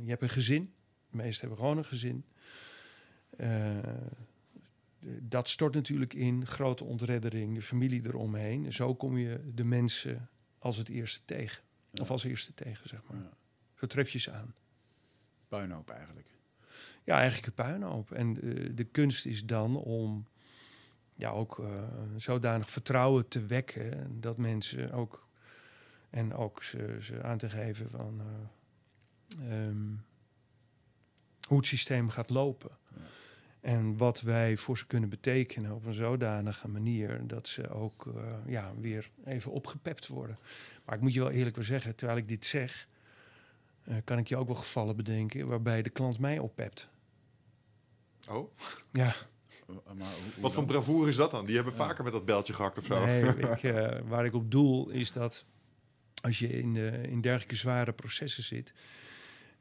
[0.03, 0.73] je hebt een gezin.
[1.09, 2.25] De meesten hebben gewoon een gezin.
[3.37, 3.77] Eh,
[5.19, 6.45] dat stort natuurlijk in.
[6.45, 8.65] Grote ontreddering, de familie eromheen.
[8.65, 10.29] En zo kom je de mensen
[10.59, 11.63] als het eerste tegen.
[11.91, 12.01] Ja.
[12.01, 13.21] Of als eerste tegen, zeg maar.
[13.21, 13.33] Ja.
[13.75, 14.53] Zo tref je ze aan.
[15.47, 16.27] Puinhoop eigenlijk.
[17.03, 18.11] Ja, eigenlijk een puinhoop.
[18.11, 18.33] En
[18.75, 20.27] de kunst is dan om
[21.17, 21.65] ja, ook eh,
[22.15, 25.27] zodanig vertrouwen te wekken dat mensen ook
[26.09, 29.95] en ook ze, ze aan te geven van eh, ehm,
[31.47, 32.71] hoe het systeem gaat lopen.
[32.95, 33.01] Ja.
[33.61, 38.33] En wat wij voor ze kunnen betekenen op een zodanige manier dat ze ook eh,
[38.45, 40.37] ja, weer even opgepept worden.
[40.85, 42.87] Maar ik moet je wel eerlijk wel zeggen, terwijl ik dit zeg,
[44.03, 46.89] kan ik je ook wel gevallen bedenken waarbij de klant mij oppept.
[48.29, 48.51] Oh,
[48.91, 49.15] Ja,
[49.67, 51.45] maar hoe- hoe wat voor bravoure is dat dan?
[51.45, 51.79] Die hebben Ja.
[51.85, 53.05] vaker met dat beltje gehakt of zo.
[53.05, 55.45] nee, ik, eh, waar ik op doel is dat
[56.21, 58.73] als je in, de, in dergelijke zware processen zit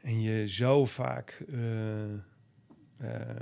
[0.01, 2.13] en je zo vaak eh,
[2.97, 3.37] eh,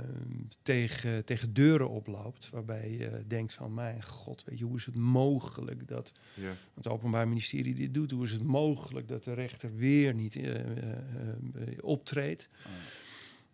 [0.61, 4.95] tegen, tegen deuren oploopt, waarbij je denkt van mijn god, weet je, hoe is het
[4.95, 6.51] mogelijk dat Ja.
[6.75, 8.11] het Openbaar Ministerie dit doet?
[8.11, 12.49] Hoe is het mogelijk dat de rechter weer niet eh, eh, eh, optreedt?
[12.63, 12.71] Ah,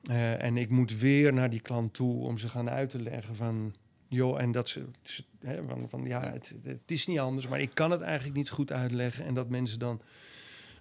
[0.09, 3.35] Eh, en ik moet weer naar die klant toe om ze gaan uit te leggen
[3.35, 3.75] van...
[4.07, 4.85] joh, en dat ze...
[5.01, 8.35] ze- Hè, van, van, ja, het, het is niet anders, maar ik kan het eigenlijk
[8.37, 9.25] niet goed uitleggen.
[9.25, 10.01] En dat mensen dan...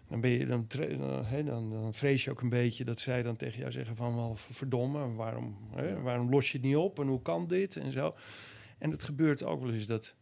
[0.09, 0.65] Dan, ben je, dan,
[0.99, 3.97] dan, hè, dan, dan vrees je ook een beetje dat zij dan tegen jou zeggen
[3.97, 4.15] van...
[4.15, 7.93] wel verdomme, waarom, hè, waarom los je het niet op en hoe kan dit en
[7.93, 8.15] zo.
[8.79, 10.15] En het gebeurt ook wel eens dat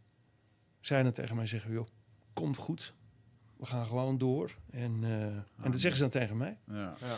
[0.80, 1.72] zij dan tegen mij zeggen...
[1.72, 1.86] joh,
[2.32, 2.94] komt goed,
[3.56, 4.56] we gaan gewoon door.
[4.70, 5.64] En, eh, en Ah.
[5.70, 6.58] dat zeggen ze dan tegen mij.
[6.66, 6.94] Ja.
[7.00, 7.16] Ja.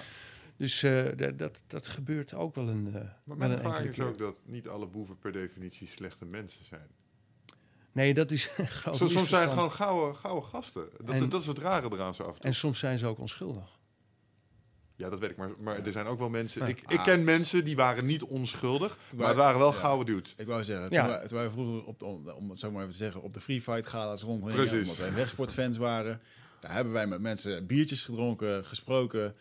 [0.61, 2.95] Dus eh, dat, dat, dat gebeurt ook wel een.
[2.95, 6.87] eh, Maar mijn ervaring is ook dat niet alle boeven per definitie slechte mensen zijn.
[7.93, 10.89] Nee, dat is een groot Soms, soms zijn het gewoon gouden, gouden gasten.
[11.05, 12.45] Dat, En- dat is het rare eraan zo af en toe.
[12.45, 13.79] En soms zijn ze ook onschuldig.
[14.97, 15.37] Ja, dat weet ik.
[15.37, 16.61] Maar, maar er zijn ook wel mensen...
[16.63, 16.67] Ja.
[16.67, 17.05] Ik, ik Ah.
[17.05, 19.79] ken mensen die waren niet onschuldig, maar het waren wel ja.
[19.79, 20.35] gouden dudes.
[20.37, 21.01] Ik wou zeggen, Ja.
[21.07, 23.23] toen, wij, toen wij vroeger, op de, om, om het zo maar even te zeggen,
[23.23, 24.73] op de free fight gala's Precies.
[24.81, 26.21] omdat wij wegsportfans waren,
[26.61, 29.35] daar hebben wij met mensen biertjes gedronken, gesproken,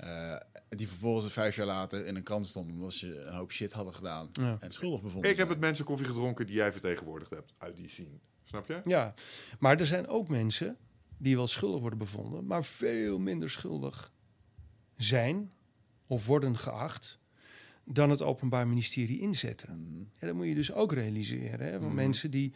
[0.00, 0.36] eh,
[0.68, 3.94] die vervolgens vijf jaar later in een krant stonden omdat ze een hoop shit hadden
[3.94, 4.56] gedaan Ja.
[4.60, 7.88] en schuldig bevonden Ik heb met mensen koffie gedronken die jij vertegenwoordigd hebt uit die
[7.88, 8.18] scene.
[8.44, 8.80] Snap je?
[8.84, 9.14] Ja,
[9.58, 10.76] maar er zijn ook mensen
[11.18, 14.12] die wel schuldig worden bevonden, maar veel minder schuldig
[14.96, 15.52] zijn
[16.06, 17.18] of worden geacht
[17.84, 19.80] dan het Openbaar Ministerie inzetten.
[19.82, 19.98] Mhm.
[20.20, 21.66] Ja, dat moet je dus ook realiseren.
[21.66, 21.70] Hè?
[21.70, 21.94] Want Mhm.
[21.94, 22.54] mensen die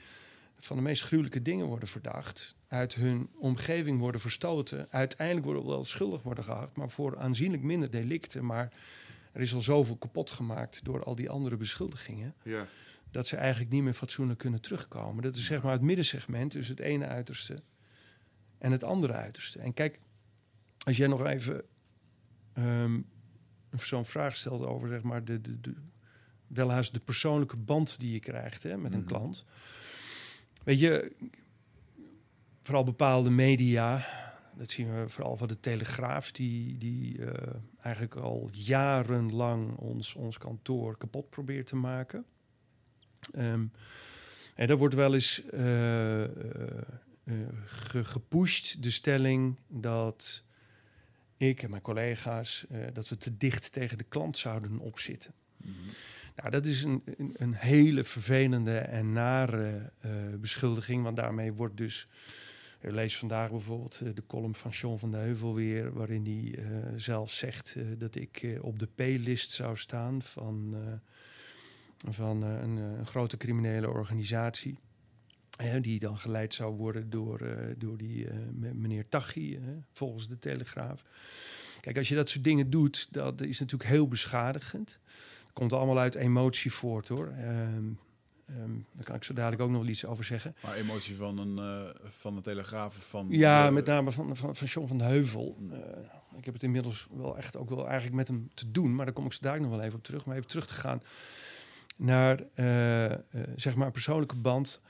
[0.65, 5.85] van de meest gruwelijke dingen worden verdacht, uit hun omgeving worden verstoten, uiteindelijk worden wel
[5.85, 8.45] schuldig worden geacht, maar voor aanzienlijk minder delicten.
[8.45, 8.73] Maar
[9.32, 12.66] er is al zoveel kapot gemaakt door al die andere beschuldigingen, Ja.
[13.11, 15.23] dat ze eigenlijk niet meer fatsoenlijk kunnen terugkomen.
[15.23, 17.59] Dat is zeg maar het middensegment tussen het ene uiterste
[18.59, 19.59] en het andere uiterste.
[19.59, 20.01] En kijk,
[20.86, 21.62] als jij nog even
[22.53, 23.01] ehm,
[23.77, 25.74] zo'n vraag stelt over zeg maar de, de, de,
[26.47, 29.07] welhaast de persoonlijke band die je krijgt hè, met een Mhm.
[29.09, 29.45] klant.
[30.65, 31.12] Weet je,
[32.62, 34.07] vooral bepaalde media,
[34.57, 40.39] dat zien we vooral van de Telegraaf, die, die eh, eigenlijk al jarenlang ons, ons
[40.39, 42.24] kantoor kapot probeert te maken.
[43.32, 43.66] Ehm,
[44.55, 45.43] en daar wordt wel eens
[47.65, 50.45] ge- gepusht de stelling dat
[51.36, 55.32] ik en mijn collega's dat we te dicht tegen de klant zouden opzitten.
[55.57, 55.73] Mhm.
[56.36, 61.77] Nou, dat is een, een, een hele vervelende en nare eh, beschuldiging, want daarmee wordt
[61.77, 62.09] dus.
[62.81, 66.65] Ik lees vandaag bijvoorbeeld eh, de column van John van de Heuvel weer, waarin hij
[66.65, 72.44] eh, zelf zegt eh, dat ik eh, op de P-list zou staan van, eh, van
[72.44, 74.78] eh, een, eh, een grote criminele organisatie.
[75.59, 79.62] eh, die dan geleid zou worden door, eh, door die eh, me- meneer Taghi, eh,
[79.93, 81.05] volgens de Telegraaf.
[81.81, 84.98] Kijk, als je dat soort dingen doet, dat is natuurlijk heel beschadigend
[85.55, 87.27] komt allemaal uit emotie voort hoor.
[87.29, 87.93] Ehm,
[88.93, 90.57] daar kan ik zo dadelijk ook nog wel iets over zeggen.
[90.63, 93.27] Maar emotie van een, eh, van de Telegraaf van...
[93.31, 95.57] Ja, de- met name van, van, van John van de Heuvel.
[95.73, 95.79] Eh,
[96.39, 99.15] ik heb het inmiddels wel echt ook wel eigenlijk met hem te doen, maar daar
[99.15, 100.25] kom ik zo dadelijk nog wel even op terug.
[100.25, 101.03] Maar even terug te gaan
[101.97, 103.19] naar eh,
[103.57, 104.81] zeg maar een persoonlijke band.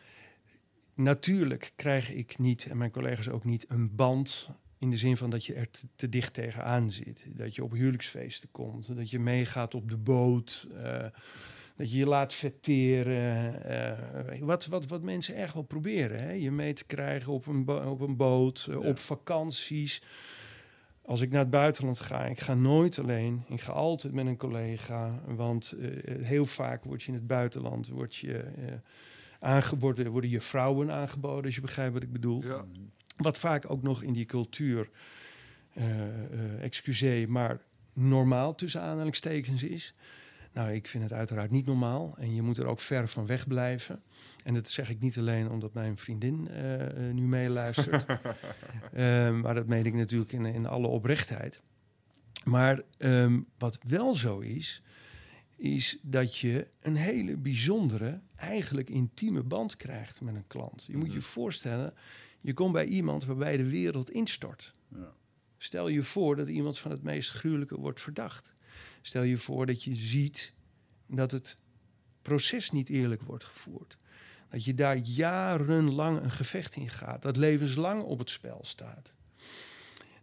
[0.95, 4.51] Natuurlijk krijg ik niet, en mijn collega's ook niet, een band
[4.85, 7.27] in de zin van dat je er te, te dicht tegenaan zit.
[7.29, 11.05] Dat je op huwelijksfeesten komt, dat je meegaat op de boot, eh,
[11.77, 13.65] dat je je laat vetteren.
[13.65, 16.21] eh, wat, wat, wat mensen echt wel proberen.
[16.23, 16.33] Hè?
[16.33, 18.89] Je mee te krijgen op een, bo- op een boot, eh, Ja.
[18.89, 20.03] op vakanties.
[21.03, 23.43] Als ik naar het buitenland ga, ik ga nooit alleen.
[23.49, 25.23] Ik ga altijd met een collega.
[25.27, 28.73] Want eh, heel vaak word je in het buitenland word je, eh,
[29.41, 32.43] aangeboden, worden je vrouwen aangeboden, als je begrijpt wat ik bedoel.
[32.43, 32.65] Ja.
[33.17, 34.91] Wat vaak ook nog in die cultuur,
[35.73, 37.61] eh, excuseer, maar
[37.93, 39.95] normaal tussen aanhalingstekens is.
[40.53, 43.47] Nou, ik vind het uiteraard niet normaal en je moet er ook ver van weg
[43.47, 44.03] blijven.
[44.45, 48.07] En dat zeg ik niet alleen omdat mijn vriendin eh, nu meeluistert,
[48.93, 51.63] Ehm, maar dat meen ik natuurlijk in, in alle oprechtheid.
[52.45, 54.83] Maar ehm, wat wel zo is,
[55.57, 60.85] is dat je een hele bijzondere, eigenlijk intieme band krijgt met een klant.
[60.87, 61.27] Je moet je Mhm.
[61.27, 61.95] voorstellen,
[62.45, 64.75] je komt bij iemand waarbij de wereld instort.
[64.89, 65.13] Ja.
[65.59, 68.53] Stel je voor dat iemand van het meest gruwelijke wordt verdacht.
[69.03, 70.53] Stel je voor dat je ziet
[71.07, 71.59] dat het
[72.23, 73.99] proces niet eerlijk wordt gevoerd.
[74.51, 79.13] Dat je daar jarenlang een gevecht in gaat, dat levenslang op het spel staat.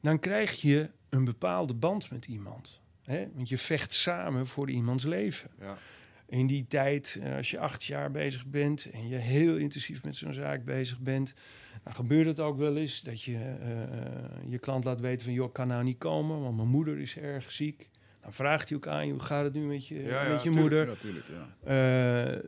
[0.01, 2.81] Dan krijg je een bepaalde band met iemand.
[3.03, 3.27] Hè?
[3.33, 5.51] Want je vecht samen voor iemands leven.
[5.59, 5.77] Ja.
[6.31, 10.15] In die tijd, eh, als je acht jaar bezig bent en je heel intensief met
[10.15, 11.33] zo'n zaak bezig bent,
[11.83, 13.89] dan gebeurt het ook wel eens dat je eh, eh,
[14.47, 17.17] je klant laat weten van, joh, ik kan nou niet komen, want mijn moeder is
[17.17, 17.89] erg ziek.
[18.21, 20.43] Dan vraagt hij ook aan je, hoe gaat het nu met je, Ja, ja, met
[20.43, 20.61] je tuurlijk.
[20.61, 20.87] moeder?
[20.87, 21.25] Ja, tuurlijk,
[21.63, 22.41] ja.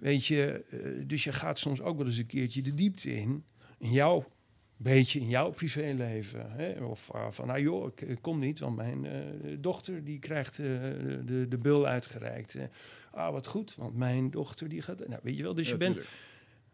[0.00, 0.64] Weet je,
[1.06, 3.44] dus je gaat soms ook wel eens een keertje de diepte in.
[3.78, 4.24] In jouw,
[4.78, 6.50] beetje in jouw privéleven.
[6.50, 6.84] Hè?
[6.84, 9.20] Of eh, van, nou joh, ik, kom niet, want mijn eh,
[9.58, 10.66] dochter die krijgt eh,
[11.24, 12.56] de, de bul uitgereikt.
[13.10, 15.08] Ah, wat goed, want mijn dochter die gaat...
[15.08, 15.94] Nou, weet je wel, dus Ja, je bent...
[15.94, 16.16] tuurlijk.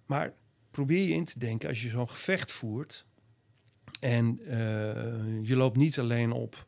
[0.07, 0.33] Maar
[0.71, 3.07] probeer je in te denken, als je zo'n gevecht voert...
[4.01, 4.41] en
[5.43, 6.67] je loopt niet alleen op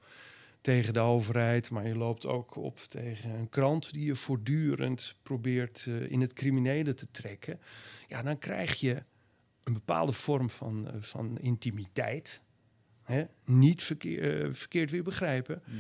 [0.61, 5.87] tegen de overheid, maar je loopt ook op tegen een krant die je voortdurend probeert
[6.09, 7.61] in het criminele te trekken.
[8.09, 9.03] Ja, dan krijg je
[9.67, 12.43] een bepaalde vorm van, eh, van intimiteit.
[13.03, 13.25] Hè?
[13.45, 15.63] Niet verkeer, eh, verkeerd weer begrijpen.
[15.65, 15.77] Mhm.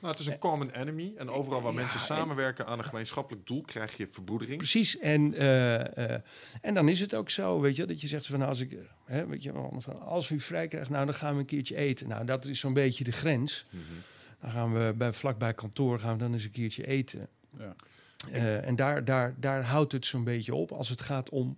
[0.00, 1.12] Nou, het is een common enemy.
[1.16, 4.58] En overal waar Ja, mensen en- samenwerken aan een gemeenschappelijk doel, krijg je verbroedering.
[4.58, 4.98] Precies.
[4.98, 6.20] En, eh,
[6.60, 9.26] en dan is het ook zo, weet je, dat je zegt van als ik, hè,
[9.26, 12.08] weet je, van, als u vrij krijgt, nou dan gaan we een keertje eten.
[12.08, 13.66] Nou, dat is zo'n beetje de grens.
[13.70, 13.82] Mhm.
[14.40, 17.28] Dan gaan we bij, vlakbij kantoor gaan we dan eens een keertje eten.
[17.58, 17.74] Ja.
[18.60, 21.56] En daar, daar, daar houdt het zo'n beetje op als het gaat om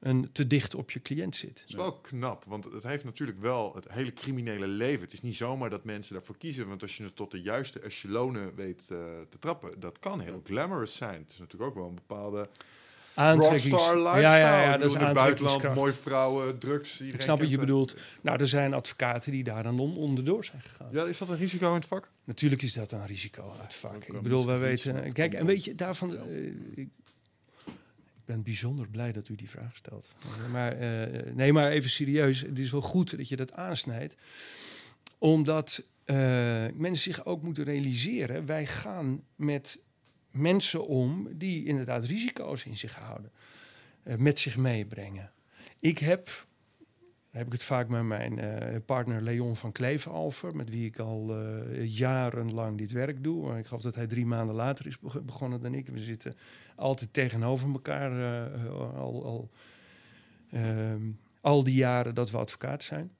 [0.00, 1.60] een te dicht op je cliënt zit.
[1.60, 5.00] Het is wel knap, want het heeft natuurlijk wel het hele criminele leven.
[5.00, 7.80] Het is niet zomaar dat mensen daarvoor kiezen, want als je het tot de juiste
[7.80, 8.98] echelonen weet eh,
[9.28, 11.20] te trappen, dat kan heel glamorous zijn.
[11.22, 12.48] Het is natuurlijk ook wel een bepaalde
[13.14, 14.20] rockstar lifestyle.
[14.20, 17.00] Ja, ja, ja, dat is in het buitenland, mooie vrouwen, drugs.
[17.00, 17.96] Ik snap wat je bedoelt.
[18.20, 20.88] Nou, er zijn advocaten die daar dan on- onderdoor zijn gegaan.
[20.92, 22.10] Ja, is dat een risico in het vak?
[22.24, 23.94] Natuurlijk is dat een risico is vaak.
[23.94, 25.12] ook Ik bedoel, wij weten...
[25.12, 26.30] Kijk, en weet je, daarvan...
[26.74, 26.88] ik
[28.28, 30.12] ben bijzonder blij dat u die vraag stelt.
[30.50, 32.40] Maar, eh, nee, maar even serieus.
[32.40, 34.16] Het is wel goed dat je dat aansnijdt.
[35.18, 36.16] Omdat eh,
[36.74, 38.46] mensen zich ook moeten realiseren...
[38.46, 39.82] wij gaan met
[40.30, 43.32] mensen om die inderdaad risico's in zich houden.
[44.02, 45.32] eh, met zich meebrengen.
[45.80, 46.46] Ik heb...
[47.38, 50.98] Heb ik het vaak met mijn eh, partner Leon van Kleven over, met wie ik
[50.98, 53.58] al eh, jarenlang dit werk doe.
[53.58, 55.88] Ik geloof dat hij drie maanden later is beg- begonnen dan ik.
[55.88, 56.34] We zitten
[56.76, 58.12] altijd tegenover elkaar
[58.44, 59.50] eh, al, al,
[60.52, 61.02] ehm,
[61.40, 63.10] al die jaren dat we advocaat zijn.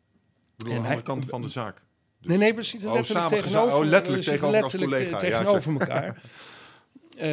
[0.57, 1.83] Bedoel, En aan de hij- andere kant van de zaak.
[2.21, 5.27] Dus- Nee, nee, we zitten Oh, letterlijk tegenover, oh, letterlijk tegenover als letterlijk, collega.
[5.27, 6.23] Ja, tegenover elkaar.
[7.19, 7.25] Eh,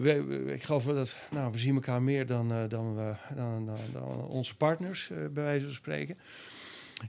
[0.00, 3.66] we- we- ik geloof dat nou, we zien elkaar meer dan, eh, dan, we, dan,
[3.66, 6.18] dan, dan onze partners, eh, bij wijze van spreken.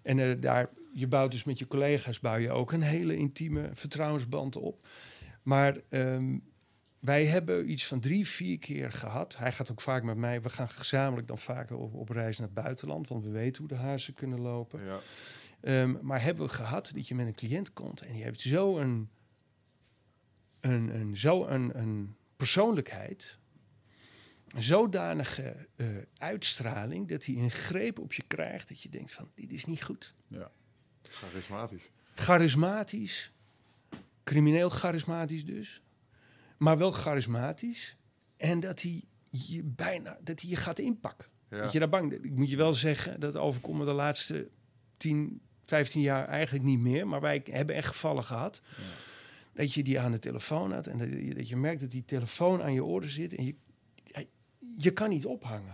[0.03, 4.55] En daar, je bouwt dus met je collega's bouw je ook een hele intieme vertrouwensband
[4.55, 4.87] op.
[5.43, 6.37] Maar ehm,
[6.99, 9.37] wij hebben iets van drie, vier keer gehad.
[9.37, 10.41] Hij gaat ook vaak met mij.
[10.41, 13.77] We gaan gezamenlijk dan vaker op, op reis naar het buitenland, want we weten hoe
[13.77, 14.85] de hazen kunnen lopen.
[14.85, 14.99] Ja.
[15.61, 18.77] Ehm, maar hebben we gehad dat je met een cliënt komt en die heeft zo
[20.59, 23.37] een, een, zo een, een persoonlijkheid,
[24.47, 25.87] een zodanige eh,
[26.17, 29.83] uitstraling, dat hij een greep op je krijgt dat je denkt van, dit is niet
[29.83, 30.13] goed.
[30.27, 30.51] Ja.
[31.01, 31.91] Charismatisch.
[32.15, 33.31] Charismatisch,
[34.23, 35.81] crimineel charismatisch dus,
[36.57, 37.95] maar wel charismatisch.
[38.37, 41.27] En dat hij je bijna dat hij je gaat inpakken.
[41.49, 41.61] Ja.
[41.61, 44.49] Dat je daar bang Ik moet je wel zeggen, dat overkomt me de laatste
[44.97, 47.07] 10, 15 jaar eigenlijk niet meer.
[47.07, 48.61] Maar wij hebben echt gevallen gehad.
[49.53, 52.05] Dat je die aan de telefoon had en dat je, dat je merkt dat die
[52.05, 53.55] telefoon aan je oren zit en je,
[54.77, 55.73] je kan niet ophangen.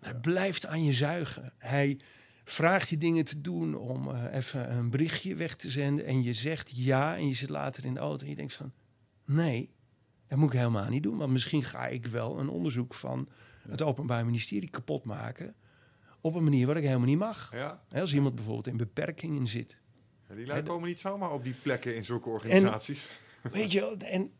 [0.00, 1.52] Hij blijft aan je zuigen.
[1.58, 1.98] Hij
[2.44, 6.32] vraagt je dingen te doen om eh, even een berichtje weg te zenden en je
[6.32, 8.72] zegt ja en je zit later in de auto en je denkt van
[9.24, 9.70] nee,
[10.26, 11.16] dat moet ik helemaal niet doen.
[11.16, 13.28] Want misschien ga ik wel een onderzoek van
[13.68, 15.54] het Openbaar Ministerie kapot maken
[16.20, 17.50] op een manier waar ik helemaal niet mag.
[17.52, 17.82] Ja.
[17.90, 19.78] Als iemand bijvoorbeeld in beperkingen zit.
[20.28, 23.08] Ja, die lui En- komen niet zomaar op die plekken in zulke organisaties.
[23.52, 24.32] Weet je, en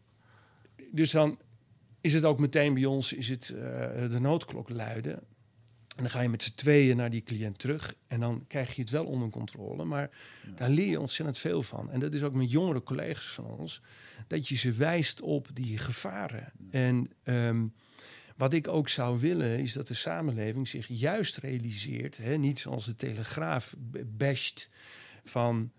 [0.91, 1.39] dus dan
[2.01, 3.57] is het ook meteen bij ons is het, eh,
[4.11, 5.13] de noodklok luiden.
[5.97, 7.95] En dan ga je met z'n tweeën naar die cliënt terug.
[8.07, 9.85] En dan krijg je het wel onder controle.
[9.85, 10.11] Maar
[10.57, 11.91] daar leer je ontzettend veel van.
[11.91, 13.81] En dat is ook met jongere collega's van ons.
[14.27, 16.53] Dat je ze wijst op die gevaren.
[16.71, 17.67] En ehm,
[18.37, 22.17] wat ik ook zou willen, is dat de samenleving zich juist realiseert.
[22.17, 23.75] Hè, niet zoals de Telegraaf
[24.07, 24.69] basht
[25.25, 25.73] van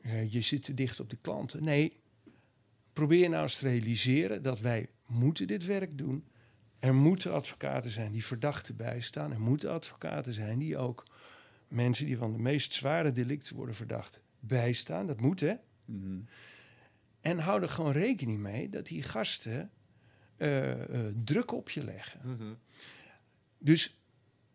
[0.00, 1.64] eh, je zit te dicht op de klanten.
[1.64, 2.00] Nee,
[2.92, 6.24] probeer nou eens te realiseren dat wij moeten dit werk doen.
[6.78, 9.32] Er moeten advocaten zijn die verdachten bijstaan.
[9.32, 11.04] Er moeten advocaten zijn die ook
[11.68, 15.06] mensen die van de meest zware delicten worden verdacht bijstaan.
[15.06, 15.54] Dat moet, hè?
[15.84, 16.18] Mhm.
[17.20, 19.70] En hou er gewoon rekening mee dat die gasten
[20.36, 22.20] eh, eh, druk op je leggen.
[22.24, 22.54] Mhm.
[23.58, 24.00] Dus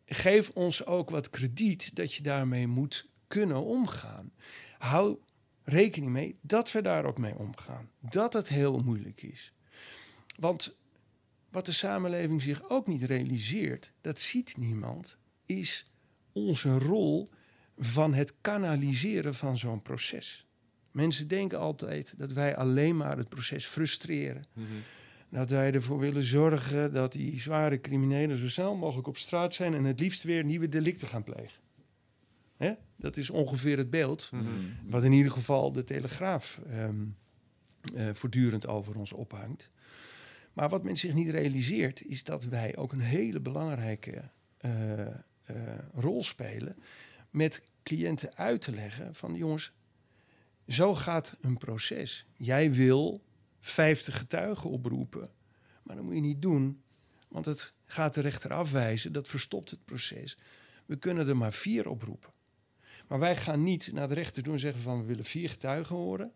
[0.06, 4.32] geef ons ook wat krediet dat je daarmee moet kunnen omgaan.
[4.78, 5.18] Hou
[5.64, 7.90] rekening mee dat we daar ook mee omgaan.
[8.00, 9.54] Dat het heel moeilijk is.
[10.40, 10.78] Want
[11.50, 15.86] wat de samenleving zich ook niet realiseert, dat ziet niemand, is
[16.32, 17.30] onze rol
[17.78, 20.46] van het kanaliseren van zo'n proces.
[20.92, 24.46] Mensen denken altijd dat wij alleen maar het proces frustreren.
[24.54, 24.66] Mhm.
[25.30, 29.74] Dat wij ervoor willen zorgen dat die zware criminelen zo snel mogelijk op straat zijn
[29.74, 31.62] en het liefst weer nieuwe delicten gaan plegen.
[32.62, 32.74] Hè?
[32.96, 34.44] Dat is ongeveer het beeld Mhm.
[34.86, 37.06] wat in ieder geval de Telegraaf ehm,
[37.96, 39.70] eh, voortdurend over ons ophangt.
[40.54, 45.14] Maar wat men zich niet realiseert, is dat wij ook een hele belangrijke eh, eh,
[45.94, 46.76] rol spelen
[47.30, 49.72] met cliënten uit te leggen van jongens,
[50.68, 52.26] zo gaat een proces.
[52.38, 53.24] Jij wil
[53.60, 55.30] 50 getuigen oproepen,
[55.84, 56.82] maar dat moet je niet doen,
[57.28, 60.38] want het gaat de rechter afwijzen, dat verstopt het proces.
[60.86, 62.30] We kunnen er maar vier oproepen.
[63.12, 65.96] Maar wij gaan niet naar de rechter toe en zeggen van we willen vier getuigen
[65.96, 66.32] horen.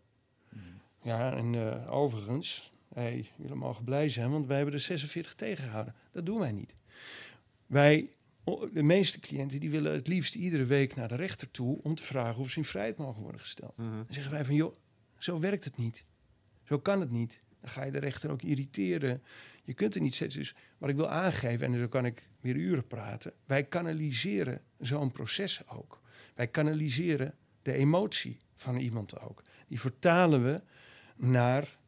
[1.02, 5.94] Ja, en eh, overigens, hey, jullie mogen blij zijn, want wij hebben er 46 tegengehouden.
[6.12, 6.74] Dat doen wij niet.
[7.66, 8.10] Wij,
[8.72, 12.02] de meeste cliënten, die willen het liefst iedere week naar de rechter toe om te
[12.02, 13.76] vragen of ze in vrijheid mogen worden gesteld.
[13.76, 13.90] Mhm.
[13.90, 14.74] Dan zeggen wij van, joh,
[15.18, 16.04] zo werkt het niet.
[16.64, 17.42] Zo kan het niet.
[17.60, 19.22] Dan ga je de rechter ook irriteren.
[19.64, 20.34] Je kunt er niet steeds.
[20.34, 23.32] Dus wat ik wil aangeven, en zo kan ik weer uren praten.
[23.44, 26.04] Wij kanaliseren zo'n proces ook.
[26.36, 29.42] Wij kanaliseren de emotie van iemand ook.
[29.68, 30.60] Die vertalen we
[31.16, 31.78] naar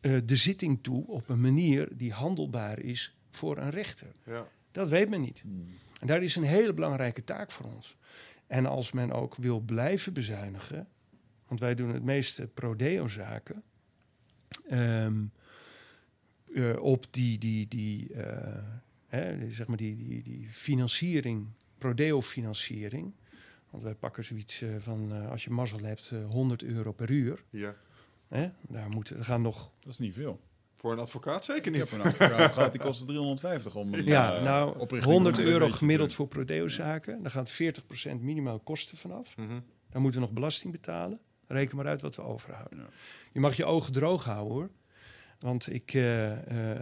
[0.00, 4.12] eh, de zitting toe op een manier die handelbaar is voor een rechter.
[4.24, 4.48] Ja.
[4.70, 5.42] Dat weet men niet.
[5.44, 5.56] Mhm.
[6.00, 7.96] En daar is een hele belangrijke taak voor ons.
[8.46, 10.88] En als men ook wil blijven bezuinigen,
[11.46, 13.62] want wij doen het meeste prodeo-zaken,
[14.68, 15.24] ehm,
[16.54, 18.62] eh, op die, die, die, eh,
[19.06, 21.46] hè, die, zeg maar die, die, die financiering,
[21.78, 23.12] prodeo-financiering.
[23.72, 27.10] Want wij pakken zoiets eh, van, eh, als je mazzel hebt, eh, 100 euro per
[27.10, 27.44] uur.
[27.50, 27.74] ja.
[28.28, 28.50] Hè?
[28.60, 30.40] Daar moeten, er gaan nog Dat is niet veel.
[30.76, 31.80] Voor een advocaat zeker niet.
[31.90, 35.44] heb een advocaat gehad, die kostte 350 om een Ja, eh, nou, oprichting 100 van
[35.44, 37.22] een euro gemiddeld voor prodeo-zaken.
[37.22, 39.36] Daar gaat 40% minimaal kosten vanaf.
[39.36, 39.60] Mhm.
[39.90, 41.20] Dan moeten we nog belasting betalen.
[41.46, 42.78] Reken maar uit wat we overhouden.
[42.78, 42.86] Ja.
[43.32, 44.70] Je mag je ogen droog houden hoor.
[45.38, 46.80] Want ik, eh, eh,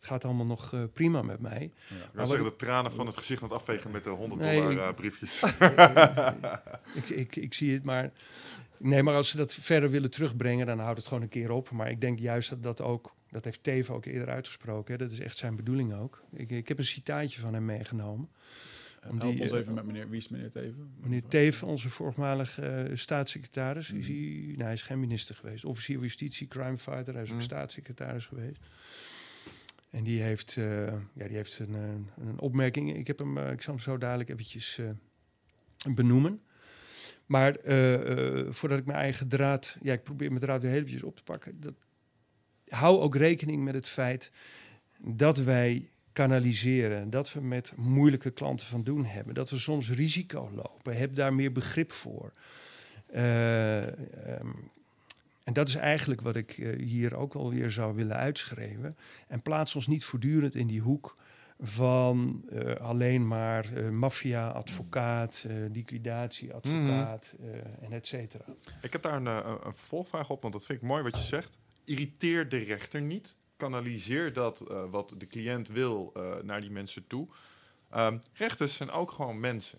[0.00, 1.62] het gaat allemaal nog eh, prima met mij.
[1.62, 4.10] Ik Maar wil wat zeggen, de tranen van het gezicht aan het afvegen met de
[4.10, 5.42] 100 Nee, dollar ik- eh, briefjes.
[6.94, 8.10] Ik, ik, ik zie het, maar...
[8.76, 11.70] Nee, maar als ze dat verder willen terugbrengen, dan houdt het gewoon een keer op.
[11.70, 13.14] Maar ik denk juist dat dat ook...
[13.30, 14.92] Dat heeft Teven ook eerder uitgesproken.
[14.92, 14.98] Hè?
[14.98, 16.22] Dat is echt zijn bedoeling ook.
[16.32, 18.28] Ik, ik heb een citaatje van hem meegenomen.
[19.00, 20.90] En Om Help die, ons eh, even met meneer, wie is meneer Teven?
[21.00, 24.16] Meneer Teven, onze voormalige eh, staatssecretaris, is Mhm.
[24.16, 25.64] hij, nou, hij is geen minister geweest.
[25.64, 27.44] Officier van Justitie, crimefighter, hij is ook Mhm.
[27.44, 28.60] staatssecretaris geweest.
[29.90, 31.74] En die heeft, eh, ja, die heeft een,
[32.16, 32.96] een opmerking.
[32.96, 36.40] Ik, heb hem, eh, ik zal hem zo dadelijk eventjes eh, benoemen.
[37.26, 37.56] Maar
[38.48, 39.76] voordat ik mijn eigen draad...
[39.82, 41.60] Ja, ik probeer mijn draad weer eventjes op te pakken.
[41.60, 41.74] Dat,
[42.68, 44.32] hou ook rekening met het feit
[44.98, 47.10] dat wij kanaliseren.
[47.10, 49.34] Dat we met moeilijke klanten van doen hebben.
[49.34, 50.96] Dat we soms risico lopen.
[50.96, 52.32] Heb daar meer begrip voor.
[53.06, 53.92] Ehm,
[55.50, 58.96] En dat is eigenlijk wat ik eh, hier ook wel weer zou willen uitschrijven.
[59.28, 61.16] En plaats ons niet voortdurend in die hoek
[61.60, 68.44] van eh, alleen maar eh, maffia, advocaat, eh liquidatieadvocaat eh, en et cetera.
[68.82, 71.58] Ik heb daar een, een vervolgvraag op, want dat vind ik mooi wat je zegt.
[71.84, 73.36] Irriteer de rechter niet.
[73.56, 77.28] Kanaliseer dat eh, wat de cliënt wil eh, naar die mensen toe.
[77.90, 79.78] Ehm, rechters zijn ook gewoon mensen.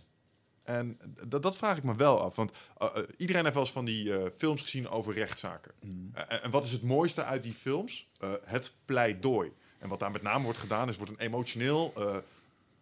[0.77, 2.35] En dat, dat vraag ik me wel af.
[2.35, 5.72] Want eh, eh, iedereen heeft wel eens van die eh, films gezien over rechtszaken.
[5.81, 6.10] Mm.
[6.14, 8.10] Eh, en wat is het mooiste uit die films?
[8.45, 9.52] Het pleidooi.
[9.77, 11.93] En wat daar met name wordt gedaan, is wordt een emotioneel,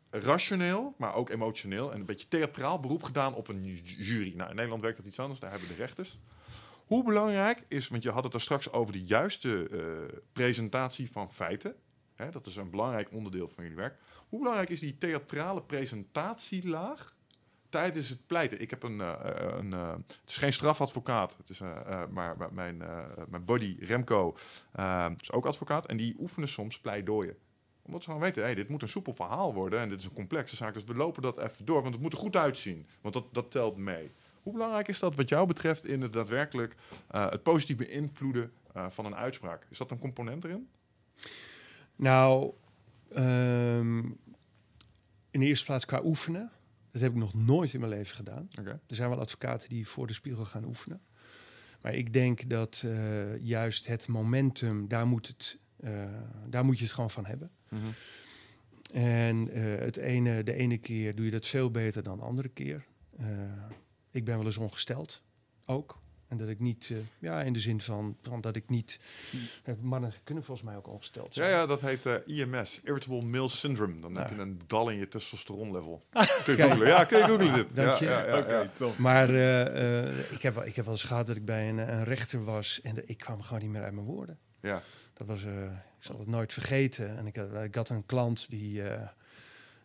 [0.09, 4.33] rationeel, maar ook emotioneel en een beetje theatraal beroep gedaan op een ju- jury.
[4.35, 6.19] Nou, in Nederland werkt dat iets anders, daar hebben de rechters.
[6.85, 9.69] Hoe belangrijk is, want je had het er straks over de juiste
[10.33, 11.75] presentatie van feiten.
[12.15, 13.97] Hè, dat is een belangrijk onderdeel van jullie werk.
[14.29, 17.17] Hoe belangrijk is die theatrale presentatielaag
[17.69, 18.61] tijdens het pleiten?
[18.61, 21.59] Ik heb een, eh, eh, een eh, het is geen strafadvocaat, het is,
[22.09, 22.77] maar, maar mijn,
[23.29, 24.37] mijn buddy Remco
[25.21, 27.37] is ook advocaat en die oefenen soms pleidooien
[27.81, 30.13] omdat ze gewoon weten, hey, dit moet een soepel verhaal worden en dit is een
[30.13, 30.73] complexe zaak.
[30.73, 32.87] Dus we lopen dat even door, want het moet er goed uitzien.
[33.01, 34.11] Want dat, dat telt mee.
[34.43, 36.75] Hoe belangrijk is dat wat jou betreft in het daadwerkelijk
[37.07, 38.51] het positief beïnvloeden
[38.89, 39.65] van een uitspraak?
[39.69, 40.69] Is dat een component erin?
[41.95, 42.53] Nou,
[43.13, 43.97] ehm,
[45.31, 46.51] in de eerste plaats qua oefenen.
[46.91, 48.49] Dat heb ik nog nooit in mijn leven gedaan.
[48.87, 51.01] Er zijn wel advocaten die voor de spiegel gaan oefenen.
[51.81, 56.03] Maar ik denk dat eh, juist het momentum, daar moet, het, eh,
[56.47, 57.51] daar moet je het gewoon van hebben.
[58.93, 62.49] En eh, het ene, de ene keer doe je dat veel beter dan de andere
[62.49, 62.85] keer.
[64.11, 65.23] Ik ben wel eens ongesteld,
[65.65, 66.01] ook.
[66.29, 68.99] En dat ik niet, eh, ja, in de zin van, van dat ik niet.
[69.63, 71.55] eh, mannen kunnen volgens mij ook ongesteld Ja, zijn.
[71.55, 73.99] ja, dat heet eh, IMS, Irritable Male Syndrome.
[73.99, 74.35] Dan heb Ja.
[74.35, 76.01] je een dal in je testosteronlevel.
[76.45, 76.87] kun je googlen?
[76.87, 77.75] Ja, kun je googlen dit.
[77.75, 78.05] Dank ja, je.
[78.05, 78.69] Ja, ja, Oké, ja.
[78.73, 78.97] top.
[78.97, 81.77] Maar eh, eh, ik, heb, wel- ik heb wel eens gehad dat ik bij een,
[81.77, 84.37] een rechter was en de- ik kwam gewoon niet meer uit mijn woorden.
[84.61, 84.81] Ja.
[85.13, 87.17] Dat was, eh, ik zal het nooit vergeten.
[87.17, 89.07] En ik had, ik had een klant die, eh,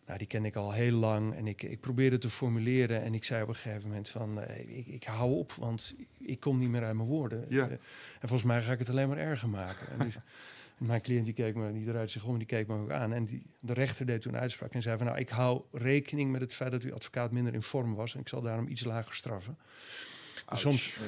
[0.05, 1.35] nou, die ken ik al heel lang.
[1.35, 4.77] En ik, ik probeerde te formuleren en ik zei op een gegeven moment van, eh,
[4.77, 7.45] ik, ik hou op, want ik kom niet meer uit mijn woorden.
[7.49, 7.65] Ja.
[7.65, 9.87] Eh, en volgens mij ga ik het alleen maar erger maken.
[9.87, 10.15] En dus,
[10.77, 13.13] mijn cliënt die keek me, die eruit zich om, die keek me ook aan.
[13.13, 16.31] En die, de rechter deed toen een uitspraak en zei van, nou, ik hou rekening
[16.31, 18.13] met het feit dat uw advocaat minder in vorm was.
[18.13, 19.57] En ik zal daarom iets lager straffen.
[20.49, 20.99] Dus soms,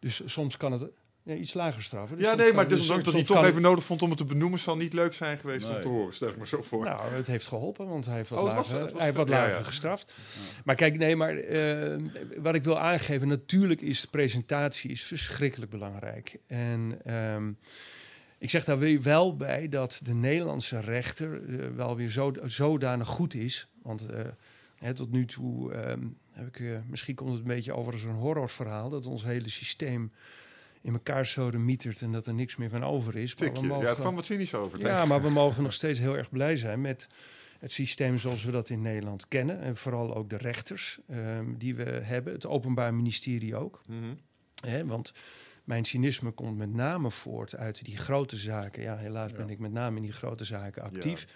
[0.00, 0.90] dus soms kan het
[1.24, 2.16] ja, iets lager straffen.
[2.18, 4.18] Dus Ja, nee, maar dus desondanks dat hij toch kan even nodig vond om het
[4.18, 6.14] te benoemen, zal niet leuk zijn geweest om te horen.
[6.14, 6.84] Stel ik me zo voor.
[6.84, 9.28] Nou, het heeft geholpen, want hij heeft wat Oh, was- lager, was- hij heeft wat
[9.28, 9.62] ja, lager ja.
[9.62, 10.14] gestraft.
[10.64, 12.00] Maar kijk, nee, maar eh,
[12.38, 16.38] wat ik wil aangeven, natuurlijk is de presentatie is verschrikkelijk belangrijk.
[16.46, 17.50] En ehm,
[18.38, 23.08] ik zeg daar weer wel bij dat de Nederlandse rechter eh, wel weer zo, zodanig
[23.08, 23.68] goed is.
[23.82, 24.20] Want eh,
[24.78, 28.10] hè, tot nu toe ehm, heb ik, misschien komt het een beetje over als een
[28.10, 30.12] horrorverhaal, dat ons hele systeem
[30.84, 33.34] in elkaar sodemietert en dat er niks meer van over is.
[33.34, 33.68] Maar we Tikje.
[33.68, 34.78] Ja, het kwam wat cynisch over.
[34.80, 37.08] ja, maar we mogen nog steeds heel erg blij zijn met
[37.58, 39.60] het systeem zoals we dat in Nederland kennen.
[39.60, 43.80] En vooral ook de rechters ehm, die we hebben, het Openbaar Ministerie ook.
[43.88, 44.86] Mhm.
[44.86, 45.12] Want
[45.64, 48.82] mijn cynisme komt met name voort uit die grote zaken.
[48.82, 49.36] Ja, helaas Ja.
[49.36, 51.26] ben ik met name in die grote zaken actief.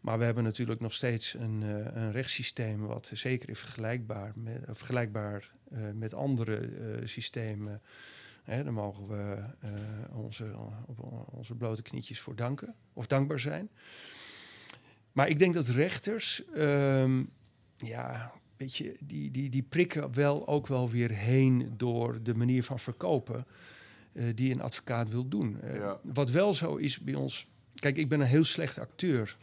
[0.00, 4.62] Maar we hebben natuurlijk nog steeds een, eh, een rechtssysteem wat zeker is vergelijkbaar met,
[4.66, 7.82] vergelijkbaar, eh, met andere eh, systemen.
[8.48, 9.70] Hè, daar mogen we eh,
[10.16, 10.54] onze,
[10.86, 13.70] op onze blote knietjes voor danken of dankbaar zijn.
[15.12, 17.22] Maar ik denk dat rechters, ehm,
[17.76, 22.64] ja, weet je, die, die, die prikken wel ook wel weer heen door de manier
[22.64, 23.46] van verkopen
[24.12, 25.60] eh, die een advocaat wil doen.
[25.60, 26.00] Eh, Ja.
[26.02, 29.36] Wat wel zo is bij ons, kijk, ik ben een heel slecht acteur.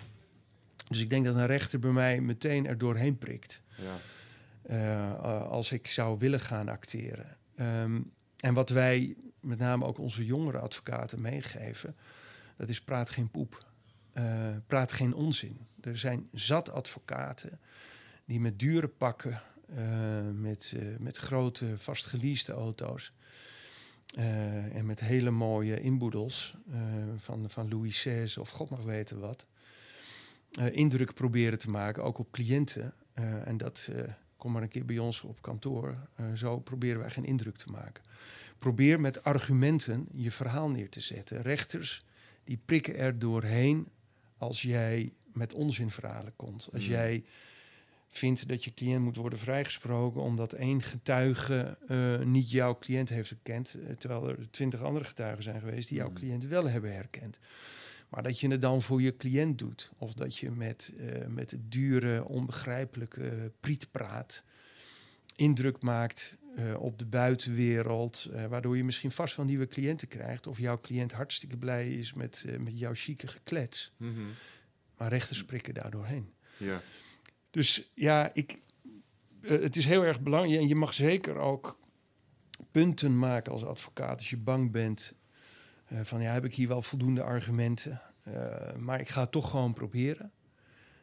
[0.88, 3.62] Dus ik denk dat een rechter bij mij meteen er doorheen prikt.
[3.78, 5.12] Ja.
[5.40, 7.38] als ik zou willen gaan acteren.
[7.56, 8.02] Ehm,
[8.46, 11.96] en wat wij met name ook onze jongere advocaten meegeven,
[12.58, 13.66] dat is praat geen poep.
[14.14, 15.60] Eh, praat geen onzin.
[15.82, 17.60] Er zijn zat advocaten
[18.26, 19.42] die met dure pakken,
[19.76, 19.78] eh,
[20.34, 23.12] met, eh, met grote vastgeleaste auto's
[24.74, 26.58] en met hele mooie inboedels
[27.16, 29.48] van, van Louis XVI of god mag weten wat,
[30.72, 32.94] indruk proberen te maken, ook op cliënten.
[33.46, 33.90] En dat
[34.46, 35.96] kom maar een keer bij ons op kantoor.
[36.16, 38.04] Eh, zo proberen wij geen indruk te maken.
[38.60, 41.42] Probeer met argumenten je verhaal neer te zetten.
[41.42, 42.06] Rechters
[42.44, 43.88] die prikken er doorheen
[44.38, 46.70] als jij met onzinverhalen komt.
[46.74, 46.90] Als Mm.
[46.92, 47.24] jij
[48.10, 53.30] vindt dat je cliënt moet worden vrijgesproken omdat één getuige eh, niet jouw cliënt heeft
[53.30, 56.14] herkend, eh, terwijl er twintig andere getuigen zijn geweest die jouw Mm.
[56.16, 57.40] cliënt wel hebben herkend.
[58.16, 59.92] Maar dat je het dan voor je cliënt doet.
[59.98, 64.44] Of dat je met, eh, met dure, onbegrijpelijke prietpraat
[65.36, 70.48] indruk maakt eh, op de buitenwereld, eh, waardoor je misschien vast wel nieuwe cliënten krijgt.
[70.48, 73.92] Of jouw cliënt hartstikke blij is met, eh, met jouw chique geklets.
[73.98, 74.22] Mhm.
[74.98, 76.34] Maar rechters prikken daar doorheen.
[76.58, 76.82] Ja.
[77.50, 78.60] Dus ja, ik,
[79.42, 80.62] eh, het is heel erg belangrijk.
[80.62, 81.80] En je mag zeker ook
[82.72, 84.18] punten maken als advocaat.
[84.18, 85.14] Als je bang bent
[85.86, 88.02] eh, van ja, heb ik hier wel voldoende argumenten.
[88.24, 90.32] Eh, maar ik ga het toch gewoon proberen.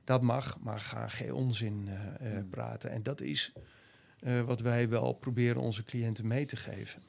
[0.05, 2.49] Dat mag, maar ga geen onzin eh, Hmm.
[2.49, 2.91] praten.
[2.91, 3.53] En dat is
[4.47, 7.03] wat wij wel proberen onze cliënten mee te geven.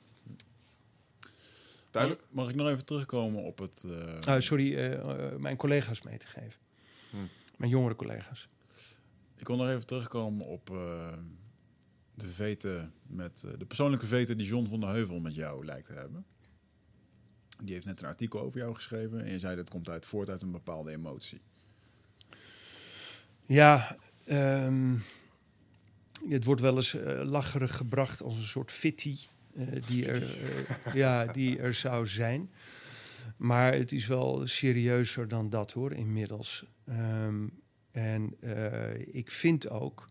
[1.92, 2.24] Duidelijk.
[2.30, 3.86] Mag, ik nog even terugkomen op het...
[4.28, 5.00] Ah, sorry,
[5.40, 6.60] mijn collega's mee te geven.
[7.10, 7.30] Hmm.
[7.58, 8.50] Mijn jongere collega's.
[9.36, 10.66] Ik kon nog even terugkomen op
[12.14, 15.94] de vete met de persoonlijke vete die John van der Heuvel met jou lijkt te
[15.94, 16.26] hebben.
[17.62, 20.30] Die heeft net een artikel over jou geschreven en je zei dat komt uit voort
[20.30, 21.42] uit een bepaalde emotie.
[23.46, 24.96] Ja, ehm,
[26.30, 29.18] het wordt wel eens eh, lacherig gebracht als een soort fitty
[29.56, 32.52] eh, die, er, eh, ja, die er zou zijn.
[33.38, 36.66] Maar het is wel serieuzer dan dat hoor, inmiddels.
[36.86, 37.48] Ehm,
[37.92, 38.36] en
[39.12, 40.08] ik vind ook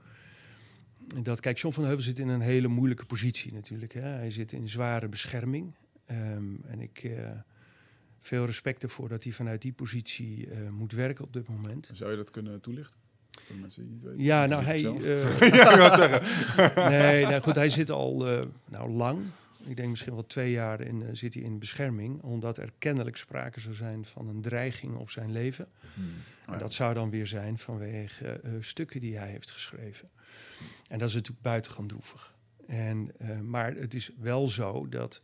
[1.22, 3.92] dat, kijk, John van Heuvel zit in een hele moeilijke positie natuurlijk.
[3.92, 4.00] Hè.
[4.00, 5.74] Hij zit in zware bescherming.
[6.06, 7.30] Ehm, en ik uh,
[8.20, 11.90] veel respect ervoor dat hij vanuit die positie uh, moet werken op dit moment.
[11.92, 13.00] Zou je dat kunnen toelichten?
[13.40, 14.24] Voor mensen die niet weten.
[14.24, 14.82] Ja, nou hij.
[14.82, 16.90] Uh, ja, ik wou zeggen.
[16.90, 18.16] nee, nou goed, hij zit al
[18.68, 19.20] nou, lang.
[19.64, 23.60] Ik denk misschien wel twee jaar in, zit hij in bescherming, omdat er kennelijk sprake
[23.60, 25.68] zou zijn van een dreiging op zijn leven.
[25.94, 26.12] Hmm.
[26.46, 30.10] En dat zou dan weer zijn vanwege stukken die hij heeft geschreven.
[30.88, 32.34] En dat is natuurlijk buitengewoon droevig.
[32.66, 35.20] En, uh, maar het is wel zo dat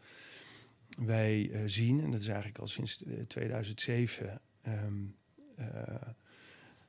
[0.99, 5.15] wij uh, zien, en dat is eigenlijk al sinds 2007, um,
[5.59, 5.67] uh,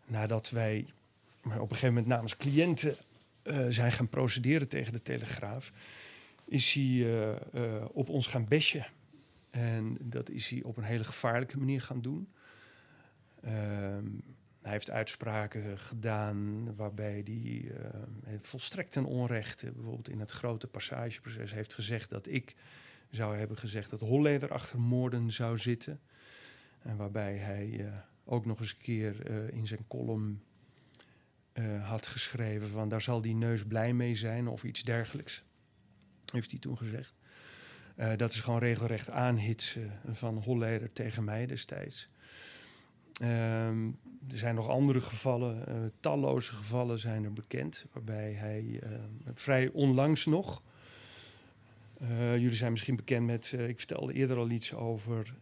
[0.06, 0.86] nadat wij
[1.42, 2.96] maar op een gegeven moment namens cliënten
[3.70, 5.72] zijn gaan procederen tegen de Telegraaf,
[6.46, 7.34] is hij
[7.92, 8.86] op ons gaan besje.
[9.50, 12.28] En dat is hij op een hele gevaarlijke manier gaan doen.
[13.46, 14.24] Um,
[14.62, 17.72] hij heeft uitspraken gedaan waarbij hij
[18.42, 22.56] volstrekt ten onrechte, bijvoorbeeld in het grote passageproces, heeft gezegd dat ik
[23.10, 25.99] zou hebben gezegd dat Holleder achter moorden zou zitten.
[26.80, 30.44] En waarbij hij uh, ook nog eens een keer uh, in zijn column
[31.81, 35.44] had geschreven van daar zal die neus blij mee zijn of iets dergelijks.
[36.34, 37.15] Heeft hij toen gezegd.
[38.18, 42.10] dat is gewoon regelrecht aanhitsen van Holleder tegen mij destijds.
[43.22, 43.99] Um,
[44.30, 48.81] er zijn nog andere gevallen, talloze gevallen zijn er bekend, waarbij hij
[49.34, 50.64] vrij onlangs nog.
[52.02, 55.34] Uh, jullie zijn misschien bekend met, ik vertelde eerder al iets over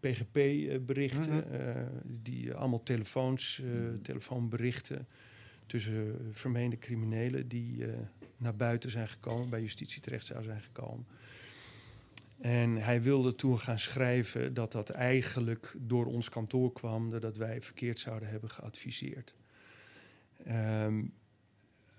[0.00, 1.88] PGP-berichten, mm -hmm.
[2.04, 3.62] die allemaal telefoons,
[4.02, 5.06] telefoonberichten
[5.66, 7.84] tussen vermeende criminelen die
[8.36, 11.06] naar buiten zijn gekomen, bij justitie terecht zou zijn gekomen.
[12.40, 17.62] En hij wilde toen gaan schrijven dat dat eigenlijk door ons kantoor kwam, dat wij
[17.62, 19.34] verkeerd zouden hebben geadviseerd.
[20.48, 21.12] Um,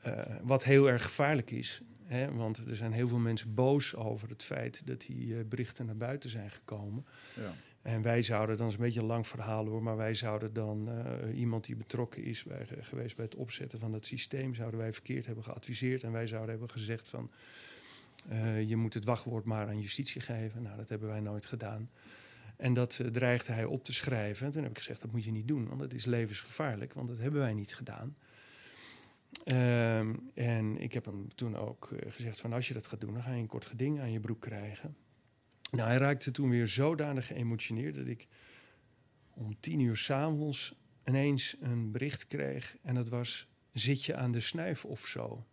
[0.06, 1.82] uh, wat heel erg gevaarlijk is,
[2.14, 5.86] hè, want er zijn heel veel mensen boos over het feit dat die uh, berichten
[5.86, 7.06] naar buiten zijn gekomen.
[7.36, 7.54] Ja.
[7.82, 10.90] En wij zouden, dan is een beetje een lang verhaal hoor, maar wij zouden dan
[10.90, 14.94] uh, iemand die betrokken is bij, geweest bij het opzetten van dat systeem, zouden wij
[14.94, 17.32] verkeerd hebben geadviseerd en wij zouden hebben gezegd van.
[18.32, 20.62] Uh, je moet het wachtwoord maar aan justitie geven.
[20.62, 21.90] Nou, dat hebben wij nooit gedaan.
[22.56, 24.46] En dat uh, dreigde hij op te schrijven.
[24.46, 26.94] En toen heb ik gezegd, dat moet je niet doen, want het is levensgevaarlijk.
[26.94, 28.16] Want dat hebben wij niet gedaan.
[29.46, 33.14] Um, en ik heb hem toen ook uh, gezegd van, als je dat gaat doen,
[33.14, 34.96] dan ga je een kort geding aan je broek krijgen.
[35.72, 38.28] Nou, hij raakte toen weer zodanig geëmotioneerd dat ik
[39.34, 40.76] om tien uur s'avonds
[41.06, 42.78] ineens een bericht kreeg.
[42.82, 45.46] En dat was, zit je aan de snuif of zo?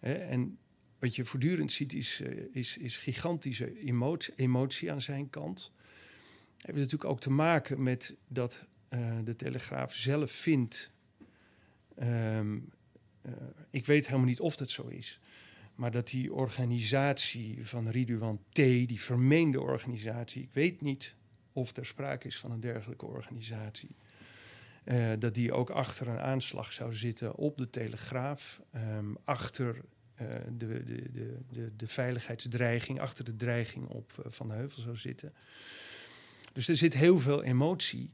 [0.00, 0.58] En
[0.98, 5.72] wat je voortdurend ziet is, uh, is, is gigantische emotie, emotie, aan zijn kant.
[6.56, 10.92] Heeft natuurlijk ook te maken met dat uh, de Telegraaf zelf vindt.
[12.02, 12.68] Um,
[13.26, 13.32] uh,
[13.70, 15.20] ik weet helemaal niet of dat zo is.
[15.74, 21.14] Maar dat die organisatie van Ridouan T, die vermeende organisatie, ik weet niet
[21.52, 23.96] of er sprake is van een dergelijke organisatie.
[24.84, 29.80] Uh, dat die ook achter een aanslag zou zitten op de Telegraaf, um, achter
[30.22, 35.34] uh, de, de, de, de, veiligheidsdreiging, achter de dreiging op Van de Heuvel zou zitten.
[36.52, 38.10] Dus er zit heel veel emotie.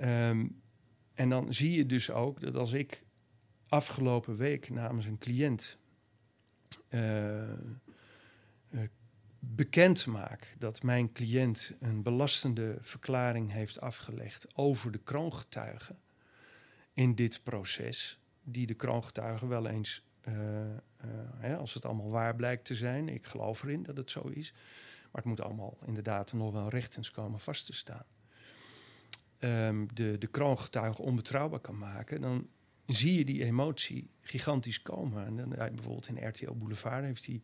[0.00, 0.61] Um,
[1.14, 3.02] en dan zie je dus ook dat als ik
[3.68, 5.78] afgelopen week namens een cliënt
[6.88, 7.52] uh,
[9.38, 15.98] bekend maak dat mijn cliënt een belastende verklaring heeft afgelegd over de kroongetuigen
[16.92, 20.32] in dit proces, die de kroongetuigen wel eens eh,
[21.36, 23.08] hè, als het allemaal waar blijkt te zijn.
[23.08, 24.52] Ik geloof erin dat het zo is.
[25.02, 28.04] Maar het moet allemaal inderdaad nog wel rechtens komen vast te staan.
[29.42, 32.48] Ehm, de, de kroongetuige onbetrouwbaar kan maken, dan
[32.86, 35.26] zie je die emotie gigantisch komen.
[35.26, 37.42] En dan, bijvoorbeeld in RTL Boulevard heeft hij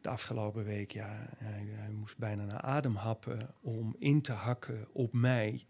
[0.00, 5.12] de afgelopen week, ja, hij, moest bijna naar adem happen om in te hakken op
[5.12, 5.64] mij.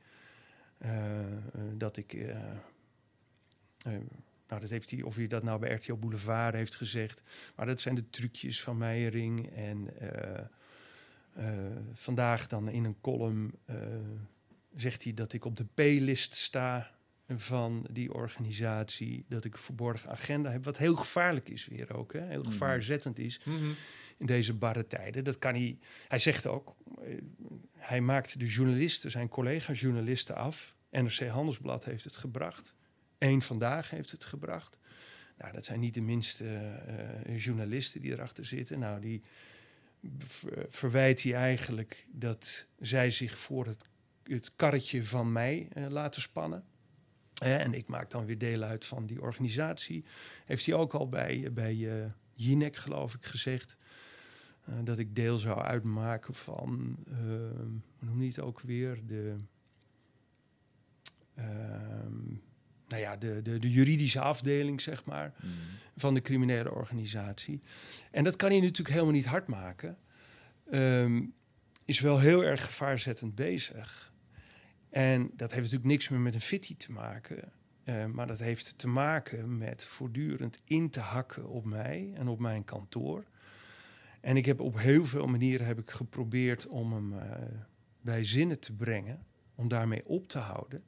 [0.79, 1.39] Eh, eh,
[1.75, 2.13] dat ik.
[2.13, 2.37] eh,
[4.49, 7.23] nou, dat heeft hij, of hij dat nou bij RTL Boulevard heeft gezegd.
[7.57, 9.51] Maar dat zijn de trucjes van Meijering.
[9.51, 9.89] En
[11.93, 13.55] vandaag dan in een column
[14.81, 16.91] zegt hij dat ik op de P-list sta
[17.29, 19.25] van die organisatie.
[19.29, 20.65] Dat ik een verborgen agenda heb.
[20.65, 22.13] Wat heel gevaarlijk is weer ook.
[22.13, 22.27] Hè?
[22.27, 22.51] Heel Mhm.
[22.51, 23.41] gevaarzettend is
[24.17, 25.25] in deze barre tijden.
[25.25, 25.79] Dat kan hij.
[26.09, 27.15] Hij zegt ook, eh,
[27.77, 30.75] hij maakt de journalisten, zijn collega-journalisten af.
[30.91, 32.75] NRC Handelsblad heeft het gebracht.
[33.19, 34.79] Eén vandaag heeft het gebracht.
[35.39, 36.45] Nou, dat zijn niet de minste
[37.25, 38.79] eh, journalisten die erachter zitten.
[38.79, 39.23] Nou, die
[40.19, 43.85] ver- verwijt hij eigenlijk dat zij zich voor het,
[44.35, 46.65] het karretje van mij eh, laten spannen.
[47.39, 50.05] En ik maak dan weer deel uit van die organisatie.
[50.45, 53.77] Heeft hij ook al bij, bij eh Jinek, geloof ik, gezegd.
[54.65, 57.17] eh, dat ik deel zou uitmaken van, eh,
[57.99, 58.99] hoe noem je het ook weer?
[59.07, 59.37] De,
[61.35, 62.23] ehm,
[62.89, 65.51] nou ja, de, de, de juridische afdeling, zeg maar Mm.
[65.97, 67.63] van de criminele organisatie.
[68.11, 69.99] En dat kan hij natuurlijk helemaal niet hard maken.
[70.71, 71.23] Ehm,
[71.85, 74.08] is wel heel erg gevaarzettend bezig.
[74.91, 77.53] En dat heeft natuurlijk niks meer met een fitty te maken.
[77.85, 82.39] eh, maar dat heeft te maken met voortdurend in te hakken op mij en op
[82.39, 83.25] mijn kantoor.
[84.21, 87.43] En ik heb op heel veel manieren heb ik geprobeerd om hem eh,
[88.01, 89.27] bij zinnen te brengen.
[89.55, 90.83] Om daarmee op te houden.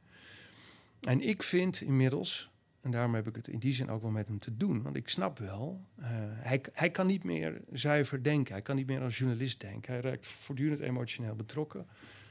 [1.01, 2.51] En ik vind inmiddels
[2.81, 4.83] en daarom heb ik het in die zin ook wel met hem te doen.
[4.83, 8.53] Want ik snap wel, eh, hij, hij kan niet meer zuiver denken.
[8.53, 9.93] Hij kan niet meer als journalist denken.
[9.93, 11.87] Hij raakt voortdurend emotioneel betrokken.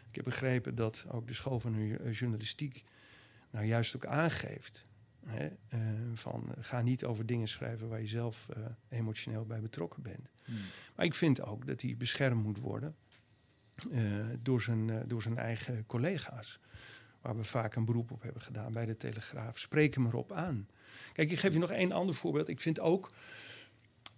[0.10, 2.84] Ik heb begrepen dat ook de school van eh, journalistiek
[3.52, 4.88] nou juist ook aangeeft.
[5.26, 5.80] Hè, eh,
[6.14, 10.32] van ga niet over dingen schrijven waar je zelf eh, emotioneel bij betrokken bent.
[10.46, 10.58] Mm.
[10.96, 12.96] Maar ik vind ook dat hij beschermd moet worden
[14.40, 16.60] door, zijn, door zijn eigen collega's.
[17.22, 19.60] Waar we vaak een beroep op hebben gedaan bij de Telegraaf.
[19.60, 20.68] Spreek hem erop aan.
[21.14, 22.48] Kijk, ik geef je nog één ander voorbeeld.
[22.48, 23.12] Ik vind ook.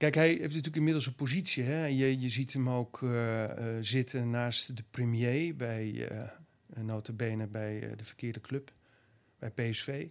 [0.02, 1.64] Kijk, hij heeft natuurlijk inmiddels een positie.
[1.64, 1.86] Hè?
[1.86, 6.08] Je, je ziet hem ook eh, eh, zitten naast de premier bij.
[6.10, 6.28] eh
[6.84, 8.72] nota bene bij eh, de verkeerde club,
[9.40, 10.08] bij PSV.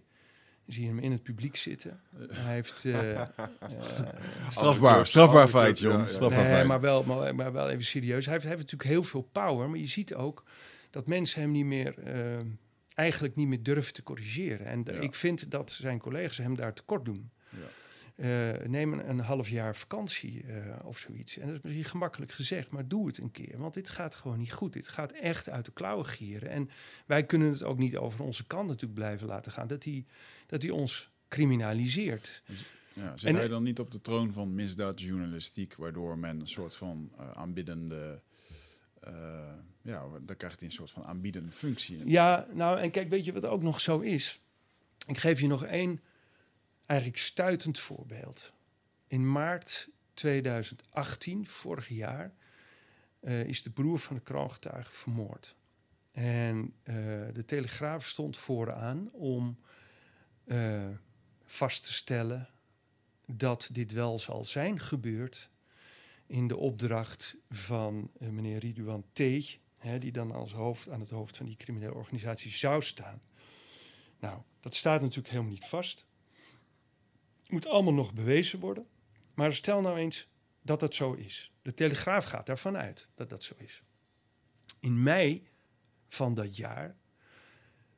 [0.65, 1.99] Je ziet hem in het publiek zitten.
[2.31, 2.85] Hij heeft.
[2.85, 3.27] eh, eh,
[4.49, 5.97] Strafbaar, strafbaar feit, John.
[5.99, 6.05] ja.
[6.05, 6.67] Strafbaar nee, feit.
[6.67, 8.23] maar wel, maar, maar wel even serieus.
[8.25, 10.43] Hij heeft, hij heeft natuurlijk heel veel power, maar je ziet ook
[10.89, 12.39] dat mensen hem niet meer, eh,
[12.93, 14.65] eigenlijk niet meer durven te corrigeren.
[14.65, 14.91] En Ja.
[14.99, 17.29] ik vind dat zijn collega's hem daar tekort doen.
[17.49, 17.57] Ja.
[18.15, 21.37] Eh, neem een, een half jaar vakantie eh, of zoiets.
[21.37, 23.57] En dat is misschien gemakkelijk gezegd, maar doe het een keer.
[23.57, 24.73] Want dit gaat gewoon niet goed.
[24.73, 26.49] Dit gaat echt uit de klauwen gieren.
[26.49, 26.69] En
[27.05, 29.67] wij kunnen het ook niet over onze kant natuurlijk blijven laten gaan.
[29.67, 30.05] Dat hij,
[30.47, 32.43] dat hij ons criminaliseert.
[32.93, 36.75] Ja, zit En- hij dan niet op de troon van misdaadjournalistiek, waardoor men een soort
[36.75, 38.21] van eh, aanbiedende,
[38.99, 42.09] eh, ja, dan krijgt hij een soort van aanbiedende functie.
[42.09, 44.41] Ja, nou en kijk, weet je wat ook nog zo is?
[45.07, 45.99] Ik geef je nog één
[46.85, 48.53] eigenlijk stuitend voorbeeld.
[49.07, 52.33] In maart 2018, vorig jaar,
[53.19, 55.55] eh, is de broer van de kroongetuige vermoord.
[56.11, 56.95] En eh,
[57.33, 59.59] de Telegraaf stond vooraan om
[60.43, 60.87] eh,
[61.45, 62.49] vast te stellen
[63.25, 65.49] dat dit wel zal zijn gebeurd
[66.25, 69.19] in de opdracht van meneer Ridouan T.,
[69.77, 73.21] hè, die dan als hoofd aan het hoofd van die criminele organisatie zou staan.
[74.19, 76.05] Nou, dat staat natuurlijk helemaal niet vast.
[77.51, 78.87] Moet allemaal nog bewezen worden.
[79.33, 80.27] Maar stel nou eens
[80.61, 81.51] dat dat zo is.
[81.61, 83.83] De Telegraaf gaat daarvan uit dat dat zo is.
[84.79, 85.47] In mei
[86.07, 86.95] van dat jaar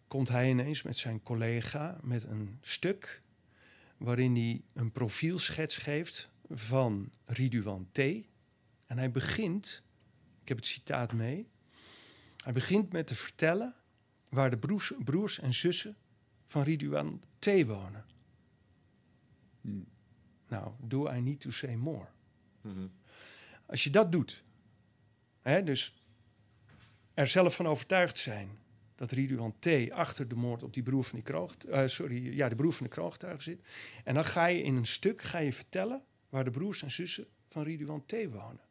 [0.07, 3.21] komt hij ineens met zijn collega met een stuk
[3.97, 7.97] waarin hij een profielschets geeft van Ridouan T.
[8.85, 9.83] En hij begint,
[10.41, 11.47] ik heb het citaat mee,
[12.43, 13.75] hij begint met te vertellen
[14.29, 15.95] waar de broers, broers en zussen
[16.47, 17.45] van Ridouan T.
[17.45, 18.05] wonen.
[19.63, 19.87] Hmm.
[20.47, 22.07] Nou, do I need to say more?
[22.61, 22.87] Mhm.
[23.65, 24.43] Als je dat doet,
[25.41, 26.03] hè, dus
[27.13, 28.49] er zelf van overtuigd zijn
[28.95, 29.91] dat Ridouan T.
[29.91, 32.85] achter de moord op die broer van die kroog, eh, sorry, ja, de broer van
[32.85, 33.61] de kroogtuig zit.
[34.03, 37.27] En dan ga je in een stuk ga je vertellen waar de broers en zussen
[37.47, 38.11] van Ridouan T.
[38.11, 38.61] wonen.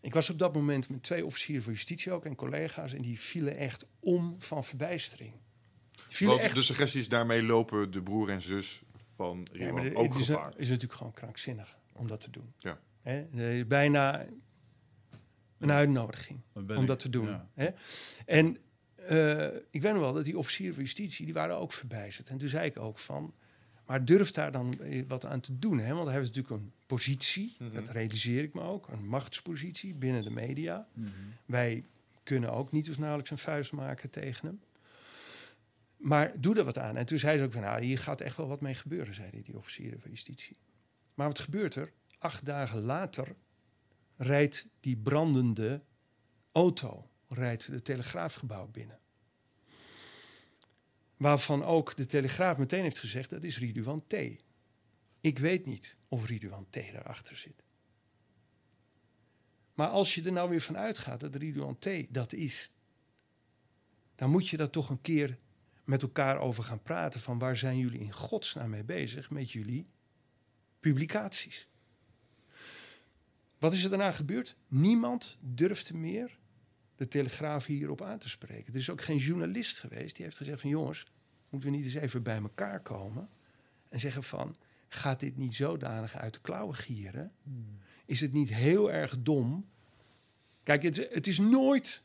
[0.00, 3.20] Ik was op dat moment met twee officieren van justitie ook en collega's en die
[3.20, 5.32] vielen echt om van verbijstering.
[5.92, 8.82] Die Vielen Want echt de suggestie is daarmee lopen de broer en zus
[9.20, 10.52] van Ja, ook het is, gevaar.
[10.56, 12.52] is natuurlijk gewoon krankzinnig om dat te doen.
[12.58, 12.78] Ja.
[13.00, 13.26] Hè?
[13.58, 14.26] Eh, Bijna
[15.58, 16.86] een uitnodiging om ik.
[16.86, 17.28] dat te doen.
[17.56, 17.74] Ja.
[18.26, 18.56] En
[18.94, 22.28] eh, ik weet nog wel dat die officieren van justitie, die waren ook verbijsterd.
[22.28, 23.34] En toen zei ik ook van,
[23.86, 25.78] maar durf daar dan eh, wat aan te doen.
[25.78, 25.92] Hè?
[25.94, 27.74] Want hij heeft natuurlijk een positie, Mhm.
[27.74, 30.86] dat realiseer ik me ook, een machtspositie binnen de media.
[30.92, 31.08] Mhm.
[31.46, 31.84] Wij
[32.22, 34.60] kunnen ook niet dus nauwelijks een vuist maken tegen hem.
[36.00, 36.96] Maar doe er wat aan.
[36.96, 39.42] En toen zei ze ook van, nou, hier gaat echt wel wat mee gebeuren, zei
[39.42, 40.56] die, officieren van justitie.
[41.14, 41.92] Maar wat gebeurt er?
[42.18, 43.36] Acht dagen later
[44.16, 45.82] rijdt die brandende
[46.52, 48.98] auto, rijdt het telegraafgebouw binnen.
[51.16, 54.14] Waarvan ook de Telegraaf meteen heeft gezegd, dat is Ridouan T.
[55.20, 57.64] Ik weet niet of Ridouan T daarachter zit.
[59.74, 62.70] Maar als je er nou weer van uitgaat dat Ridouan T dat is,
[64.14, 65.38] dan moet je daar toch een keer
[65.90, 69.86] met elkaar over gaan praten van waar zijn jullie in godsnaam mee bezig met jullie
[70.80, 71.68] publicaties.
[73.58, 74.56] Wat is er daarna gebeurd?
[74.68, 76.38] Niemand durfde meer
[76.96, 78.72] de Telegraaf hierop aan te spreken.
[78.72, 81.06] Er is ook geen journalist geweest die heeft gezegd van jongens,
[81.48, 83.28] moeten we niet eens even bij elkaar komen
[83.88, 84.56] en zeggen van
[84.88, 87.32] gaat dit niet zodanig uit de klauwen gieren?
[88.04, 89.68] Is het niet heel erg dom?
[90.62, 92.04] Kijk, het, het is nooit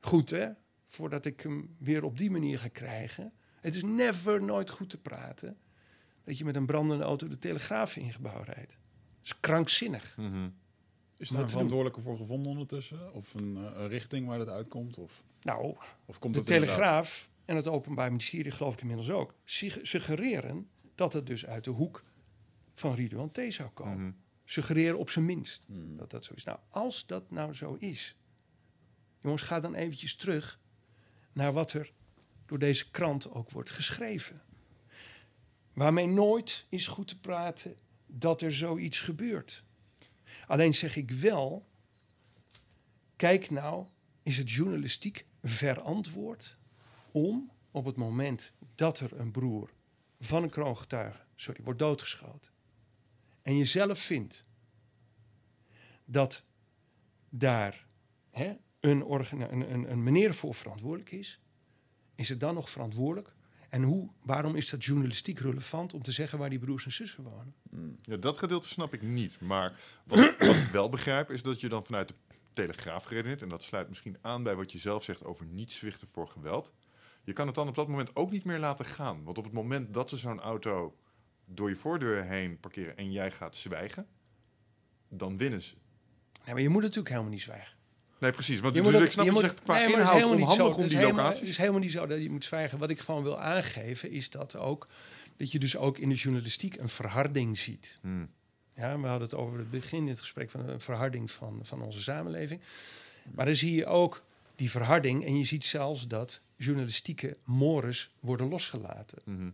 [0.00, 0.50] goed hè,
[0.94, 3.32] voordat ik hem weer op die manier ga krijgen.
[3.60, 5.56] Het is never nooit goed te praten
[6.24, 8.70] dat je met een brandende auto de Telegraaf in gebouw rijdt.
[8.70, 10.16] Dat is krankzinnig.
[10.16, 10.48] Mhm.
[11.16, 13.12] Is er dat een verantwoordelijke voor gevonden ondertussen?
[13.14, 14.98] Of een, eh, een richting waar dat uitkomt?
[14.98, 19.10] Of, Nou, of komt de het inderdaad- Telegraaf en het Openbaar Ministerie, geloof ik inmiddels
[19.10, 22.02] ook, sug- suggereren dat het dus uit de hoek
[22.74, 23.40] van Ridouan T.
[23.48, 23.96] zou komen.
[23.98, 24.12] Mhm.
[24.44, 25.96] Suggereren op zijn minst Hmm.
[25.96, 26.44] dat dat zo is.
[26.44, 28.16] Nou, als dat nou zo is,
[29.20, 30.60] jongens, ga dan eventjes terug
[31.34, 31.92] naar wat er
[32.46, 34.42] door deze krant ook wordt geschreven.
[35.72, 39.64] Waarmee nooit is goed te praten dat er zoiets gebeurt.
[40.46, 41.66] Alleen zeg ik wel,
[43.16, 43.86] kijk nou,
[44.22, 46.56] is het journalistiek verantwoord
[47.10, 49.70] om op het moment dat er een broer
[50.20, 52.52] van een kroongetuige, sorry, wordt doodgeschoten.
[53.42, 54.44] En je zelf vindt
[56.04, 56.44] dat
[57.28, 57.86] daar
[58.30, 58.56] hè,
[58.90, 61.40] een, een, een, een meneer voor verantwoordelijk is,
[62.14, 63.34] is het dan nog verantwoordelijk?
[63.68, 67.24] En hoe, waarom is dat journalistiek relevant om te zeggen waar die broers en zussen
[67.24, 67.54] wonen?
[68.02, 69.40] Ja, dat gedeelte snap ik niet.
[69.40, 72.14] Maar wat, wat ik wel begrijp is dat je dan vanuit de
[72.52, 73.42] Telegraaf geredeneerd...
[73.42, 76.72] en dat sluit misschien aan bij wat je zelf zegt over niet zwichten voor geweld.
[77.24, 79.24] Je kan het dan op dat moment ook niet meer laten gaan.
[79.24, 80.96] Want op het moment dat ze zo'n auto
[81.44, 82.96] door je voordeur heen parkeren...
[82.96, 84.06] en jij gaat zwijgen,
[85.08, 85.74] dan winnen ze.
[86.44, 87.76] Nee, maar je moet natuurlijk helemaal niet zwijgen.
[88.18, 88.60] Nee, precies.
[88.60, 90.20] Want Je dus moet ik ook- snap je je moet- zegt qua nee, het inhoud
[90.20, 90.28] zo.
[90.28, 91.40] onhandig om Het die helemaal- locaties.
[91.40, 92.78] Het is helemaal niet zo dat je moet zwijgen.
[92.78, 94.86] Wat ik gewoon wil aangeven is dat ook
[95.36, 97.98] dat je dus ook in de journalistiek een verharding ziet.
[98.00, 98.28] Hmm.
[98.76, 101.82] Ja, we hadden het over het begin in het gesprek van een verharding van, van
[101.82, 102.60] onze samenleving.
[103.34, 104.22] Maar dan zie je ook
[104.56, 109.18] die verharding en je ziet zelfs dat journalistieke mores worden losgelaten.
[109.24, 109.48] Mhm.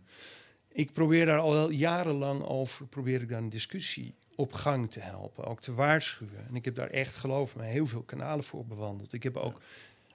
[0.73, 4.99] Ik probeer daar al wel jarenlang over, probeer ik daar een discussie op gang te
[4.99, 6.47] helpen, ook te waarschuwen.
[6.47, 9.13] En ik heb daar echt, geloof me, heel veel kanalen voor bewandeld.
[9.13, 9.61] Ik heb ook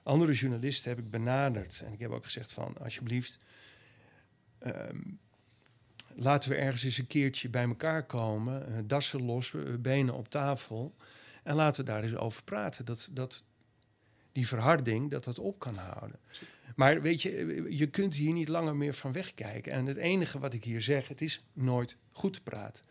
[0.03, 3.39] andere journalisten heb ik benaderd en ik heb ook gezegd van, alsjeblieft,
[4.59, 4.99] ehm,
[6.15, 10.29] laten we ergens eens een keertje bij elkaar komen, eh, dassen los, eh, benen op
[10.29, 10.95] tafel
[11.43, 12.85] en laten we daar eens over praten.
[12.85, 13.43] Dat, dat
[14.31, 16.19] die verharding, dat dat op kan houden.
[16.75, 19.71] Maar weet je, je kunt hier niet langer meer van wegkijken.
[19.71, 22.83] En het enige wat ik hier zeg, het is nooit goed te praten.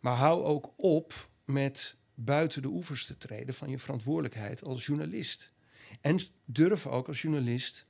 [0.00, 5.52] Maar hou ook op met buiten de oevers te treden van je verantwoordelijkheid als journalist.
[6.00, 7.86] En durf ook als journalist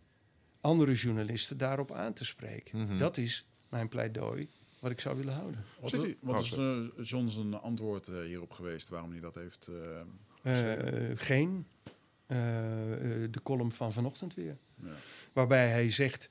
[0.60, 2.78] andere journalisten daarop aan te spreken.
[2.82, 2.98] Mhm.
[2.98, 4.48] Dat is mijn pleidooi
[4.80, 5.64] wat ik zou willen houden.
[5.80, 9.68] Wat, wat Oh, is eh, John zijn antwoord eh, hierop geweest waarom hij dat heeft?
[9.68, 10.00] eh,
[10.42, 11.66] Eh, geen.
[12.26, 12.92] eh,
[13.24, 14.56] eh, de column van vanochtend weer.
[14.82, 14.88] ja.
[15.32, 16.28] Waarbij hij zegt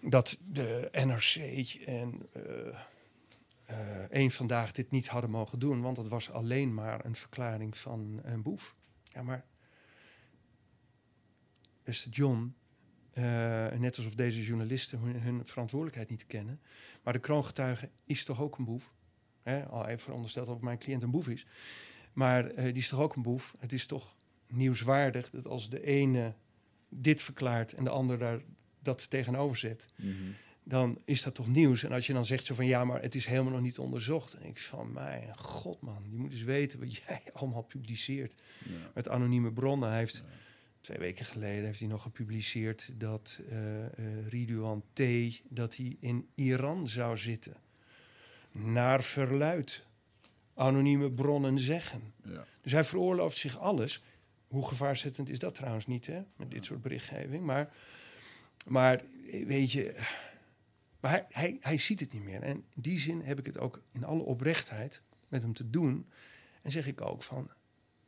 [0.00, 1.34] dat de NRC
[1.86, 2.78] en eh eh,
[4.10, 8.20] één vandaag dit niet hadden mogen doen, want het was alleen maar een verklaring van
[8.22, 8.76] een boef.
[9.02, 9.44] Ja, maar
[11.82, 12.54] beste John,
[13.12, 13.22] eh,
[13.78, 16.60] net alsof deze journalisten hun, verantwoordelijkheid niet kennen,
[17.02, 18.92] maar de kroongetuige is toch ook een boef?
[19.42, 19.66] Hè?
[19.66, 21.46] Al even verondersteld dat mijn cliënt een boef is.
[22.12, 23.54] Maar eh, die is toch ook een boef?
[23.58, 24.16] Het is toch
[24.46, 26.34] nieuwswaardig dat als de ene
[26.88, 28.40] dit verklaart en de ander daar
[28.82, 30.14] dat tegenover zet, Mhm.
[30.68, 31.82] Dan is dat toch nieuws.
[31.82, 34.34] En als je dan zegt zo van ja, maar het is helemaal nog niet onderzocht.
[34.34, 38.70] En ik van mij, god man, je moet eens weten wat jij allemaal publiceert Ja.
[38.94, 39.88] met anonieme bronnen.
[39.88, 40.22] Hij heeft
[40.80, 45.02] twee weken geleden heeft hij nog gepubliceerd dat eh eh Ridouan T.
[45.48, 47.56] dat hij in Iran zou zitten.
[48.52, 49.86] naar verluid.
[50.54, 52.12] Anonieme bronnen zeggen.
[52.24, 52.44] Ja.
[52.62, 54.02] Dus hij veroorlooft zich alles.
[54.48, 56.22] Hoe gevaarzettend is dat trouwens niet, hè?
[56.36, 57.44] Met dit soort berichtgeving.
[57.44, 57.72] Maar,
[58.66, 59.02] maar
[59.46, 59.94] weet je...
[61.00, 62.42] Maar hij, hij, hij ziet het niet meer.
[62.42, 66.06] En in die zin heb ik het ook in alle oprechtheid met hem te doen.
[66.62, 67.50] En zeg ik ook van...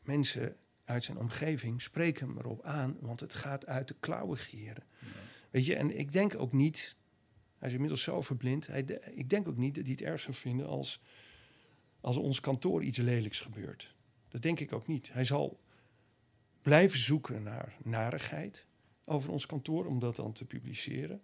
[0.02, 2.96] Mensen uit zijn omgeving spreken hem erop aan...
[3.00, 4.84] want het gaat uit de klauwen gieren.
[5.50, 6.96] Weet je, en ik denk ook niet...
[7.58, 8.66] Hij is inmiddels zo verblind.
[8.66, 11.00] Hij de- ik denk ook niet dat hij het erg zou vinden als,
[12.00, 13.94] als ons kantoor iets lelijks gebeurt.
[14.28, 15.12] Dat denk ik ook niet.
[15.12, 15.60] Hij zal
[16.62, 18.66] blijven zoeken naar narigheid
[19.04, 21.22] over ons kantoor, om dat dan te publiceren.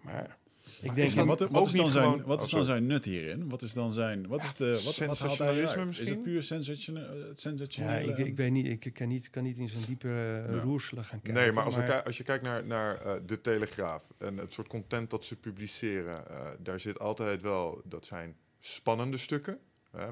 [0.00, 0.38] Maar
[0.82, 1.14] ik is denk...
[1.14, 3.48] dan wat, ook wat is dan, zijn, gewoon- wat is dan zijn nut hierin?
[3.48, 4.26] Wat is dan zijn...
[4.26, 4.70] Wat is de...
[4.72, 5.90] Wat, wat haalt hij sensationalisme eruit?
[5.90, 6.08] Is misschien?
[6.08, 9.68] het puur sensatione- het ja, ik, ik weet niet, ik kan niet, kan niet in
[9.68, 10.60] zijn diepe uh, Ja.
[10.60, 11.42] roerselen gaan kijken.
[11.42, 15.10] Nee, maar als, als je kijkt naar, naar eh, de Telegraaf en het soort content
[15.10, 19.58] dat ze publiceren, eh, daar zit altijd wel, dat zijn spannende stukken.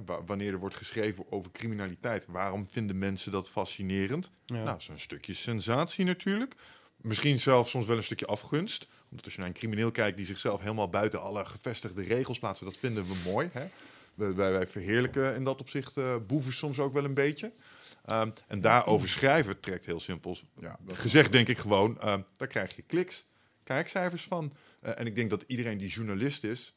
[0.07, 4.31] wa- wanneer er wordt geschreven over criminaliteit, waarom vinden mensen dat fascinerend?
[4.47, 4.63] Ja.
[4.63, 6.55] Nou, zo'n stukje sensatie natuurlijk.
[6.97, 8.87] Misschien zelfs soms wel een stukje afgunst.
[9.11, 12.65] Omdat als je naar een crimineel kijkt die zichzelf helemaal buiten alle gevestigde regels plaatst,
[12.65, 13.49] dat vinden we mooi.
[13.53, 13.66] Hè?
[14.15, 17.53] Wij, wij verheerlijken in dat opzicht eh, boeven soms ook wel een beetje.
[18.05, 20.39] Ehm, en daarover schrijven trekt heel simpel.
[20.61, 23.27] Ja, Gezegd denk ik gewoon, ehm, daar krijg je kliks,
[23.62, 24.53] kijkcijfers van.
[24.81, 26.74] Eh, en ik denk dat iedereen die journalist is,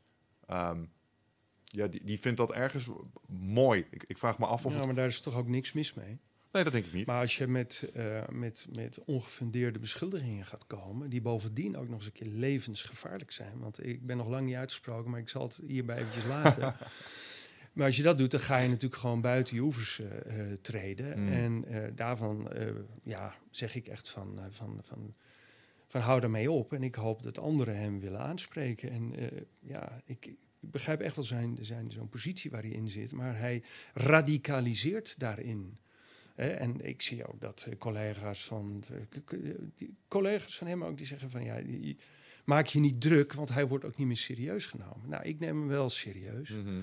[0.47, 0.83] ehm,
[1.65, 2.85] ja, die, die vindt dat ergens
[3.27, 3.85] mooi.
[3.89, 6.19] Ik, ik vraag me af of ja, maar daar is toch ook niks mis mee.
[6.53, 7.07] Nee, dat denk ik niet.
[7.07, 11.97] Maar als je met, eh, met, met ongefundeerde beschuldigingen gaat komen, die bovendien ook nog
[11.97, 13.59] eens een keer levensgevaarlijk zijn.
[13.59, 16.75] Want ik ben nog lang niet uitgesproken, maar ik zal het hierbij eventjes laten.
[17.73, 20.57] maar als je dat doet, dan ga je natuurlijk gewoon buiten je oevers eh, eh,
[20.61, 21.19] treden.
[21.19, 21.31] Mm.
[21.31, 21.65] En
[21.95, 22.49] daarvan
[23.03, 25.13] ja, zeg ik echt van, van, van,
[25.87, 26.73] van hou daarmee op.
[26.73, 28.91] En ik hoop dat anderen hem willen aanspreken.
[28.91, 29.13] En
[29.59, 33.11] ja, ik, ik begrijp echt wel zijn, zijn, zo'n positie waar hij in zit.
[33.11, 33.63] Maar hij
[33.93, 35.77] radicaliseert daarin.
[36.35, 38.83] En ik zie ook dat eh, collega's van
[40.07, 41.97] collega's van hem ook die zeggen van ja, die-
[42.43, 45.09] maak je niet druk, want hij wordt ook niet meer serieus genomen.
[45.09, 46.49] Nou, ik neem hem wel serieus.
[46.49, 46.81] Mhm.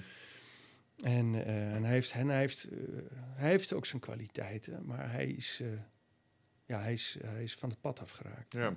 [1.04, 2.78] En, eh, en hij heeft, en hij heeft, eh,
[3.34, 5.62] hij heeft ook zijn kwaliteiten, maar hij is,
[6.66, 8.52] ja, hij is, hij is van het pad afgeraakt.
[8.52, 8.76] Ja.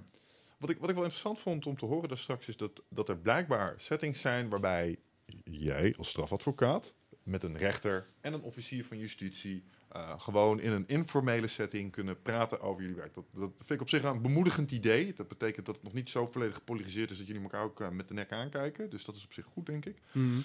[0.57, 3.09] Wat ik, wat ik wel interessant vond om te horen daar straks is dat, dat
[3.09, 4.97] er blijkbaar settings zijn waarbij
[5.43, 6.93] jij als strafadvocaat
[7.23, 9.63] met een rechter en een officier van justitie
[9.93, 13.13] eh, gewoon in een informele setting kunnen praten over jullie werk.
[13.13, 15.13] Dat, dat vind ik op zich een bemoedigend idee.
[15.13, 17.89] Dat betekent dat het nog niet zo volledig gepolariseerd is dat jullie elkaar ook eh,
[17.89, 18.89] met de nek aankijken.
[18.89, 19.97] Dus dat is op zich goed, denk ik.
[20.11, 20.39] Mhm.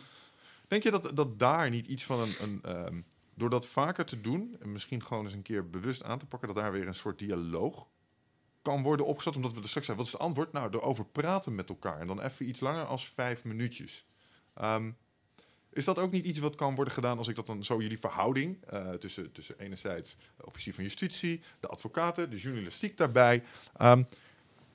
[0.69, 2.35] Denk je dat, dat daar niet iets van een.
[2.41, 3.01] een ehm,
[3.35, 6.49] door dat vaker te doen en misschien gewoon eens een keer bewust aan te pakken,
[6.49, 7.89] dat daar weer een soort dialoog
[8.63, 9.37] kan worden opgezet?
[9.37, 9.99] Omdat we er straks zijn.
[9.99, 10.53] Wat is het antwoord?
[10.53, 12.01] Nou, erover praten met elkaar.
[12.01, 14.07] En dan even iets langer als vijf minuutjes.
[14.55, 14.91] Ehm,
[15.73, 17.99] is dat ook niet iets wat kan worden gedaan als ik dat dan zo jullie
[17.99, 23.43] verhouding eh, tussen, tussen enerzijds de officier van justitie, de advocaten, de journalistiek daarbij.
[23.77, 24.03] Ehm,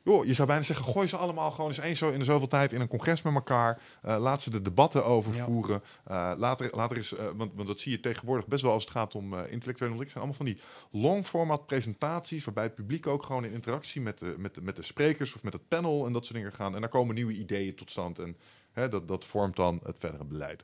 [0.04, 2.48] joh, je zou bijna zeggen, gooi ze allemaal gewoon eens eens zo in de zoveel
[2.48, 3.82] tijd in een congres met elkaar.
[4.02, 5.46] Eh, laat ze de debatten over Ja.
[5.46, 5.84] voeren.
[6.06, 9.16] Eh, later, later is, want, want dat zie je tegenwoordig best wel als het gaat
[9.16, 10.10] om intellectuele ontwikkeling.
[10.12, 10.60] zijn allemaal van die
[10.92, 14.76] long format presentaties, waarbij het publiek ook gewoon in interactie met de, met de, met
[14.76, 16.76] de sprekers of met het panel en dat soort dingen gaan.
[16.76, 18.38] En daar komen nieuwe ideeën tot stand en
[18.72, 20.64] hè, dat, dat vormt dan het verdere beleid.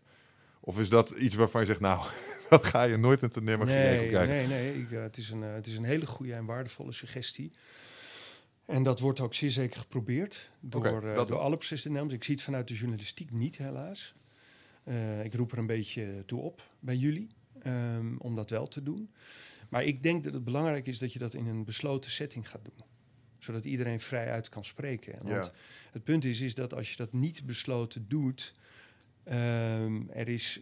[0.59, 2.05] Of is dat iets waarvan je zegt, nou,
[2.49, 4.35] dat ga je nooit in nemen geregeld Nee, krijgen?
[4.35, 4.81] nee, nee.
[4.81, 7.51] Ik, eh, het, is een, eh, het is een hele goede en waardevolle suggestie.
[8.65, 12.23] En dat wordt ook zeer zeker geprobeerd door, Oké, eh, dat- door alle beslissende Ik
[12.23, 14.13] zie het vanuit de journalistiek niet, helaas.
[15.23, 17.27] Ik roep er een beetje toe op bij jullie
[17.63, 19.11] ehm, om dat wel te doen.
[19.69, 22.63] Maar ik denk dat het belangrijk is dat je dat in een besloten setting gaat
[22.65, 22.85] doen.
[23.39, 25.13] Zodat iedereen vrij uit kan spreken.
[25.23, 25.51] Want Ja.
[25.91, 28.53] het punt is, is dat als je dat niet besloten doet,
[29.29, 30.59] ehm, er is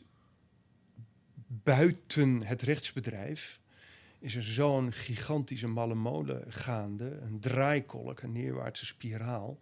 [1.47, 3.59] buiten het rechtsbedrijf
[4.19, 9.59] is er zo'n gigantische malle molen gaande, een draaikolk, een neerwaartse spiraal,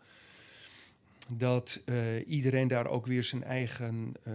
[1.28, 4.34] dat eh, iedereen daar ook weer zijn eigen eh,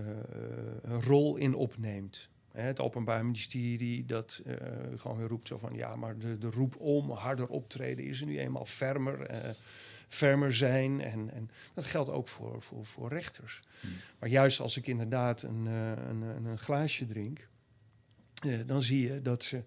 [1.01, 2.29] rol in opneemt.
[2.53, 4.55] Hè, het Openbaar Ministerie dat eh,
[4.97, 8.27] gewoon weer roept zo van ja, maar de, de roep om harder optreden is er
[8.27, 9.31] nu eenmaal fermer,
[10.11, 11.01] fermer zijn.
[11.01, 13.61] En, en dat geldt ook voor, voor, voor rechters.
[13.81, 13.91] Hmm.
[14.19, 17.49] Maar juist als ik inderdaad een, eh, een, een, een glaasje drink,
[18.43, 19.63] eh, dan zie je dat ze,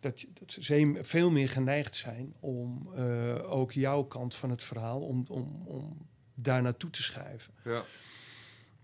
[0.00, 5.00] dat, dat ze veel meer geneigd zijn om eh, ook jouw kant van het verhaal,
[5.00, 7.54] om, om, om daar naartoe te schuiven.
[7.64, 7.84] Ja.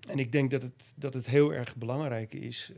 [0.09, 2.73] En ik denk dat het, dat het heel erg belangrijk is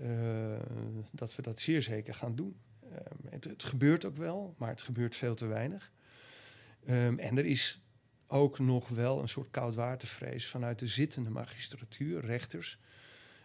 [1.11, 2.57] dat we dat zeer zeker gaan doen.
[2.83, 5.93] Ehm, het, het gebeurt ook wel, maar het gebeurt veel te weinig.
[6.87, 7.84] Ehm, en er is
[8.27, 12.79] ook nog wel een soort koudwatervrees vanuit de zittende magistratuur, rechters,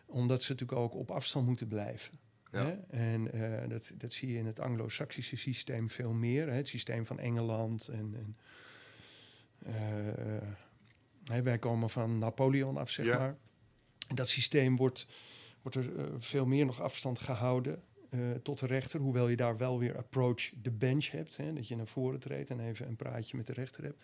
[0.05, 2.19] Omdat ze natuurlijk ook op afstand moeten blijven.
[2.51, 2.65] Ja.
[2.65, 2.71] Hè?
[2.89, 6.47] En eh, dat, dat zie je in het Anglo-Saxische systeem veel meer.
[6.47, 6.53] Hè?
[6.53, 7.87] Het systeem van Engeland.
[7.87, 8.37] En, en,
[9.65, 10.47] eh,
[11.23, 13.17] hè, wij komen van Napoleon af, zeg Ja.
[13.17, 13.37] maar.
[14.07, 15.07] En dat systeem wordt,
[15.61, 18.99] wordt er eh, veel meer nog afstand gehouden eh, tot de rechter.
[18.99, 21.37] Hoewel je daar wel weer approach the bench hebt.
[21.37, 21.53] Hè?
[21.53, 24.03] Dat je naar voren treedt en even een praatje met de rechter hebt.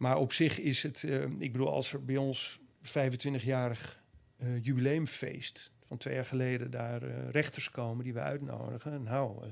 [0.00, 1.04] Maar op zich is het...
[1.04, 4.02] eh, ik bedoel, als er bij ons 25-jarig
[4.36, 9.02] eh, jubileumfeest van twee jaar geleden daar eh, rechters komen die we uitnodigen.
[9.02, 9.44] Nou,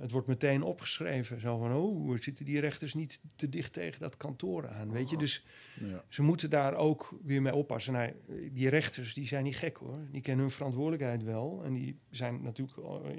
[0.00, 1.40] het wordt meteen opgeschreven.
[1.40, 4.90] Zo van, oh, zitten die rechters niet te dicht tegen dat kantoor aan?
[4.92, 5.44] Weet je, dus
[5.80, 6.04] Ja.
[6.08, 7.92] ze moeten daar ook weer mee oppassen.
[7.92, 8.12] Nou,
[8.52, 9.98] die rechters, die zijn niet gek hoor.
[10.10, 11.62] Die kennen hun verantwoordelijkheid wel.
[11.64, 12.78] En die zijn natuurlijk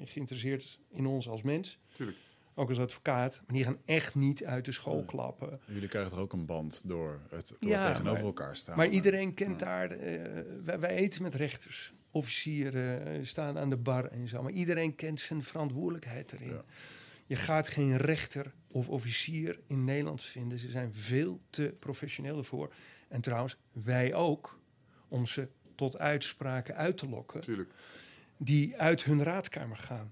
[0.09, 1.79] geïnteresseerd in ons als mens.
[1.93, 2.17] Tuurlijk.
[2.57, 3.41] Ook als advocaat.
[3.45, 5.59] Maar die gaan echt niet uit de school klappen.
[5.65, 8.77] Jullie krijgen er ook een band door het door Ja, tegenover maar- elkaar staan.
[8.77, 9.91] Maar iedereen kent daar.
[9.91, 11.93] eh, wij, wij eten met rechters.
[12.11, 14.41] Officieren eh, staan aan de bar en zo.
[14.43, 16.61] Maar iedereen kent zijn verantwoordelijkheid erin.
[17.25, 20.59] Je gaat geen rechter of officier in Nederland vinden.
[20.59, 22.73] Ze zijn veel te professioneel ervoor.
[23.07, 24.59] En trouwens, wij ook.
[25.07, 27.41] Om ze tot uitspraken uit te lokken.
[27.41, 27.73] Tuurlijk.
[28.37, 30.11] Die uit hun raadkamer gaan.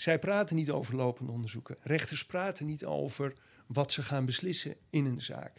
[0.00, 1.76] Zij praten niet over lopende onderzoeken.
[1.80, 3.32] Rechters praten niet over
[3.66, 5.52] wat ze gaan beslissen in een zaak.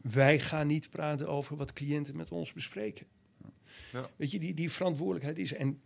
[0.00, 3.06] Wij gaan niet praten over wat cliënten met ons bespreken.
[3.92, 4.10] Ja.
[4.16, 5.52] Weet je, die, die verantwoordelijkheid is.
[5.52, 5.80] En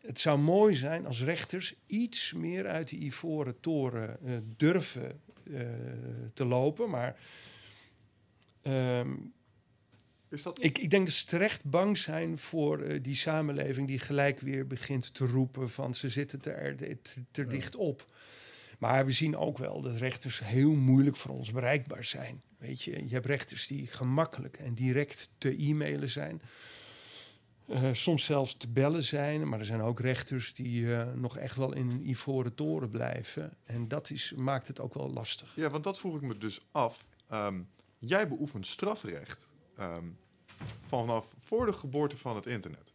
[0.00, 5.20] het zou mooi zijn als rechters iets meer uit die ivoren toren eh, durven
[5.52, 5.60] eh,
[6.34, 6.90] te lopen.
[6.90, 7.18] Maar
[8.62, 9.14] ehm,
[10.28, 10.62] Is dat...
[10.64, 14.66] ik, ik denk dat ze terecht bang zijn voor eh, die samenleving die gelijk weer
[14.66, 16.98] begint te roepen van ze zitten er te,
[17.30, 17.48] te Ja.
[17.48, 18.04] dicht op.
[18.78, 22.42] Maar we zien ook wel dat rechters heel moeilijk voor ons bereikbaar zijn.
[22.58, 26.42] Weet je, je hebt rechters die gemakkelijk en direct te e-mailen zijn.
[27.68, 31.56] Eh, soms zelfs te bellen zijn, maar er zijn ook rechters die eh, nog echt
[31.56, 33.56] wel in een ivoren toren blijven.
[33.64, 35.52] En dat is, maakt het ook wel lastig.
[35.56, 37.04] Ja, want dat vroeg ik me dus af.
[37.28, 37.60] Ehm,
[37.98, 39.45] jij beoefent strafrecht
[39.76, 40.04] ehm,
[40.86, 42.94] vanaf voor de geboorte van het internet.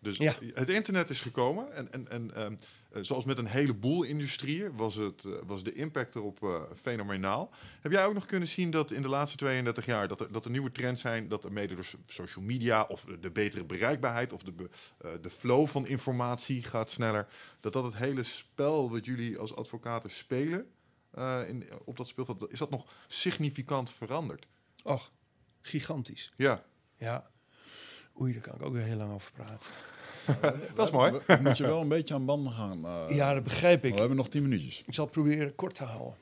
[0.00, 0.34] Dus Ja.
[0.54, 2.54] het internet is gekomen en, en, en ehm,
[2.90, 7.50] eh, zoals met een heleboel industrieën was, het, eh, was de impact erop eh, fenomenaal.
[7.80, 10.44] Heb jij ook nog kunnen zien dat in de laatste 32 jaar dat er, dat
[10.44, 14.32] er nieuwe trends zijn, dat er mede door so- social media of de, betere bereikbaarheid
[14.32, 14.70] of de, be-
[15.20, 17.28] de flow van informatie gaat sneller,
[17.60, 20.66] dat dat het hele spel wat jullie als advocaten spelen
[21.46, 24.46] in, op dat speelveld, is dat nog significant veranderd?
[24.82, 25.10] Och,
[25.62, 26.32] gigantisch.
[26.36, 26.62] Ja,
[26.96, 27.30] Ja.
[28.20, 29.70] Oei, daar kan ik ook weer heel lang over praten.
[30.74, 31.10] dat is mooi.
[31.12, 32.84] We- we moet je wel een beetje aan banden gaan.
[32.84, 33.98] eh, ja, dat begrijp We ik.
[33.98, 34.82] hebben nog tien minuutjes.
[34.86, 36.14] Ik zal het proberen kort te houden.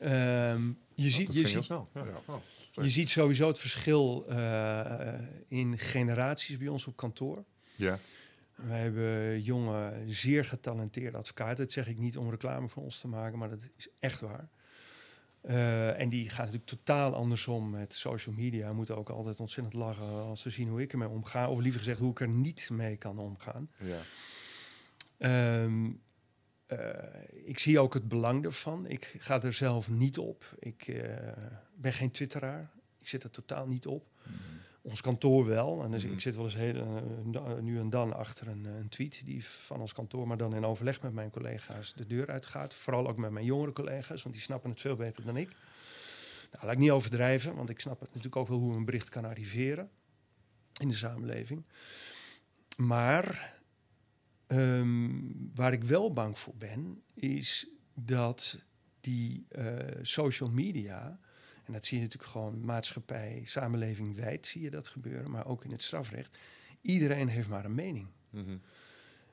[0.00, 1.88] Ehm, je, ziet, dat je, ziet, snel.
[1.94, 2.04] Ja.
[2.04, 2.10] Ja.
[2.26, 2.36] Oh,
[2.84, 5.14] je ziet sowieso het verschil eh,
[5.48, 7.44] in generaties bij ons op kantoor.
[7.76, 7.98] ja.
[8.54, 11.56] Wij hebben jonge, zeer getalenteerde advocaten.
[11.56, 14.48] Dat zeg ik niet om reclame voor ons te maken, maar dat is echt waar.
[15.40, 18.72] Eh, en die gaan natuurlijk totaal andersom met social media.
[18.72, 21.48] Moeten ook altijd ontzettend lachen als ze zien hoe ik ermee omga.
[21.50, 23.70] Of liever gezegd, hoe ik er niet mee kan omgaan.
[23.76, 24.00] ja.
[25.18, 25.90] Ehm,
[26.66, 26.78] eh,
[27.44, 28.86] ik zie ook het belang ervan.
[28.86, 30.54] Ik ga er zelf niet op.
[30.58, 31.32] Ik eh,
[31.74, 32.70] ben geen twitteraar.
[32.98, 34.06] Ik zit er totaal niet op.
[34.82, 35.82] Ons kantoor wel.
[35.82, 36.12] En dus Mhm.
[36.12, 37.02] ik zit wel eens heel,
[37.32, 40.54] eh, nu en dan achter een, eh, een tweet die van ons kantoor, maar dan
[40.54, 42.74] in overleg met mijn collega's de deur uitgaat.
[42.74, 45.48] Vooral ook met mijn jongere collega's, want die snappen het veel beter dan ik.
[46.52, 49.08] Nou, laat ik niet overdrijven, want ik snap het natuurlijk ook wel hoe een bericht
[49.08, 49.90] kan arriveren
[50.80, 51.64] in de samenleving.
[52.76, 53.58] Maar
[54.46, 55.10] ehm,
[55.54, 58.64] waar ik wel bang voor ben, is dat
[59.00, 61.18] die eh, social media,
[61.70, 65.64] en dat zie je natuurlijk gewoon maatschappij, samenleving wijd, zie je dat gebeuren, maar ook
[65.64, 66.38] in het strafrecht.
[66.80, 68.06] Iedereen heeft maar een mening.
[68.30, 68.56] Mhm.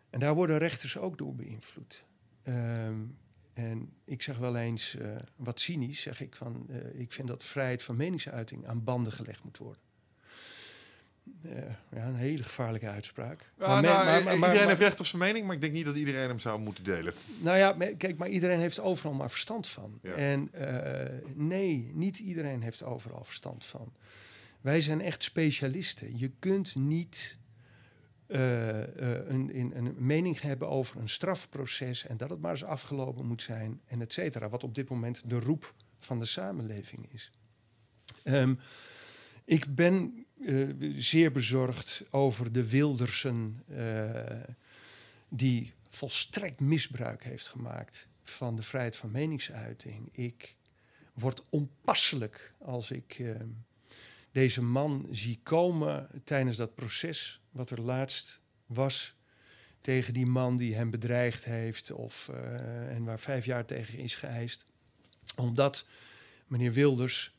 [0.10, 2.06] En daar worden rechters ook door beïnvloed.
[2.44, 3.00] Ehm,
[3.54, 7.44] en ik zeg wel eens, eh, wat cynisch, zeg ik van, eh, ik vind dat
[7.44, 9.82] vrijheid van meningsuiting aan banden gelegd moet worden.
[11.44, 11.52] Eh,
[11.96, 13.52] ja, een hele gevaarlijke uitspraak.
[13.60, 15.86] Ja, Maar nou, maar- maar- iedereen heeft recht op zijn mening, maar ik denk niet
[15.86, 17.14] dat iedereen hem zou moeten delen.
[17.42, 20.00] Nou ja, kijk, maar iedereen heeft overal maar verstand van.
[20.02, 20.14] Ja.
[20.14, 23.94] En eh, nee, niet iedereen heeft overal verstand van.
[24.62, 26.18] Wij zijn echt specialisten.
[26.18, 27.38] Je kunt niet
[28.28, 33.26] eh, een, een, een mening hebben over een strafproces en dat het maar eens afgelopen
[33.26, 34.50] moet zijn en et cetera.
[34.50, 37.32] Wat op dit moment de roep van de samenleving is.
[38.24, 38.54] Ehm,
[39.46, 44.54] ik ben eh, zeer bezorgd over de Wildersen eh,
[45.30, 50.10] die volstrekt misbruik heeft gemaakt van de vrijheid van meningsuiting.
[50.12, 50.56] Ik
[51.14, 53.36] word onpasselijk als ik eh,
[54.32, 59.16] deze man zie komen tijdens dat proces, wat er laatst was
[59.82, 62.30] tegen die man die hem bedreigd heeft of,
[62.90, 64.66] en waar vijf jaar tegen is geëist.
[65.36, 65.88] Omdat
[66.48, 67.37] meneer Wilders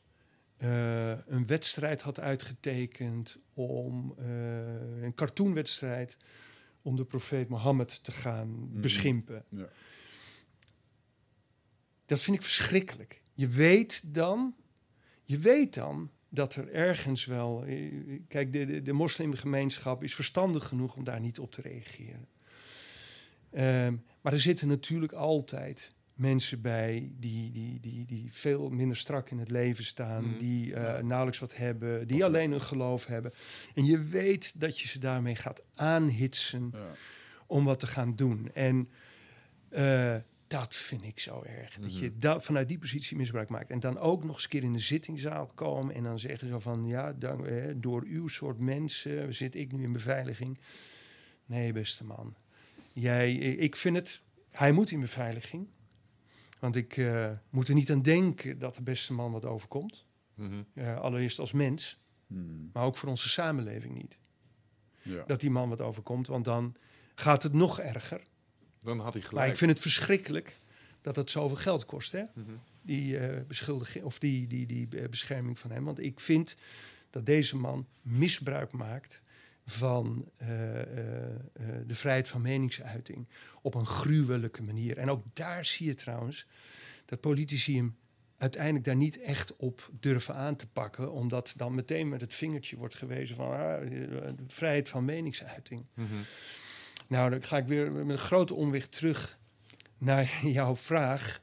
[0.59, 6.17] eh, een wedstrijd had uitgetekend om eh, een cartoonwedstrijd
[6.81, 8.81] om de profeet Mohammed te gaan Mhm.
[8.81, 9.43] beschimpen.
[9.49, 9.67] Ja.
[12.05, 13.21] Dat vind ik verschrikkelijk.
[13.33, 14.55] Je weet dan,
[15.23, 17.63] je weet dan dat er ergens wel.
[17.65, 17.93] eh,
[18.27, 22.27] Kijk, de, de, de moslimgemeenschap is verstandig genoeg om daar niet op te reageren.
[23.51, 29.29] Ehm, maar er zitten natuurlijk altijd mensen bij die, die, die, die veel minder strak
[29.29, 30.37] in het leven staan, Mhm.
[30.37, 33.31] die eh, nauwelijks wat hebben, die alleen een geloof hebben.
[33.75, 36.91] En je weet dat je ze daarmee gaat aanhitsen Ja.
[37.47, 38.49] om wat te gaan doen.
[38.53, 38.89] En
[39.69, 40.15] eh,
[40.47, 41.77] dat vind ik zo erg.
[41.79, 42.19] Dat je Mhm.
[42.19, 43.69] da- vanuit die positie misbruik maakt.
[43.69, 46.59] En dan ook nog eens een keer in de zittingzaal komen en dan zeggen zo
[46.59, 46.85] van...
[46.87, 50.57] ja, dank, eh, door uw soort mensen zit ik nu in beveiliging.
[51.45, 52.35] Nee, beste man.
[52.93, 54.21] Jij, ik vind het...
[54.49, 55.67] Hij moet in beveiliging.
[56.59, 60.05] Want ik eh, moet er niet aan denken dat de beste man wat overkomt.
[60.33, 60.53] Mhm.
[60.73, 62.69] Eh, allereerst als mens, Hmm.
[62.73, 64.17] maar ook voor onze samenleving niet.
[65.01, 65.23] Ja.
[65.25, 66.75] Dat die man wat overkomt, want dan
[67.15, 68.21] gaat het nog erger.
[68.79, 69.51] Dan had hij Maar gelijk.
[69.51, 70.57] ik vind het verschrikkelijk
[71.01, 72.23] dat het zoveel geld kost, hè?
[72.33, 72.45] Mhm.
[72.81, 75.83] Die uh, beschuldiging of die, die, die bescherming van hem.
[75.83, 76.55] Want ik vind
[77.09, 79.21] dat deze man misbruik maakt
[79.69, 80.47] van uh,
[81.87, 83.27] de vrijheid van meningsuiting
[83.61, 84.97] op een gruwelijke manier.
[84.97, 86.47] En ook daar zie je trouwens
[87.05, 87.95] dat politici hem
[88.37, 92.77] uiteindelijk daar niet echt op durven aan te pakken, omdat dan meteen met het vingertje
[92.77, 95.85] wordt gewezen van ah, de vrijheid van meningsuiting.
[95.93, 96.07] Mhm.
[97.07, 99.39] Nou, dan ga ik weer met een grote omweg terug
[99.97, 101.41] naar jouw vraag.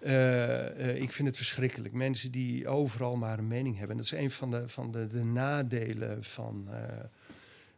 [0.00, 0.10] Uh,
[0.78, 1.94] uh, ik vind het verschrikkelijk.
[1.94, 3.96] Mensen die overal maar een mening hebben.
[3.96, 6.76] Dat is een van de, van de, de nadelen van, uh,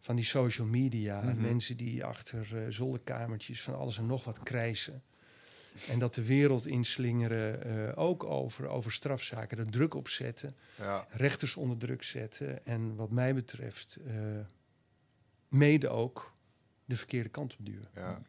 [0.05, 1.21] van die social media.
[1.23, 1.41] Mhm.
[1.41, 5.03] Mensen die achter zolderkamertjes van alles en nog wat krijsen.
[5.89, 9.59] En dat de wereld inslingeren, ook over, over strafzaken.
[9.59, 10.57] Er druk op zetten.
[10.79, 11.07] Ja.
[11.11, 12.67] Rechters onder druk zetten.
[12.67, 13.99] En wat mij betreft,
[15.49, 16.33] mede ook
[16.85, 17.89] de verkeerde kant op duwen.
[17.95, 18.23] Ja,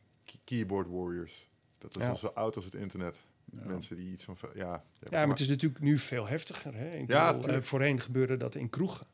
[0.43, 1.49] keyboard warriors.
[1.77, 2.09] Dat is Ja.
[2.09, 3.15] al zo oud als het internet.
[3.51, 3.65] Ja.
[3.65, 4.37] Mensen die iets van...
[4.53, 6.75] Ja, Ja, maar het is natuurlijk nu veel heftiger.
[6.75, 6.95] Hè?
[6.95, 9.07] Ik Ja, bedoel, eh, voorheen gebeurde dat in kroegen.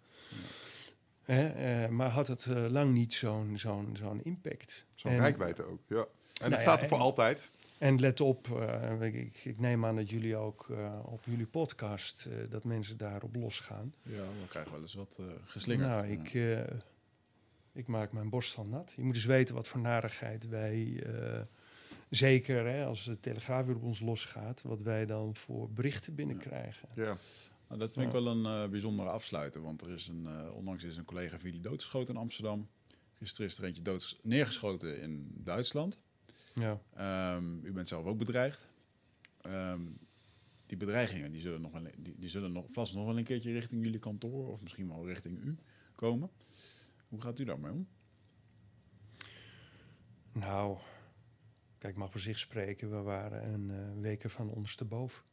[1.34, 1.48] Hè?
[1.84, 4.86] eh, maar had het eh, lang niet zo'n zo'n zo'n impact.
[4.95, 5.95] Zo'n rijkwijde ook, ja.
[5.95, 6.06] En
[6.40, 7.49] Nou dat ja, staat er voor en- altijd.
[7.78, 12.26] En let op, eh, ik, ik, neem aan dat jullie ook eh, op jullie podcast
[12.26, 13.94] eh, dat mensen daarop losgaan.
[14.03, 15.90] Ja, we krijgen wel eens wat eh, geslingerd.
[15.90, 16.20] Nou, Ja.
[16.22, 16.78] ik, eh,
[17.74, 18.94] ik maak mijn borst van nat.
[18.95, 21.40] Je moet eens weten wat voor narigheid wij, eh,
[22.10, 26.90] zeker hè, als de telegraaf weer op ons losgaat, wat wij dan voor berichten binnenkrijgen.
[26.94, 27.18] Ja.
[27.72, 29.61] Nou, dat vind ik wel een eh, bijzondere afsluiter.
[29.61, 32.69] Want er is een, eh, onlangs is een collega van jullie doodgeschoten in Amsterdam.
[33.14, 35.99] Gisteren is er eentje dood neergeschoten in Duitsland.
[36.53, 36.81] Ja.
[36.93, 38.68] Ehm, u bent zelf ook bedreigd.
[39.41, 39.81] Ehm,
[40.65, 43.52] die bedreigingen die zullen, nog wel, die, die zullen nog, vast nog wel een keertje
[43.52, 45.57] richting jullie kantoor of misschien wel richting u
[45.95, 46.30] komen.
[47.07, 47.88] Hoe gaat u daarmee om?
[50.31, 50.77] Nou,
[51.77, 52.89] kijk, mag voor zich spreken.
[52.89, 55.23] We waren een uh, week van ondersteboven.
[55.23, 55.31] Uh,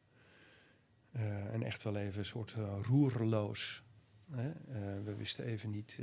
[1.53, 3.83] en echt wel even een soort uh, roerloos.
[4.31, 4.49] Hè?
[4.49, 4.55] Uh,
[5.05, 5.99] we wisten even niet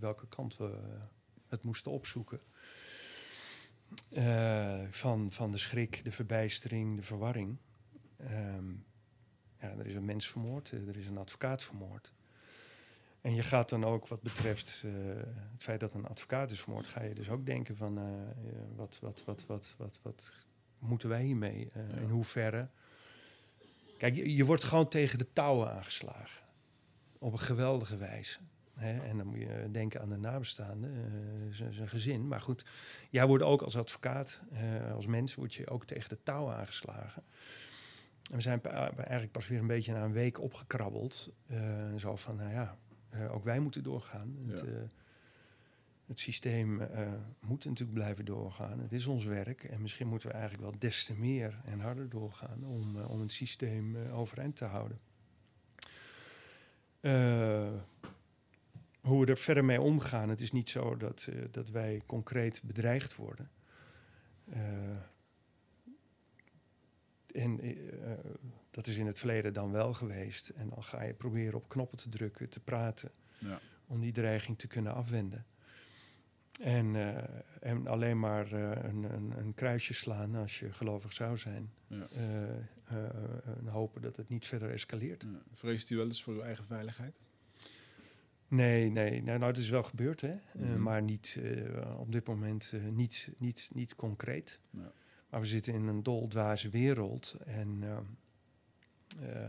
[0.00, 0.78] welke kant we
[1.48, 2.40] het moesten opzoeken.
[4.90, 7.56] Van, van de schrik, de verbijstering, de verwarring.
[8.20, 8.84] Um,
[9.60, 12.12] ja, er is een mens vermoord, er is een advocaat vermoord.
[13.20, 14.92] En je gaat dan ook, wat betreft uh,
[15.52, 18.04] het feit dat een advocaat is vermoord, ga je dus ook denken van uh,
[18.76, 20.32] wat, wat, wat, wat, wat, wat
[20.78, 21.70] moeten wij hiermee?
[21.76, 21.96] Uh, ja.
[21.96, 22.68] In hoeverre?
[24.00, 26.42] Kijk, je, je, wordt gewoon tegen de touwen aangeslagen.
[27.18, 28.38] Op een geweldige wijze.
[28.74, 29.00] Hè?
[29.00, 30.90] En dan moet je denken aan de nabestaanden,
[31.50, 32.28] uh, zijn gezin.
[32.28, 32.64] Maar goed,
[33.10, 37.22] jij wordt ook als advocaat, uh, als mens, word je ook tegen de touwen aangeslagen.
[38.30, 41.30] En we zijn eigenlijk pas weer een beetje na een week opgekrabbeld.
[41.50, 42.76] Uh, zo van, nou ja,
[43.30, 44.36] ook wij moeten doorgaan.
[44.46, 44.52] Ja.
[44.52, 44.64] Het,
[46.10, 46.76] het, systeem
[47.40, 48.80] moet natuurlijk blijven doorgaan.
[48.80, 49.64] Het is ons werk.
[49.64, 53.20] En misschien moeten we eigenlijk wel des te meer en harder doorgaan om, uh, om
[53.20, 55.00] het systeem overeind te houden.
[59.00, 60.28] Hoe we er verder mee omgaan.
[60.28, 63.50] Het is niet zo dat, dat wij concreet bedreigd worden.
[67.32, 67.60] En
[68.70, 70.48] dat is in het verleden dan wel geweest.
[70.48, 73.10] En dan ga je proberen op knoppen te drukken, te praten.
[73.38, 73.60] Ja.
[73.86, 75.46] Om die dreiging te kunnen afwenden.
[76.60, 77.18] En, uh,
[77.60, 81.72] en alleen maar uh, een, een, een, kruisje slaan als je gelovig zou zijn.
[81.86, 82.06] Ja.
[82.16, 82.42] Uh,
[83.58, 85.22] en hopen dat het niet verder escaleert.
[85.22, 85.42] Ja.
[85.52, 87.18] Vreest u wel eens voor uw eigen veiligheid?
[88.48, 89.22] Nee, nee.
[89.22, 90.28] Nou, nou, het is wel gebeurd, hè?
[90.30, 90.82] Eh, Mhm.
[90.82, 94.60] maar niet eh, op dit moment eh, niet, niet, niet concreet.
[94.70, 94.92] Ja.
[95.28, 97.36] Maar we zitten in een doldwaze wereld.
[97.46, 98.04] En ehm,
[99.28, 99.48] eh,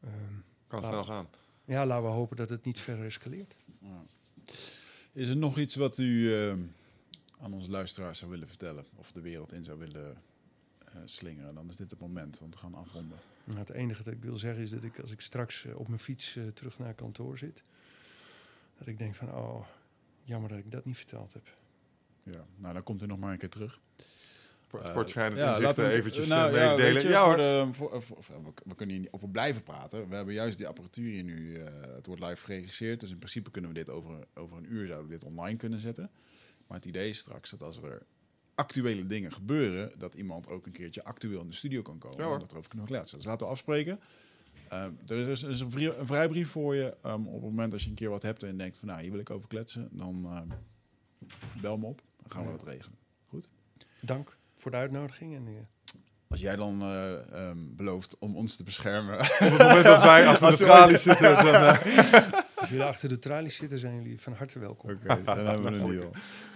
[0.00, 0.34] ehm,
[0.66, 1.28] Kan snel gaan.
[1.64, 3.56] ja, laten we hopen dat het niet verder escaleert.
[3.80, 4.02] Ja.
[5.14, 6.56] Is er nog iets wat u eh,
[7.40, 8.84] aan onze luisteraars zou willen vertellen?
[8.96, 10.22] Of de wereld in zou willen
[10.84, 11.54] eh, slingeren?
[11.54, 13.18] Dan is dit het moment, want we gaan afronden.
[13.44, 15.88] Nou, het enige dat ik wil zeggen is dat ik als ik straks eh, op
[15.88, 17.62] mijn fiets eh, terug naar kantoor zit,
[18.78, 19.66] dat ik denk van, oh,
[20.22, 21.46] jammer dat ik dat niet verteld heb.
[22.22, 23.80] Ja, nou dan komt u nog maar een keer terug.
[24.74, 27.08] Voor, Eh, voor het schijnen ja, inzichten laten we- eventjes nou, eh, ja, meedelen.
[27.08, 27.36] Ja, voor hoor.
[27.36, 30.08] de- voor- voor- voor- we, we kunnen hier niet over blijven praten.
[30.08, 31.56] We hebben juist die apparatuur hier nu.
[31.56, 33.00] eh, het wordt live geregisseerd.
[33.00, 35.80] Dus in principe kunnen we dit over, over een uur zouden we dit online kunnen
[35.80, 36.10] zetten.
[36.66, 38.02] Maar het idee is straks dat als er
[38.54, 42.26] actuele dingen gebeuren, dat iemand ook een keertje actueel in de studio kan komen.
[42.26, 43.16] Ja, en dat er over kunnen kletsen.
[43.18, 44.00] Dus laten we afspreken.
[44.68, 46.96] Eh, er is, is een, vri- een vrijbrief voor je.
[47.02, 49.10] ehm, op het moment als je een keer wat hebt en denkt van nou, hier
[49.10, 50.42] wil ik over kletsen, dan
[51.60, 52.02] bel me op.
[52.22, 52.56] Dan gaan we Ja.
[52.56, 52.98] dat regelen.
[54.00, 55.34] Dank voor de uitnodiging.
[55.34, 55.52] En, eh,
[56.28, 59.18] Als jij dan eh, ehm, belooft om ons te beschermen.
[59.20, 63.18] Op het moment dat wij achter de tralies zitten, dan, eh, als jullie achter de
[63.18, 64.90] tralies zitten, zijn jullie van harte welkom.
[64.90, 66.10] Oké, dan hebben we een deal.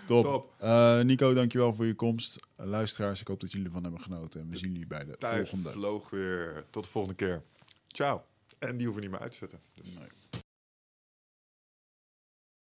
[0.07, 0.25] Top.
[0.25, 0.55] Top.
[0.59, 2.37] Eh, Nico, dankjewel voor je komst.
[2.57, 4.41] Luisteraars, ik hoop dat jullie ervan hebben genoten.
[4.41, 5.71] En we zien jullie bij de tijd volgende.
[5.71, 6.65] vloog weer.
[6.71, 7.43] Tot de volgende keer.
[7.87, 8.23] Ciao.
[8.59, 9.61] En die hoeven niet meer uit te zetten.
[9.75, 9.87] Dus.
[9.95, 10.18] Nee.